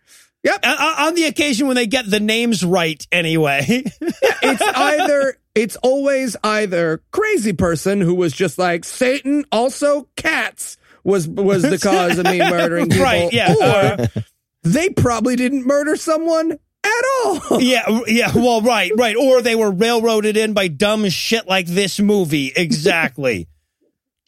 [0.44, 0.60] Yep.
[0.62, 3.64] Uh, on the occasion when they get the names right, anyway.
[4.01, 11.28] it's either it's always either crazy person who was just like Satan, also cats was
[11.28, 13.98] was the cause of me murdering people, Right, yeah.
[14.01, 14.23] or
[14.62, 16.52] they probably didn't murder someone
[16.85, 17.60] at all.
[17.62, 18.32] yeah, yeah.
[18.35, 19.16] Well, right, right.
[19.16, 22.52] Or they were railroaded in by dumb shit like this movie.
[22.55, 23.48] Exactly.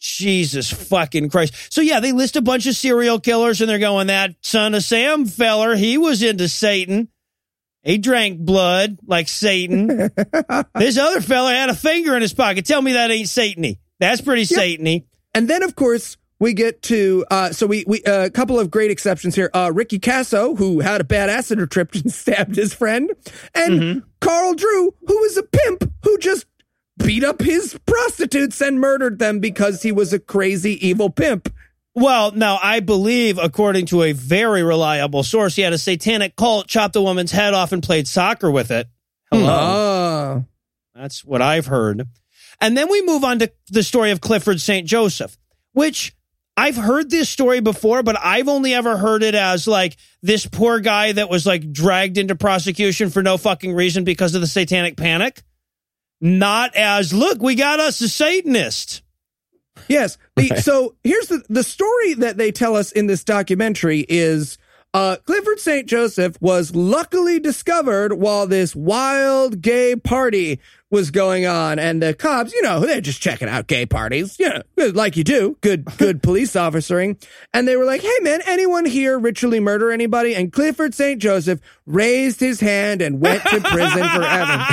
[0.05, 1.73] Jesus fucking Christ.
[1.73, 4.85] So yeah, they list a bunch of serial killers and they're going, that son of
[4.85, 7.09] Sam feller, he was into Satan.
[7.83, 9.87] He drank blood like Satan.
[10.75, 12.67] this other fella had a finger in his pocket.
[12.67, 13.79] Tell me that ain't Satany.
[13.99, 15.05] That's pretty Satany.
[15.35, 18.91] And then, of course, we get to uh, so we we a couple of great
[18.91, 19.51] exceptions here.
[19.55, 23.11] Uh, Ricky Kasso, who had a bad acid trip and stabbed his friend,
[23.55, 26.47] and Carl Drew, who was a pimp who just
[26.99, 31.53] beat up his prostitutes and murdered them because he was a crazy evil pimp.
[31.95, 36.67] Well, now I believe, according to a very reliable source, he had a satanic cult,
[36.67, 38.89] chopped a woman's head off, and played soccer with it.
[39.33, 39.39] Hmm.
[39.39, 39.55] Hello.
[39.55, 40.45] Oh,
[40.95, 42.07] That's what I've heard.
[42.61, 44.87] And then we move on to the story of Clifford St.
[44.87, 45.37] Joseph,
[45.73, 46.17] which
[46.57, 50.81] I've heard this story before, but I've only ever heard it as like this poor
[50.81, 54.97] guy that was like dragged into prosecution for no fucking reason because of the satanic
[54.97, 55.43] panic.
[56.25, 59.03] Not as, look, we got us a Satanist.
[59.89, 60.17] Yes.
[60.37, 64.57] The, So here's the the story that they tell us in this documentary is
[64.95, 65.87] uh, Clifford St.
[65.87, 70.61] Joseph was luckily discovered while this wild gay party
[70.91, 74.49] was going on, and the cops, you know, they're just checking out gay parties, you
[74.49, 77.17] know, like you do, good good police officering,
[77.53, 81.21] and they were like, "Hey, man, anyone here ritually murder anybody?" And Clifford St.
[81.21, 84.65] Joseph raised his hand and went to prison forever.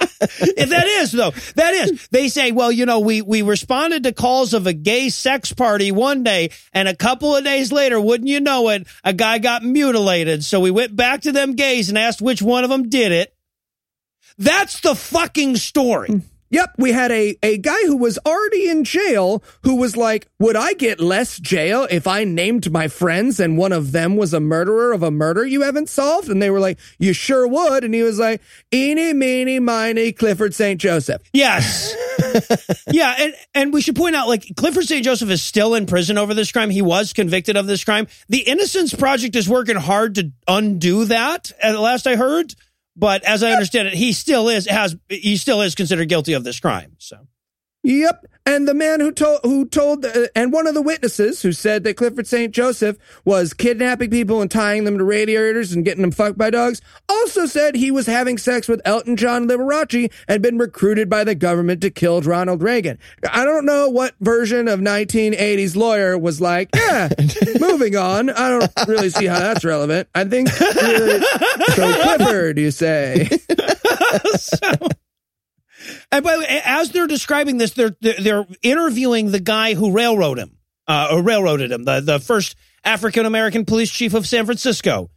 [0.18, 2.08] If that is though, that is.
[2.08, 5.92] They say, well, you know, we we responded to calls of a gay sex party
[5.92, 9.62] one day, and a couple of days later, wouldn't you know it, a guy got
[9.62, 10.42] mutilated.
[10.42, 13.35] So we went back to them gays and asked which one of them did it.
[14.38, 16.08] That's the fucking story.
[16.08, 16.22] Mm.
[16.50, 20.54] Yep, we had a, a guy who was already in jail who was like, Would
[20.54, 24.38] I get less jail if I named my friends and one of them was a
[24.38, 26.28] murderer of a murder you haven't solved?
[26.28, 27.82] And they were like, You sure would.
[27.82, 28.40] And he was like,
[28.72, 30.80] Eeny, meeny, miny, Clifford St.
[30.80, 31.20] Joseph.
[31.32, 31.94] Yes.
[32.90, 35.04] yeah, and and we should point out like Clifford St.
[35.04, 36.70] Joseph is still in prison over this crime.
[36.70, 38.06] He was convicted of this crime.
[38.28, 41.50] The Innocence Project is working hard to undo that.
[41.60, 42.54] At last I heard,
[42.96, 46.44] but as I understand it, he still is has he still is considered guilty of
[46.44, 46.96] this crime.
[46.98, 47.26] So
[47.82, 48.26] Yep.
[48.46, 51.82] And the man who told, who told, uh, and one of the witnesses who said
[51.82, 52.54] that Clifford St.
[52.54, 56.80] Joseph was kidnapping people and tying them to radiators and getting them fucked by dogs,
[57.08, 61.34] also said he was having sex with Elton John Liberace and been recruited by the
[61.34, 63.00] government to kill Ronald Reagan.
[63.28, 67.08] I don't know what version of 1980s lawyer was like, yeah,
[67.58, 68.30] moving on.
[68.30, 70.08] I don't really see how that's relevant.
[70.14, 71.20] I think, so
[71.70, 73.28] Clifford, you say.
[76.12, 80.44] And by the way, as they're describing this, they're they're, interviewing the guy who railroaded
[80.44, 80.56] him,
[80.86, 85.10] uh, or railroaded him, the the first African American police chief of San Francisco.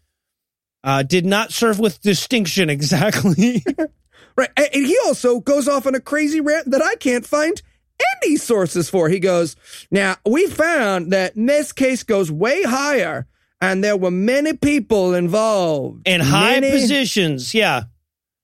[0.82, 3.64] Uh, did not serve with distinction exactly.
[4.38, 4.50] Right.
[4.56, 7.62] And and he also goes off on a crazy rant that I can't find
[8.24, 9.10] any sources for.
[9.10, 9.58] He goes,
[9.92, 13.28] Now, we found that this case goes way higher,
[13.60, 16.08] and there were many people involved.
[16.08, 17.84] In high Many- positions, yeah.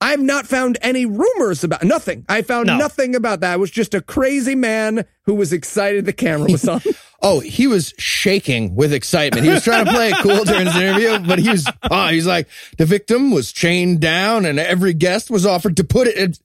[0.06, 2.26] I've not found any rumors about nothing.
[2.30, 2.78] I found No.
[2.78, 3.56] nothing about that.
[3.56, 6.82] It was just a crazy man who was excited the camera was on.
[7.22, 9.46] Oh, he was shaking with excitement.
[9.46, 12.28] He was trying to play it cool during his interview, but he was, oh, he's
[12.28, 16.38] like, the victim was chained down and every guest was offered to put it,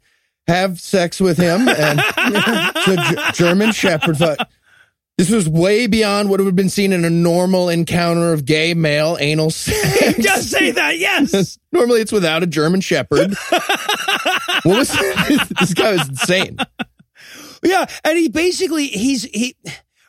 [0.47, 1.69] have sex with him.
[1.69, 1.99] And
[2.47, 4.49] the German Shepherd thought,
[5.21, 8.73] this was way beyond what would have been seen in a normal encounter of gay
[8.73, 10.17] male anal sex.
[10.17, 11.59] Just say that, yes.
[11.73, 13.35] Normally it's without a German Shepherd.
[14.63, 14.89] what was
[15.59, 16.57] this guy was insane.
[17.63, 19.57] Yeah, and he basically he's he.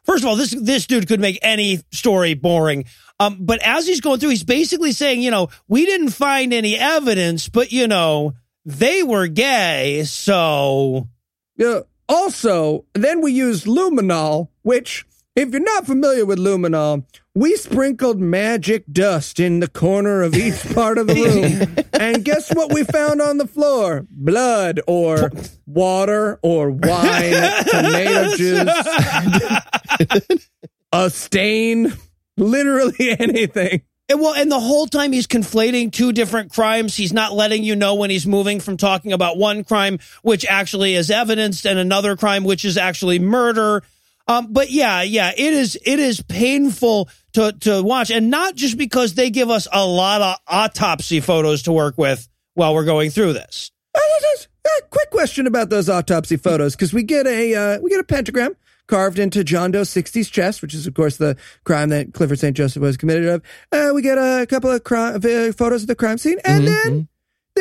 [0.05, 2.85] First of all, this this dude could make any story boring.
[3.19, 6.77] Um, but as he's going through, he's basically saying, you know, we didn't find any
[6.77, 8.31] evidence, but you know,
[8.63, 11.09] they were gay, so
[11.57, 11.81] Yeah.
[12.07, 15.05] Also, then we used luminol, which,
[15.35, 20.73] if you're not familiar with luminol, we sprinkled magic dust in the corner of each
[20.73, 21.13] part of the
[21.75, 21.85] room.
[21.93, 24.05] and guess what we found on the floor?
[24.09, 25.31] Blood or
[25.65, 28.67] water or wine, tomato juice,
[30.91, 31.93] a stain,
[32.38, 33.81] literally anything.
[34.09, 36.97] And well, and the whole time he's conflating two different crimes.
[36.97, 40.95] He's not letting you know when he's moving from talking about one crime, which actually
[40.95, 43.83] is evidenced, and another crime, which is actually murder.
[44.31, 48.77] Um, but yeah, yeah, it is it is painful to to watch, and not just
[48.77, 53.09] because they give us a lot of autopsy photos to work with while we're going
[53.09, 53.71] through this.
[54.63, 58.05] Uh, quick question about those autopsy photos because we get a uh, we get a
[58.05, 58.55] pentagram
[58.87, 62.55] carved into John Doe 60's chest, which is of course the crime that Clifford St.
[62.55, 63.41] Joseph was committed of.
[63.71, 67.07] Uh, we get a couple of crime, uh, photos of the crime scene, and then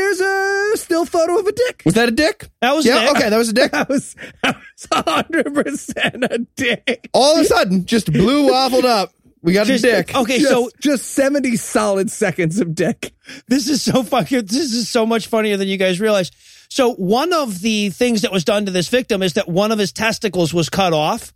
[0.01, 1.83] there's a still photo of a dick.
[1.85, 2.49] Was that a dick?
[2.61, 2.95] That was dick.
[2.95, 3.05] yeah.
[3.05, 3.17] Nick.
[3.17, 3.71] Okay, that was a dick.
[3.81, 7.09] That was that was hundred percent a dick.
[7.13, 9.13] All of a sudden, just blue waffled up.
[9.43, 10.15] We got Just- a dick.
[10.15, 13.13] Okay, Just, so just seventy solid seconds of dick.
[13.49, 14.47] This is so fucking.
[14.47, 16.31] This is so much funnier than you guys realize.
[16.69, 19.79] So one of the things that was done to this victim is that one of
[19.79, 21.33] his testicles was cut off.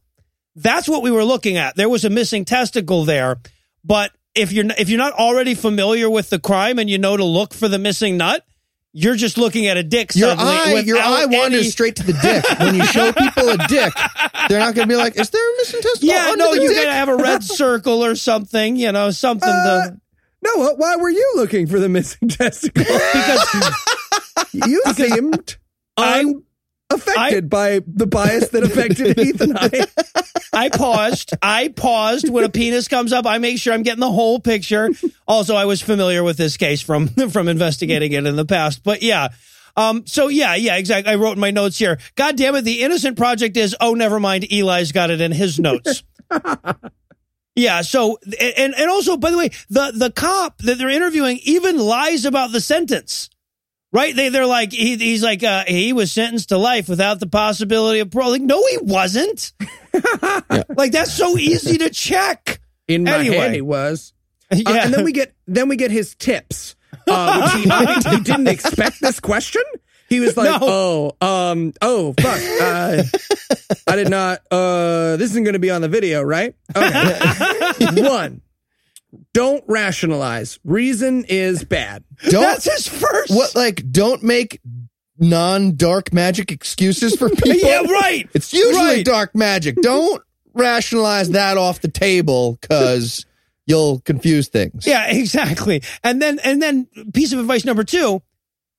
[0.57, 1.77] That's what we were looking at.
[1.77, 3.39] There was a missing testicle there,
[3.85, 7.25] but if you're if you're not already familiar with the crime and you know to
[7.25, 8.45] look for the missing nut,
[8.97, 10.15] you're just looking at a dick.
[10.15, 12.59] Your suddenly eye, your eye wanders any- straight to the dick.
[12.61, 13.93] When you show people a dick,
[14.49, 16.93] they're not going to be like, "Is there a missing testicle?" Yeah, no, you gotta
[16.93, 18.77] have a red circle or something.
[18.77, 20.01] You know, something Uh, to
[20.43, 22.85] Noah, why were you looking for the missing testicle?
[22.85, 23.75] because
[24.53, 25.57] you seemed
[26.91, 29.87] I- by the bias that affected Heath and I.
[30.55, 31.35] I paused.
[31.43, 33.27] I paused when a penis comes up.
[33.27, 34.91] I make sure I'm getting the whole picture.
[35.27, 38.83] Also, I was familiar with this case from from investigating it in the past.
[38.85, 39.29] But yeah.
[39.77, 41.13] Um, so yeah, yeah, exactly.
[41.13, 41.99] I wrote in my notes here.
[42.15, 44.47] God damn it, the innocent project is, oh, never mind.
[44.53, 46.05] Eli's got it in his notes.
[47.57, 47.81] yeah.
[47.83, 52.25] So, and, and also, by the way, the, the cop that they're interviewing even lies
[52.25, 53.31] about the sentence.
[53.95, 54.15] Right?
[54.15, 58.01] They, they're like, he, he's like, uh, he was sentenced to life without the possibility
[58.01, 58.31] of parole.
[58.33, 59.53] Like, no, he wasn't.
[60.77, 62.61] Like, that's so easy to check.
[62.89, 63.37] In my Anyway.
[63.37, 64.13] head, he was.
[64.53, 64.85] Uh, Yeah.
[64.85, 66.75] and then we get then we get his tips.
[67.09, 67.51] Uh,
[67.97, 69.63] which he, he didn't expect this question.
[70.09, 71.15] He was like, No.
[71.21, 72.41] "Oh, um, oh, fuck!
[72.61, 73.03] Uh,
[73.87, 74.41] I did not.
[74.51, 76.55] Uh, this isn't going to be on the video, right?
[76.77, 77.21] Okay.
[78.03, 78.43] One,
[79.33, 80.59] don't rationalize.
[80.65, 82.05] Reason is bad.
[82.31, 83.31] Don't That's his first.
[83.35, 84.61] what like don't make
[85.19, 87.53] non-dark magic excuses for people.
[87.55, 88.29] Yeah, right.
[88.35, 89.05] It's usually Right.
[89.05, 89.77] dark magic.
[89.83, 90.23] Don't
[90.55, 93.25] rationalize that off the table because
[93.67, 94.87] you'll confuse things.
[94.87, 95.83] Yeah, exactly.
[96.03, 98.23] And then, and then piece of advice number two,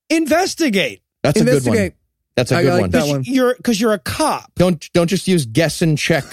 [0.09, 1.01] investigate.
[1.23, 1.55] That's a good one.
[1.57, 1.93] Investigate.
[2.35, 2.89] That's a I good like one.
[2.91, 3.23] that one.
[3.25, 4.51] You're, cause you're a cop.
[4.55, 6.23] Don't don't just use guess and check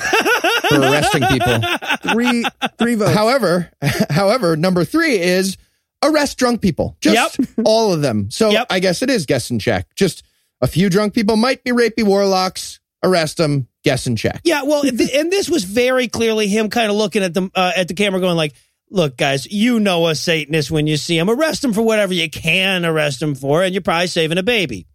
[0.74, 2.12] for arresting people.
[2.12, 2.44] Three,
[2.78, 3.12] three votes.
[3.14, 3.70] However,
[4.10, 5.56] however, number three is
[6.04, 6.96] arrest drunk people.
[7.00, 8.30] Just all of them.
[8.30, 8.66] So Yep.
[8.70, 9.94] I guess it is guess and check.
[9.94, 10.22] Just
[10.60, 12.80] a few drunk people might be rapey warlocks.
[13.02, 13.68] Arrest them.
[13.84, 14.40] Guess and check.
[14.44, 17.72] Yeah, well, th- and this was very clearly him kind of looking at the uh,
[17.74, 18.52] at the camera, going like,
[18.90, 21.28] "Look, guys, you know a Satanist when you see him.
[21.28, 24.86] Arrest him for whatever you can arrest him for, and you're probably saving a baby."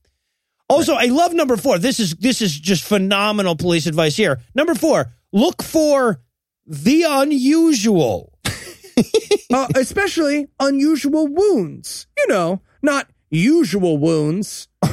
[0.69, 1.79] Also, I love number four.
[1.79, 4.39] This is this is just phenomenal police advice here.
[4.55, 6.22] Number four, look for
[6.65, 8.34] the unusual.
[9.53, 12.07] uh, especially unusual wounds.
[12.18, 14.68] You know, not usual wounds.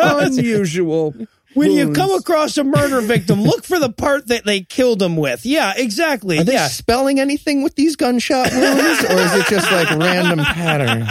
[0.00, 1.14] unusual.
[1.54, 5.16] When you come across a murder victim, look for the part that they killed him
[5.16, 5.46] with.
[5.46, 6.38] Yeah, exactly.
[6.38, 6.68] Are they yeah.
[6.68, 11.08] spelling anything with these gunshot wounds, or is it just like random pattern?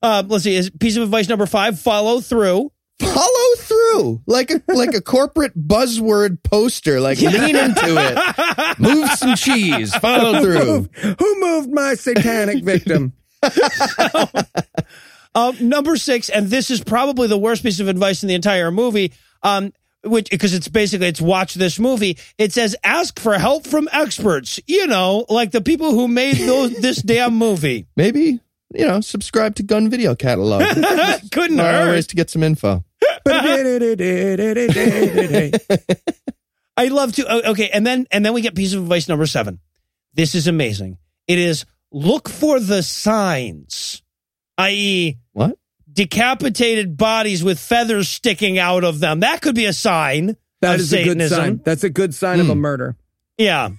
[0.00, 0.54] Uh, let's see.
[0.54, 2.70] Is piece of advice number five: follow through.
[3.00, 7.00] Follow through like a like a corporate buzzword poster.
[7.00, 8.78] Like lean into it.
[8.78, 9.94] Move some cheese.
[9.96, 10.64] Follow through.
[10.64, 13.12] Move- Who moved my satanic victim?
[15.34, 18.70] Um, number six, and this is probably the worst piece of advice in the entire
[18.70, 19.12] movie.
[19.42, 22.16] Um, which because it's basically it's watch this movie.
[22.38, 24.58] It says ask for help from experts.
[24.66, 27.86] You know, like the people who made those, this damn movie.
[27.96, 28.40] Maybe
[28.74, 30.62] you know subscribe to Gun Video Catalog.
[31.32, 31.92] Couldn't There are hurt.
[31.92, 32.84] ways to get some info.
[36.78, 37.24] I love to.
[37.28, 39.60] oh, Okay, and then and then we get piece of advice number seven.
[40.14, 40.98] This is amazing.
[41.26, 44.02] It is look for the signs,
[44.58, 45.58] i.e., What?
[45.90, 49.20] decapitated bodies with feathers sticking out of them.
[49.20, 51.36] That could be a sign That of is a good Satanism.
[51.38, 51.60] sign.
[51.64, 52.60] That's a good sign of a hmm.
[52.60, 52.96] murder.
[53.38, 53.70] Yeah.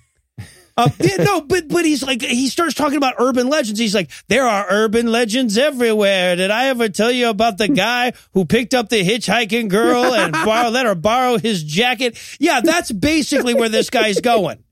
[0.78, 3.80] Uh, yeah, no, but but he's like he starts talking about urban legends.
[3.80, 6.36] He's like, there are urban legends everywhere.
[6.36, 10.32] Did I ever tell you about the guy who picked up the hitchhiking girl and
[10.46, 12.18] borrow, let her borrow his jacket?
[12.40, 14.64] Yeah, that's basically where this guy's going.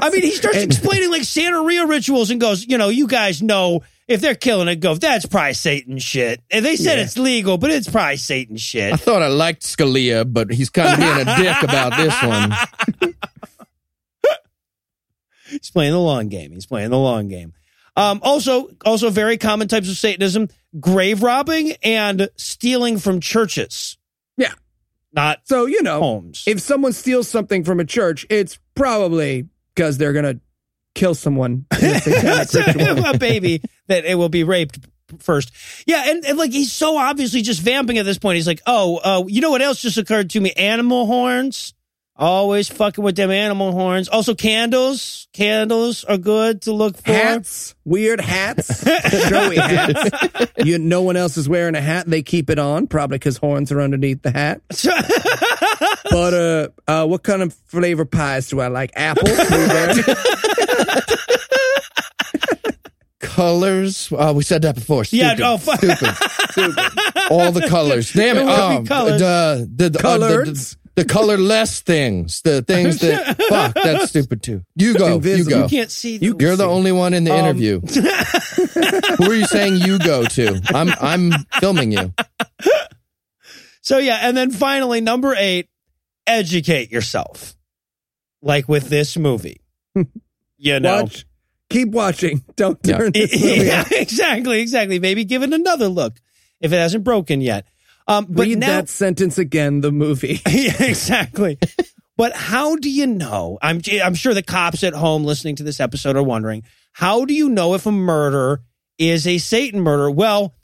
[0.00, 3.42] I mean, he starts explaining like Santa Santeria rituals and goes, you know, you guys
[3.42, 6.40] know if they're killing it, go, that's probably Satan shit.
[6.50, 8.92] And they said it's legal, but it's probably Satan shit.
[8.92, 13.14] I thought I liked Scalia, but he's kind of being a dick about this one.
[15.50, 16.52] He's playing the long game.
[16.52, 17.52] He's playing the long game.
[17.96, 20.48] Um, also, also very common types of Satanism:
[20.78, 23.98] grave robbing and stealing from churches.
[24.36, 24.52] Yeah.
[25.12, 26.44] not So, you know, homes.
[26.46, 30.40] if someone steals something from a church, it's probably because they're going to
[30.94, 34.78] kill someone a a baby that it will be raped
[35.20, 35.52] first.
[35.86, 38.36] Yeah, and, and like he's so obviously just vamping at this point.
[38.36, 40.52] He's like, oh, uh, you know what else just occurred to me?
[40.52, 41.74] Animal horns.
[42.20, 44.08] Always fucking with them animal horns.
[44.08, 45.28] Also, candles.
[45.32, 47.12] Candles are good to look for.
[47.12, 48.82] Hats, weird hats,
[49.28, 50.50] showy hats.
[50.64, 52.06] You, no one else is wearing a hat.
[52.06, 54.60] They keep it on, probably because horns are underneath the hat.
[56.10, 58.90] But uh, uh, what kind of flavor pies do I like?
[58.96, 60.02] Apple, blueberry.
[63.20, 64.12] Colors.
[64.16, 65.04] Uh, we said that before.
[65.10, 65.78] Yeah, oh, fuck.
[65.78, 66.08] Stupid.
[67.30, 68.12] All the colors.
[68.12, 68.44] Damn it.
[68.44, 69.20] There will be Um, colors.
[69.20, 72.42] The, the, the, uh, the, the, the colorless things.
[72.42, 73.36] The things that.
[73.48, 74.62] fuck, that's stupid too.
[74.76, 75.14] You go.
[75.16, 75.50] Invisible.
[75.50, 75.62] You go.
[75.64, 76.16] you can't see.
[76.18, 77.80] You- the- You're the only one in the Um, interview.
[79.18, 80.60] Who are you saying you go to?
[80.74, 82.12] I'm I'm filming you.
[83.80, 85.68] So yeah, and then finally number eight,
[86.26, 87.54] educate yourself.
[88.42, 89.60] Like with this movie.
[90.60, 91.02] You know.
[91.02, 91.24] Watch,
[91.70, 92.42] keep watching.
[92.56, 92.98] Don't Yeah.
[92.98, 93.92] turn this movie yeah, off.
[93.92, 94.98] exactly, exactly.
[94.98, 96.14] Maybe give it another look
[96.60, 97.64] if it hasn't broken yet.
[98.08, 99.82] Um, but Read now, that sentence again.
[99.82, 100.40] The movie.
[100.50, 101.58] yeah, exactly.
[102.16, 103.58] but how do you know?
[103.60, 107.34] I'm I'm sure the cops at home listening to this episode are wondering how do
[107.34, 108.62] you know if a murder
[108.98, 110.10] is a Satan murder?
[110.10, 110.54] Well,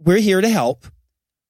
[0.00, 0.86] we're here to help.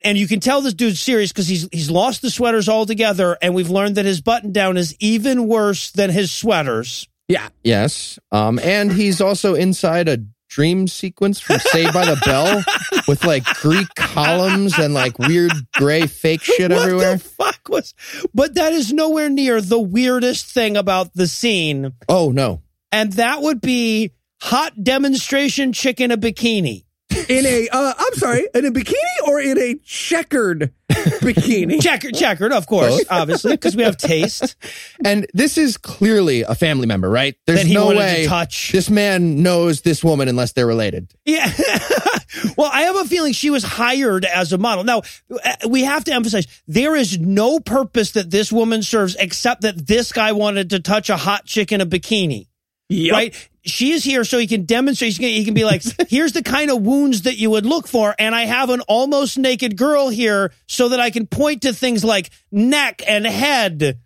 [0.04, 3.54] And you can tell this dude's serious because he's he's lost the sweaters altogether, and
[3.54, 7.08] we've learned that his button down is even worse than his sweaters.
[7.28, 7.48] Yeah.
[7.62, 8.18] Yes.
[8.32, 10.18] Um, and he's also inside a
[10.52, 12.62] dream sequence from Saved by the Bell
[13.08, 17.14] with like Greek columns and like weird gray fake shit what everywhere.
[17.16, 17.94] the fuck was?
[18.34, 22.60] But that is nowhere near the weirdest thing about the scene, Oh no.
[22.90, 24.12] and that would be
[24.42, 26.84] hot demonstration chick in a bikini.
[27.28, 28.94] In a, uh, I'm sorry, in a bikini
[29.28, 31.80] or in a checkered bikini?
[31.82, 33.06] Checkered, checkered, of course, Both.
[33.10, 34.56] obviously, because we have taste
[35.04, 37.36] And this is clearly a family member, right?
[37.46, 38.72] There's no way to touch.
[38.72, 41.12] this man knows this woman unless they're related.
[41.24, 41.50] Yeah.
[42.56, 44.84] well, I have a feeling she was hired as a model.
[44.84, 49.62] Now, uh, we have to emphasize there is no purpose that this woman serves except
[49.62, 52.46] that this guy wanted to touch a hot chick in a bikini.
[52.92, 53.12] Yep.
[53.12, 53.48] right?
[53.64, 55.12] She is here so he can demonstrate.
[55.12, 57.86] He can, he can be like, here's the kind of wounds that you would look
[57.86, 58.14] for.
[58.18, 62.04] And I have an almost naked girl here so that I can point to things
[62.04, 63.98] like neck and head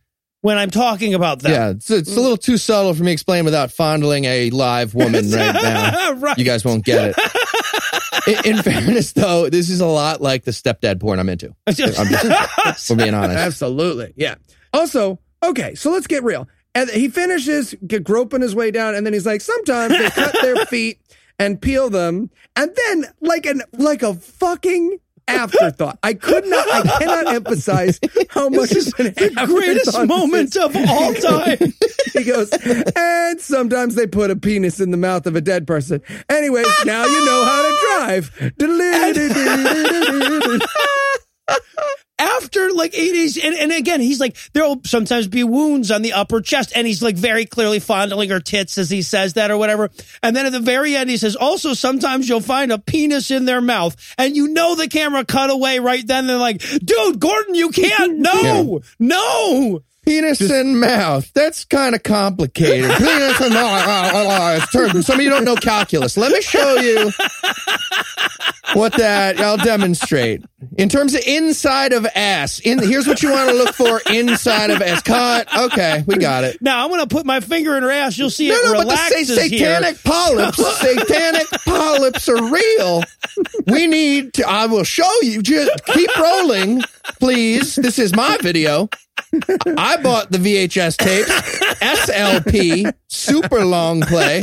[0.42, 1.50] when I'm talking about that.
[1.50, 4.94] Yeah, it's, it's a little too subtle for me to explain without fondling a live
[4.94, 6.12] woman right now.
[6.16, 6.38] right.
[6.38, 8.44] You guys won't get it.
[8.44, 11.54] In, in fairness, though, this is a lot like the stepdad porn I'm into.
[11.66, 13.38] I'm just, for being honest.
[13.38, 14.12] Absolutely.
[14.16, 14.36] Yeah.
[14.72, 16.46] Also, okay, so let's get real.
[16.76, 20.56] And he finishes groping his way down, and then he's like, sometimes they cut their
[20.66, 21.00] feet
[21.38, 25.98] and peel them, and then like an like a fucking afterthought.
[26.02, 27.98] I could not I cannot emphasize
[28.28, 31.72] how much This is an the greatest moment of all time.
[32.12, 32.50] He goes,
[32.96, 36.00] and sometimes they put a penis in the mouth of a dead person.
[36.30, 38.52] Anyways, now you know how to drive.
[42.18, 46.40] After like 80s, and, and again, he's like, there'll sometimes be wounds on the upper
[46.40, 49.90] chest, and he's like very clearly fondling her tits as he says that or whatever.
[50.22, 53.44] And then at the very end, he says, also, sometimes you'll find a penis in
[53.44, 56.26] their mouth, and you know the camera cut away right then.
[56.26, 58.16] They're like, dude, Gordon, you can't.
[58.26, 59.82] No, no.
[60.06, 61.30] Penis and mouth.
[61.34, 62.90] That's kind of complicated.
[62.96, 63.82] Penis and mouth.
[64.14, 66.16] uh, it's turned- Some of you don't know calculus.
[66.16, 67.10] Let me show you
[68.74, 69.40] what that.
[69.40, 70.42] I'll demonstrate.
[70.78, 74.70] In terms of inside of ass, in here's what you want to look for inside
[74.70, 75.02] of ass.
[75.02, 75.48] Cut.
[75.56, 76.60] Okay, we got it.
[76.62, 78.16] Now I'm gonna put my finger in her ass.
[78.18, 80.12] You'll see No, it no, but the sa- satanic here.
[80.12, 83.02] polyps, satanic polyps are real.
[83.66, 85.42] We need to, I will show you.
[85.42, 86.82] Just keep rolling,
[87.20, 87.74] please.
[87.76, 88.88] This is my video.
[89.76, 91.30] I bought the VHS tapes,
[91.80, 94.42] SLP, super long play.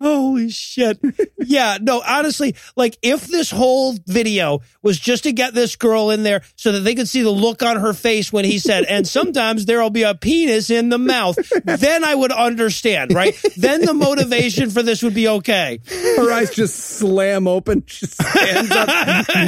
[0.00, 0.98] Holy shit.
[1.38, 6.22] yeah, no, honestly, like if this whole video was just to get this girl in
[6.22, 9.08] there so that they could see the look on her face when he said, and
[9.08, 13.34] sometimes there'll be a penis in the mouth, then I would understand, right?
[13.56, 15.80] Then the motivation for this would be okay.
[15.88, 17.84] Her eyes just slam open.
[17.86, 18.88] She stands up.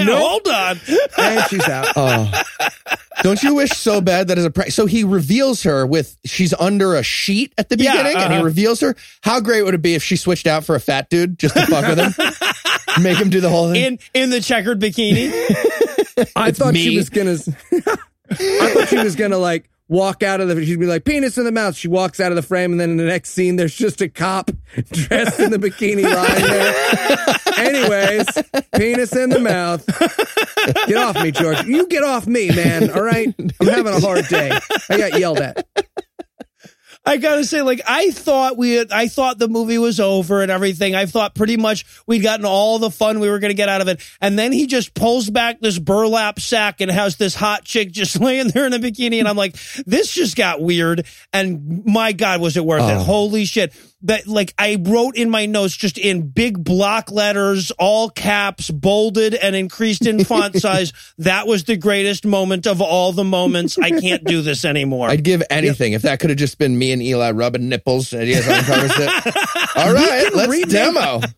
[0.07, 0.81] No hold on.
[1.19, 1.89] And she's out.
[1.95, 2.43] Oh.
[3.23, 4.73] Don't you wish so bad that as a prank?
[4.73, 8.39] So he reveals her with she's under a sheet at the Yeah, beginning, and he
[8.39, 8.45] uh-huh.
[8.45, 8.95] reveals her.
[9.23, 11.67] How great would it be if she switched out for a fat dude just to
[11.67, 13.85] fuck with him, make him do the whole thing?
[13.85, 15.31] In in the checkered bikini.
[16.37, 17.33] I thought she was gonna.
[18.31, 20.65] I thought she was gonna like walk out of the.
[20.65, 22.91] She'd be like, "Penis in the mouth." She walks out of the frame, and then
[22.91, 24.51] in the next scene, there's just a cop
[24.93, 27.37] dressed in the bikini lying there.
[27.59, 28.27] Anyways,
[28.77, 29.85] penis in the mouth.
[30.87, 31.65] Get off me, George.
[31.65, 32.91] You get off me, man.
[32.91, 34.57] All right, I'm having a hard day.
[34.89, 35.67] I got yelled at.
[37.09, 40.51] I gotta say, like, I thought we had, I thought the movie was over and
[40.51, 40.95] everything.
[40.95, 43.89] I thought pretty much we'd gotten all the fun we were gonna get out of
[43.89, 44.01] it.
[44.21, 48.21] And then he just pulls back this burlap sack and has this hot chick just
[48.21, 49.21] laying there in a bikini.
[49.21, 49.57] And I'm like,
[49.87, 51.07] this just got weird.
[51.33, 52.97] And my God, was it worth it?
[52.97, 53.03] Oh.
[53.03, 53.73] Holy shit.
[54.03, 59.35] That, like, I wrote in my notes just in big block letters, all caps, bolded
[59.35, 60.93] and increased in font size.
[61.19, 63.77] That was the greatest moment of all the moments.
[63.77, 65.09] I can't do this anymore.
[65.09, 68.13] I'd give anything if that could have just been me and Eli rubbing nipples.
[68.13, 69.37] And guys uncovers it.
[69.77, 71.21] All right, let's remake- demo.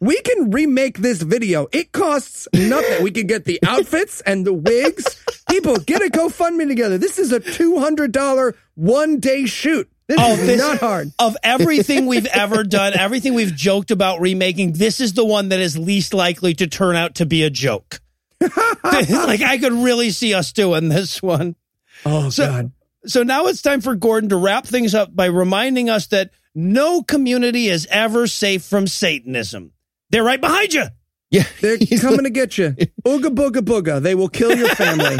[0.00, 1.68] We can remake this video.
[1.70, 3.04] It costs nothing.
[3.04, 5.04] We can get the outfits and the wigs.
[5.48, 6.98] People, get a GoFundMe together.
[6.98, 9.88] This is a $200 one day shoot.
[10.08, 11.12] This Oh, is this- not hard.
[11.18, 15.60] of everything we've ever done, everything we've joked about remaking, this is the one that
[15.60, 18.00] is least likely to turn out to be a joke.
[18.40, 21.56] like I could really see us doing this one.
[22.04, 22.72] Oh, So- God.
[23.04, 27.02] So now it's time for Gordon to wrap things up by reminding us that no
[27.02, 29.72] community is ever safe from Satanism.
[30.10, 30.84] They're right behind you.
[31.30, 32.76] Yeah, They're he's coming to get you.
[33.04, 34.00] Ooga booga booga.
[34.00, 35.16] They will kill your family.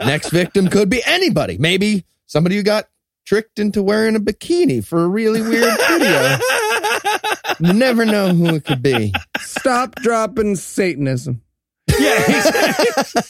[0.00, 1.58] next victim could be anybody.
[1.58, 2.86] Maybe somebody who got
[3.26, 6.38] tricked into wearing a bikini for a really weird video.
[7.60, 9.12] You never know who it could be.
[9.40, 11.42] Stop dropping Satanism.
[11.98, 12.22] Yeah.
[12.22, 13.20] exactly.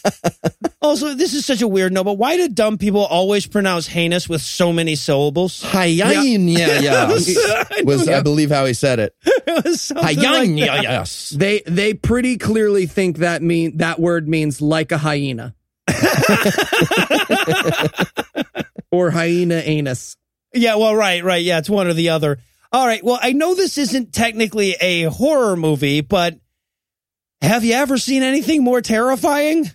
[0.83, 4.29] also, this is such a weird note, but why do dumb people always pronounce heinous
[4.29, 5.63] with so many syllables?
[5.63, 7.05] Hayan, yeah, yeah.
[7.05, 8.15] I Was know.
[8.15, 9.15] I believe how he said it.
[9.25, 11.31] It was like yeah, yes.
[11.31, 15.55] They they pretty clearly think that mean that word means like a hyena.
[18.91, 20.17] Or hyena anus.
[20.55, 21.43] Yeah, well, right, right.
[21.43, 22.39] Yeah, it's one or the other.
[22.73, 23.03] All right.
[23.03, 26.39] Well, I know this isn't technically a horror movie, but
[27.41, 29.71] have you ever seen anything more terrifying?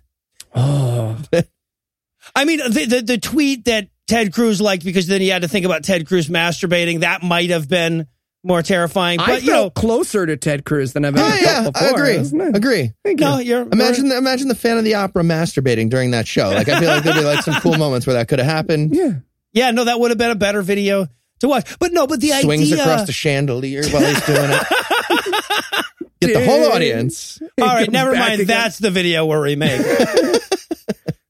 [0.53, 1.17] Oh.
[2.35, 5.47] I mean, the, the, the tweet that Ted Cruz liked because then he had to
[5.47, 7.01] think about Ted Cruz masturbating.
[7.01, 8.07] That might have been
[8.43, 9.17] more terrifying.
[9.17, 11.79] But, I you know, closer to Ted Cruz than I've ever Oh yeah, felt I
[11.81, 11.99] before.
[11.99, 12.15] agree.
[12.15, 12.55] isn't?
[12.55, 12.91] Agree.
[13.03, 13.45] Thank no, you.
[13.57, 16.49] you're Imagine the, imagine the fan of the opera masturbating during that show.
[16.49, 18.95] Like I feel like there'd be like some cool moments where that could have happened.
[19.01, 19.13] Yeah.
[19.53, 21.07] Yeah, no, that would have been a better video
[21.41, 21.77] to watch.
[21.77, 22.43] But no, but the idea.
[22.43, 22.83] Swings idea.
[22.83, 24.61] across the chandelier while he's doing it.
[26.21, 27.41] Get the whole audience.
[27.59, 28.35] All right, never mind.
[28.35, 28.47] again.
[28.47, 29.85] That's the video where we're remaking.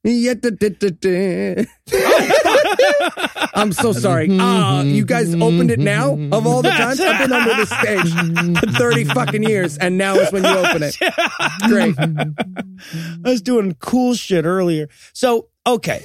[0.03, 1.65] Da, da, da, da.
[1.93, 2.60] Oh,
[3.53, 4.27] I'm so sorry.
[4.31, 7.69] Ah, you guys opened it now of all the times I've been under this
[8.49, 10.97] stage for 30 fucking years, and now is when you open it.
[11.67, 11.95] Great.
[11.99, 14.89] I was doing cool shit earlier.
[15.13, 16.03] So, okay.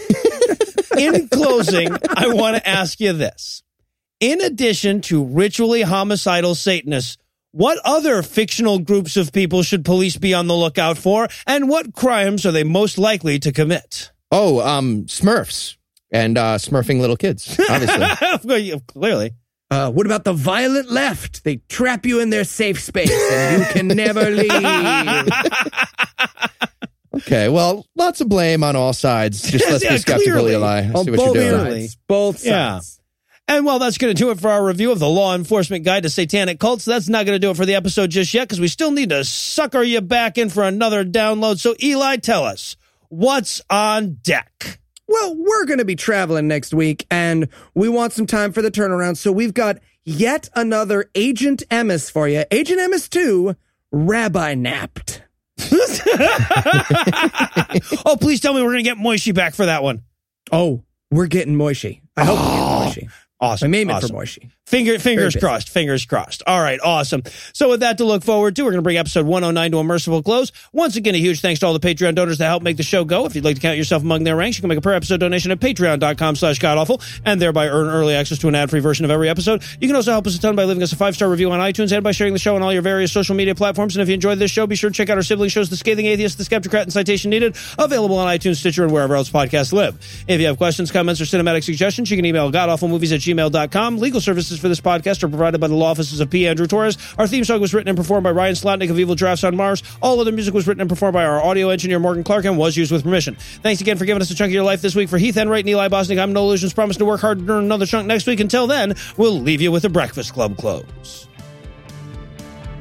[0.98, 3.62] In closing, I want to ask you this.
[4.20, 7.18] In addition to ritually homicidal Satanists,
[7.52, 11.28] what other fictional groups of people should police be on the lookout for?
[11.46, 14.12] And what crimes are they most likely to commit?
[14.30, 15.76] Oh, um, Smurfs
[16.10, 17.58] and uh, smurfing little kids.
[17.70, 18.80] Obviously.
[18.86, 19.32] Clearly.
[19.70, 21.42] Uh, what about the violent left?
[21.42, 24.52] They trap you in their safe space, and you can never leave.
[27.14, 29.40] Okay, well, lots of blame on all sides.
[29.50, 30.52] Just let's Yeah, be skeptical, clearly.
[30.52, 30.82] Eli.
[30.82, 31.80] I On see what you're both doing.
[31.80, 31.96] sides.
[32.06, 33.00] Both sides.
[33.48, 33.54] Yeah.
[33.56, 36.02] And well, that's going to do it for our review of the Law Enforcement Guide
[36.02, 36.84] to Satanic Cults.
[36.84, 39.08] That's not going to do it for the episode just yet because we still need
[39.10, 41.58] to sucker you back in for another download.
[41.58, 42.76] So, Eli, tell us
[43.08, 44.78] what's on deck.
[45.08, 48.70] Well, we're going to be traveling next week, and we want some time for the
[48.70, 49.16] turnaround.
[49.16, 52.44] So we've got yet another Agent Emes for you.
[52.50, 53.54] Agent Emes 2,
[53.92, 55.22] Rabbi Napped.
[58.04, 60.02] oh, please tell me we're going to get Moishi back for that one.
[60.52, 62.02] Oh, we're getting Moishi.
[62.16, 63.10] I hope we get Moishi.
[63.38, 63.66] Awesome.
[63.66, 64.10] I'm aiming awesome.
[64.10, 64.50] for Moishi.
[64.66, 65.68] Finger, fingers crossed.
[65.68, 66.42] Fingers crossed.
[66.44, 67.22] All right, awesome.
[67.52, 69.84] So with that to look forward to, we're going to bring episode 109 to a
[69.84, 70.50] merciful close.
[70.72, 73.04] Once again, a huge thanks to all the Patreon donors that help make the show
[73.04, 73.26] go.
[73.26, 75.20] If you'd like to count yourself among their ranks, you can make a per episode
[75.20, 79.12] donation at patreon.com slash godawful and thereby earn early access to an ad-free version of
[79.12, 79.62] every episode.
[79.80, 81.92] You can also help us a ton by leaving us a five-star review on iTunes
[81.92, 83.94] and by sharing the show on all your various social media platforms.
[83.94, 85.76] And if you enjoyed this show, be sure to check out our sibling shows, The
[85.76, 89.72] Scathing Atheist, The Skeptocrat, and Citation Needed, available on iTunes, Stitcher, and wherever else podcasts
[89.72, 89.96] live.
[90.26, 93.98] If you have questions, comments, or cinematic suggestions, you can email godawfulmovies at gmail.com.
[93.98, 96.46] Legal services for this podcast are provided by the law offices of P.
[96.46, 96.96] Andrew Torres.
[97.18, 99.82] Our theme song was written and performed by Ryan Slotnick of Evil Giraffes on Mars.
[100.00, 102.76] All other music was written and performed by our audio engineer Morgan Clarke and was
[102.76, 103.36] used with permission.
[103.62, 105.08] Thanks again for giving us a chunk of your life this week.
[105.08, 106.74] For Heath Enright and Eli Bosnick, I'm Noah Lugeons.
[106.74, 108.40] Promise to work hard to earn another chunk next week.
[108.40, 111.28] Until then, we'll leave you with the Breakfast Club close.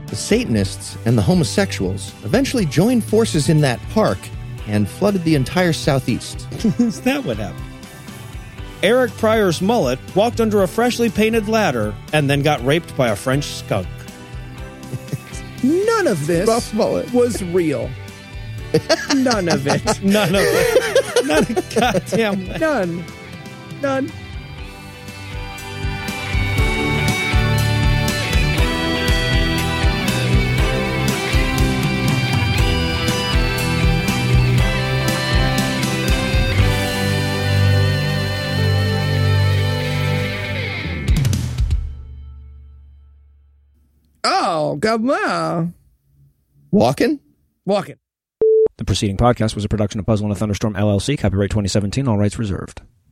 [0.07, 4.19] The Satanists and the homosexuals eventually joined forces in that park
[4.67, 6.47] and flooded the entire southeast.
[6.79, 7.74] Is that what happened?
[8.85, 13.15] Eric Pryor's mullet, walked under a freshly painted ladder, and then got raped by a
[13.15, 13.87] French skunk.
[15.63, 17.11] None of this Rough mullet.
[17.11, 17.89] was real.
[19.15, 19.83] None of it.
[20.03, 21.25] None of it.
[21.25, 22.45] None of goddamn.
[22.59, 23.03] None.
[23.81, 24.11] None.
[44.27, 45.75] Oh, come on.
[46.71, 47.19] Walking?
[47.63, 47.97] Walking.
[48.77, 52.17] The preceding podcast was a production of Puzzle in a Thunderstorm LLC, copyright 2017, all
[52.17, 52.81] rights reserved.